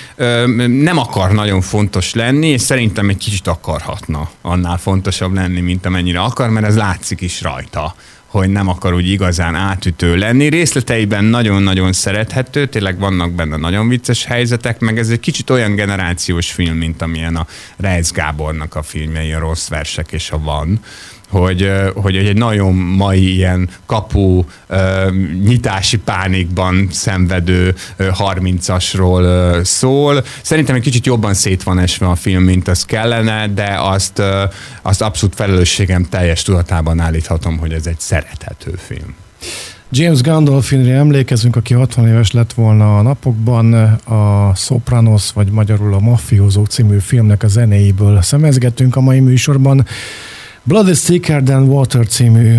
nem 0.68 0.98
akar 0.98 1.32
nagyon 1.32 1.62
fontos 1.62 2.14
lenni, 2.14 2.48
és 2.48 2.62
szerintem 2.62 3.10
egy 3.10 3.18
kicsit 3.18 3.48
akarhatna 3.48 4.30
annál 4.42 4.78
fontosabb 4.78 5.34
lenni, 5.34 5.60
mint 5.60 5.86
amennyire 5.86 6.20
akar, 6.20 6.50
mert 6.50 6.66
ez 6.66 6.76
látszik 6.76 7.22
is 7.22 7.42
rajta 7.42 7.96
hogy 8.30 8.50
nem 8.50 8.68
akar 8.68 8.94
úgy 8.94 9.10
igazán 9.10 9.56
átütő 9.56 10.16
lenni. 10.16 10.48
Részleteiben 10.48 11.24
nagyon-nagyon 11.24 11.94
szerethető, 11.94 12.68
tényleg 12.68 13.00
vannak 13.00 13.32
benne 13.32 13.58
nagyon 13.58 13.88
vicces 13.88 14.26
helyzetek, 14.26 14.80
meg 14.80 14.98
ez 14.98 15.10
egy 15.10 15.20
kicsit 15.20 15.50
olyan 15.50 15.76
generációs 15.76 16.52
film, 16.52 16.78
mint 16.78 17.02
amilyen 17.02 17.36
a 17.36 17.48
Reitz 17.78 18.12
Gábornak 18.12 18.76
a 18.76 18.82
filmjei, 18.82 19.34
a 19.34 19.40
Rossz 19.40 19.68
versek 19.68 20.12
és 20.12 20.32
a 20.32 20.40
Van 20.40 20.80
hogy, 21.30 21.72
hogy 21.96 22.16
egy 22.16 22.38
nagyon 22.38 22.76
mai 22.76 23.36
ilyen 23.36 23.70
kapu 23.86 24.44
nyitási 25.44 25.98
pánikban 25.98 26.88
szenvedő 26.92 27.76
ö, 27.98 28.08
30-asról 28.18 29.22
ö, 29.22 29.60
szól. 29.64 30.24
Szerintem 30.42 30.76
egy 30.76 30.82
kicsit 30.82 31.06
jobban 31.06 31.34
szét 31.34 31.64
van 31.64 31.80
esve 31.80 32.08
a 32.08 32.16
film, 32.16 32.44
mint 32.44 32.68
az 32.68 32.86
kellene, 32.86 33.48
de 33.48 33.76
azt, 33.80 34.22
azt 34.82 35.02
abszolút 35.02 35.36
felelősségem 35.36 36.04
teljes 36.04 36.42
tudatában 36.42 37.00
állíthatom, 37.00 37.58
hogy 37.58 37.74
ez 37.74 37.86
egy 37.86 38.00
szerethető 38.00 38.74
film. 38.78 39.16
James 39.92 40.22
Gandolfinre 40.22 40.94
emlékezünk, 40.94 41.56
aki 41.56 41.74
60 41.74 42.08
éves 42.08 42.32
lett 42.32 42.54
volna 42.54 42.98
a 42.98 43.02
napokban, 43.02 43.74
a 44.04 44.52
Sopranos, 44.56 45.32
vagy 45.32 45.52
magyarul 45.52 45.94
a 45.94 46.00
Mafiózók 46.00 46.68
című 46.68 46.98
filmnek 46.98 47.44
a 47.44 47.48
zenéiből 47.48 48.22
szemezgetünk 48.22 48.96
a 48.96 49.02
mai 49.02 49.20
műsorban. 49.20 49.86
Blood 50.70 50.88
is 50.90 51.00
Thicker 51.02 51.42
Than 51.44 51.68
Water 51.68 52.08
című 52.08 52.58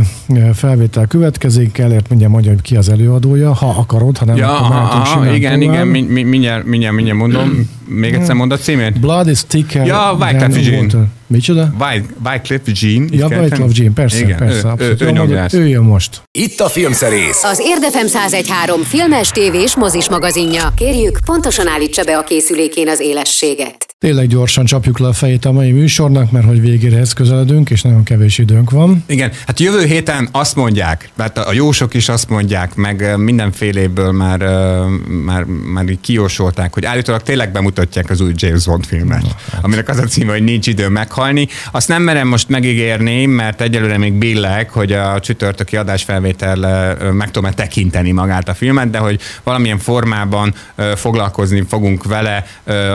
felvétel 0.54 1.06
következik, 1.06 1.78
elért 1.78 2.08
mindjárt 2.08 2.32
mondja, 2.32 2.50
hogy 2.50 2.61
ki 2.62 2.76
az 2.76 2.88
előadója, 2.88 3.52
ha 3.54 3.68
akarod, 3.78 4.18
ha 4.18 4.24
nem, 4.24 4.36
Ja, 4.36 4.56
akkor 4.56 4.76
aha, 4.76 5.00
aha, 5.00 5.34
igen, 5.34 5.61
tovább. 5.61 5.74
igen, 5.74 5.86
mi- 5.86 6.00
mi- 6.02 6.22
mindjárt, 6.22 6.64
mindjárt, 6.64 6.94
mindjárt 6.94 7.18
mondom. 7.18 7.68
Még 7.86 8.14
egyszer 8.14 8.34
mondd 8.34 8.52
a 8.52 8.56
címét? 8.56 9.00
Blood 9.00 9.28
is 9.28 9.44
Thicker 9.46 9.86
Ja, 9.86 10.16
Than 10.18 10.32
Wyclef 10.32 10.66
Jean. 10.66 10.82
Water. 10.84 11.00
Micsoda? 11.26 11.74
Wy- 11.78 12.04
Wycliffe 12.24 12.72
Jean. 12.74 13.08
Ja, 13.12 13.28
tenni? 13.28 13.68
Jean, 13.72 13.92
persze, 13.92 14.18
Igen, 14.20 14.38
persze. 14.38 14.74
ő, 14.78 14.84
ő, 15.00 15.08
abszolút. 15.08 15.52
ő, 15.52 15.58
ő 15.58 15.68
jön 15.68 15.82
most. 15.82 16.22
Itt 16.32 16.61
a 16.61 16.68
filmszerész. 16.68 17.42
Az 17.42 17.61
Érdefem 17.64 18.06
1013 18.06 18.82
filmes, 18.82 19.28
tévés, 19.30 19.76
mozis 19.76 20.08
magazinja. 20.08 20.72
Kérjük, 20.76 21.18
pontosan 21.24 21.68
állítsa 21.68 22.04
be 22.04 22.16
a 22.18 22.22
készülékén 22.24 22.88
az 22.88 23.00
élességet. 23.00 23.76
Tényleg 23.98 24.26
gyorsan 24.26 24.64
csapjuk 24.64 24.98
le 24.98 25.06
a 25.08 25.12
fejét 25.12 25.44
a 25.44 25.52
mai 25.52 25.70
műsornak, 25.72 26.30
mert 26.30 26.46
hogy 26.46 26.61
végérehez 26.61 27.12
közeledünk, 27.12 27.70
és 27.70 27.82
nagyon 27.82 27.99
kevés 28.05 28.38
időnk 28.38 28.70
van. 28.70 29.05
Igen, 29.07 29.32
hát 29.46 29.61
jövő 29.61 29.84
héten 29.84 30.28
azt 30.32 30.57
mondják, 30.57 31.11
mert 31.16 31.38
a 31.38 31.53
jósok 31.53 31.94
is 31.94 32.09
azt 32.09 32.28
mondják, 32.28 32.74
meg 32.74 33.16
mindenféléből 33.16 34.12
már, 34.12 34.38
már, 35.24 35.44
már 35.44 35.88
így 35.88 36.01
kijósolták, 36.01 36.74
hogy 36.74 36.84
állítólag 36.84 37.22
tényleg 37.22 37.53
bemutatják 37.53 38.11
az 38.11 38.20
új 38.20 38.32
James 38.34 38.64
Bond 38.64 38.86
filmet, 38.86 39.22
hát. 39.22 39.64
aminek 39.64 39.88
az 39.88 39.98
a 39.98 40.05
címe, 40.05 40.32
hogy 40.32 40.44
nincs 40.44 40.66
idő 40.66 40.88
meghalni. 40.88 41.48
Azt 41.70 41.88
nem 41.88 42.03
merem 42.03 42.28
most 42.28 42.48
megígérni, 42.48 43.26
mert 43.26 43.61
egyelőre 43.61 43.98
még 43.98 44.12
billek, 44.12 44.70
hogy 44.70 44.92
a 44.92 45.20
csütörtöki 45.20 45.76
adásfelvétel 45.76 46.57
meg 47.12 47.30
tudom-e 47.30 47.53
tekinteni 47.53 48.11
magát 48.11 48.48
a 48.48 48.55
filmet, 48.55 48.90
de 48.90 48.98
hogy 48.98 49.20
valamilyen 49.42 49.78
formában 49.78 50.55
foglalkozni 50.94 51.64
fogunk 51.68 52.05
vele 52.05 52.46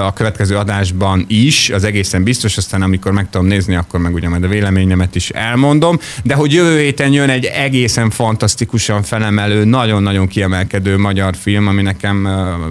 a 0.01 0.13
következő 0.13 0.57
adásban 0.57 1.25
is, 1.27 1.69
az 1.69 1.83
egészen 1.83 2.23
biztos, 2.23 2.57
aztán 2.57 2.81
amikor 2.81 3.11
meg 3.11 3.29
tudom 3.29 3.47
nézni, 3.47 3.75
akkor 3.75 3.99
meg 3.99 4.13
ugye 4.13 4.29
majd 4.29 4.43
a 4.43 4.47
véleményemet 4.95 5.15
is 5.15 5.29
elmondom, 5.29 5.99
de 6.23 6.33
hogy 6.33 6.53
jövő 6.53 6.79
héten 6.79 7.11
jön 7.11 7.29
egy 7.29 7.45
egészen 7.45 8.09
fantasztikusan 8.09 9.03
felemelő, 9.03 9.63
nagyon-nagyon 9.63 10.27
kiemelkedő 10.27 10.97
magyar 10.97 11.35
film, 11.35 11.67
ami 11.67 11.81
nekem 11.81 12.25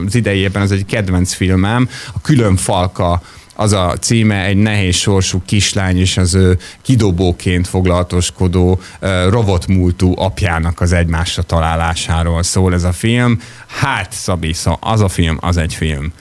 az 0.06 0.14
idejében 0.14 0.62
az 0.62 0.72
egy 0.72 0.84
kedvenc 0.86 1.32
filmem, 1.32 1.88
a 2.14 2.20
Külön 2.20 2.56
Falka 2.56 3.22
az 3.56 3.72
a 3.72 3.96
címe, 4.00 4.44
egy 4.44 4.56
nehéz 4.56 4.94
sorsú 4.94 5.42
kislány 5.46 5.98
és 5.98 6.16
az 6.16 6.34
ő 6.34 6.58
kidobóként 6.82 7.68
foglalatoskodó 7.68 8.80
robotmúltú 9.28 10.12
apjának 10.16 10.80
az 10.80 10.92
egymásra 10.92 11.42
találásáról 11.42 12.42
szól 12.42 12.74
ez 12.74 12.84
a 12.84 12.92
film. 12.92 13.38
Hát, 13.80 14.12
Szabi, 14.12 14.52
szó, 14.52 14.76
az 14.80 15.00
a 15.00 15.08
film, 15.08 15.38
az 15.40 15.56
egy 15.56 15.74
film. 15.74 16.12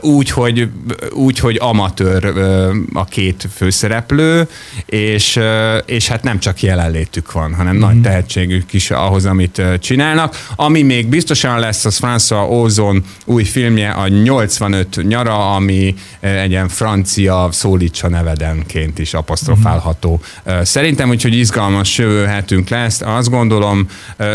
Úgy, 0.00 0.30
hogy, 0.30 0.68
úgy, 1.10 1.38
hogy 1.38 1.56
amatőr 1.60 2.24
a 2.92 3.04
két 3.04 3.48
főszereplő, 3.54 4.48
és, 4.86 5.40
és 5.86 6.08
hát 6.08 6.22
nem 6.22 6.38
csak 6.38 6.62
jelenlétük 6.62 7.32
van, 7.32 7.54
hanem 7.54 7.76
mm. 7.76 7.78
nagy 7.78 8.00
tehetségük 8.00 8.72
is 8.72 8.90
ahhoz, 8.90 9.24
amit 9.24 9.62
csinálnak. 9.80 10.46
Ami 10.56 10.82
még 10.82 11.06
biztosan 11.06 11.58
lesz, 11.58 11.84
az 11.84 11.98
François 12.02 12.48
Ozon 12.50 13.04
új 13.24 13.44
filmje, 13.44 13.90
a 13.90 14.08
85 14.08 15.00
nyara, 15.02 15.54
ami 15.54 15.94
egy 16.20 16.50
ilyen 16.50 16.68
francia 16.68 17.48
szólítsa 17.52 18.08
nevedenként 18.08 18.98
is 18.98 19.14
apostrofálható. 19.14 20.20
Ö, 20.44 20.60
Szerintem 20.64 21.08
úgyhogy 21.08 21.34
izgalmas 21.34 21.98
jövő 21.98 22.24
hetünk 22.24 22.68
lesz, 22.68 23.00
azt 23.00 23.30
gondolom, 23.30 23.86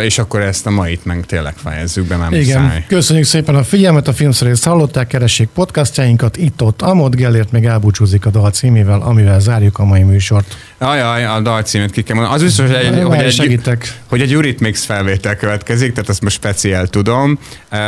és 0.04 0.18
akkor 0.18 0.42
ezt 0.42 0.66
a 0.66 0.70
mait 0.70 1.06
meg 1.06 1.26
tényleg 1.26 1.54
fejezzük 1.56 2.08
be, 2.08 2.18
mert 2.18 2.32
Igen, 2.32 2.53
muszáj. 2.62 2.86
köszönjük 2.88 3.26
szépen 3.26 3.56
a 3.56 3.64
figyelmet, 3.64 4.08
a 4.08 4.14
filmszerészt 4.14 4.64
hallották, 4.64 5.08
keressék 5.08 5.48
podcastjainkat, 5.54 6.38
itt-ott 6.38 6.82
Amod 6.82 7.16
Gellért 7.16 7.52
meg 7.52 7.66
elbúcsúzik 7.66 8.26
a 8.26 8.30
dal 8.30 8.52
címével, 8.52 9.02
amivel 9.02 9.40
zárjuk 9.40 9.80
a 9.80 9.86
mai 9.86 10.02
műsort. 10.04 10.58
Ajaj, 10.78 11.26
a 11.26 11.40
dal 11.42 11.62
címet 11.62 11.92
ki 11.92 12.02
kell 12.02 12.16
mondani. 12.16 12.36
Az 12.36 12.44
biztos, 12.44 12.66
hogy 12.68 12.76
egy, 12.76 13.04
hogy 13.04 13.18
egy, 13.18 13.34
segítek. 13.34 14.00
hogy 14.08 14.22
egy 14.22 14.34
Eurythmics 14.34 14.78
felvétel 14.78 15.36
következik, 15.36 15.94
tehát 15.94 16.10
azt 16.10 16.22
most 16.22 16.36
speciál 16.36 16.88
tudom. 16.88 17.40
Uh, 17.72 17.80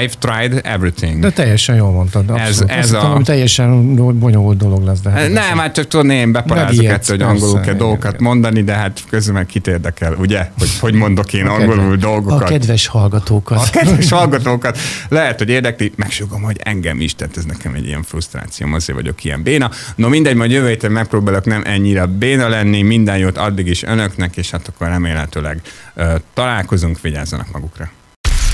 I've 0.00 0.12
tried 0.18 0.60
everything. 0.64 1.20
De 1.20 1.30
teljesen 1.30 1.76
jól 1.76 1.90
mondtad. 1.90 2.30
Abszolút. 2.30 2.70
ez 2.70 2.78
Azt 2.78 2.90
hittem, 2.90 3.10
a- 3.10 3.14
hogy 3.14 3.24
teljesen 3.24 3.94
bonyolult 4.18 4.56
dolog 4.56 4.84
lesz. 4.84 5.00
De 5.00 5.10
hát 5.10 5.32
Nem, 5.32 5.58
hát 5.58 5.74
csak 5.74 5.86
tudod, 5.86 6.10
én 6.10 6.32
beparázok 6.32 6.84
ettől, 6.84 7.16
hogy 7.16 7.26
angolul 7.26 7.54
kell 7.54 7.62
igen, 7.62 7.76
dolgokat 7.76 8.12
igen. 8.12 8.22
mondani, 8.22 8.62
de 8.62 8.72
hát 8.72 9.00
közben 9.10 9.46
kit 9.46 9.66
érdekel, 9.66 10.14
ugye? 10.18 10.48
Hogy 10.58 10.68
hogy 10.80 10.94
mondok 10.94 11.32
én 11.32 11.46
angolul 11.46 11.96
dolgokat. 11.96 12.42
A 12.42 12.44
kedves 12.44 12.86
hallgatókat. 12.86 13.58
A 13.58 13.70
kedves 13.70 14.08
hallgatókat 14.14 14.78
lehet, 15.08 15.38
hogy 15.38 15.48
érdekli, 15.48 15.92
megsugom, 15.96 16.42
hogy 16.42 16.60
engem 16.62 17.00
is, 17.00 17.14
tehát 17.14 17.36
ez 17.36 17.44
nekem 17.44 17.74
egy 17.74 17.86
ilyen 17.86 18.02
frusztrációm, 18.02 18.74
azért 18.74 18.98
vagyok 18.98 19.24
ilyen 19.24 19.42
béna. 19.42 19.70
No 19.96 20.08
mindegy, 20.08 20.36
majd 20.36 20.50
jövő 20.50 20.68
héten 20.68 20.92
megpróbálok 20.92 21.44
nem 21.44 21.62
ennyire 21.64 22.06
béna 22.06 22.48
lenni, 22.48 22.82
minden 22.82 23.18
jót 23.18 23.38
addig 23.38 23.66
is 23.66 23.82
önöknek, 23.82 24.36
és 24.36 24.50
hát 24.50 24.68
akkor 24.68 24.86
remélhetőleg 24.86 25.60
uh, 25.96 26.14
találkozunk, 26.34 27.00
vigyázzanak 27.00 27.52
magukra. 27.52 27.90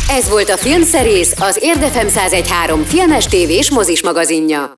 Ez 0.08 0.28
volt 0.28 0.48
a 0.48 0.56
Filmszerész, 0.56 1.34
az 1.38 1.58
Érdefem 1.60 2.06
1013 2.06 2.82
filmes, 2.82 3.26
tévés, 3.26 3.70
mozis 3.70 4.02
magazinja. 4.02 4.68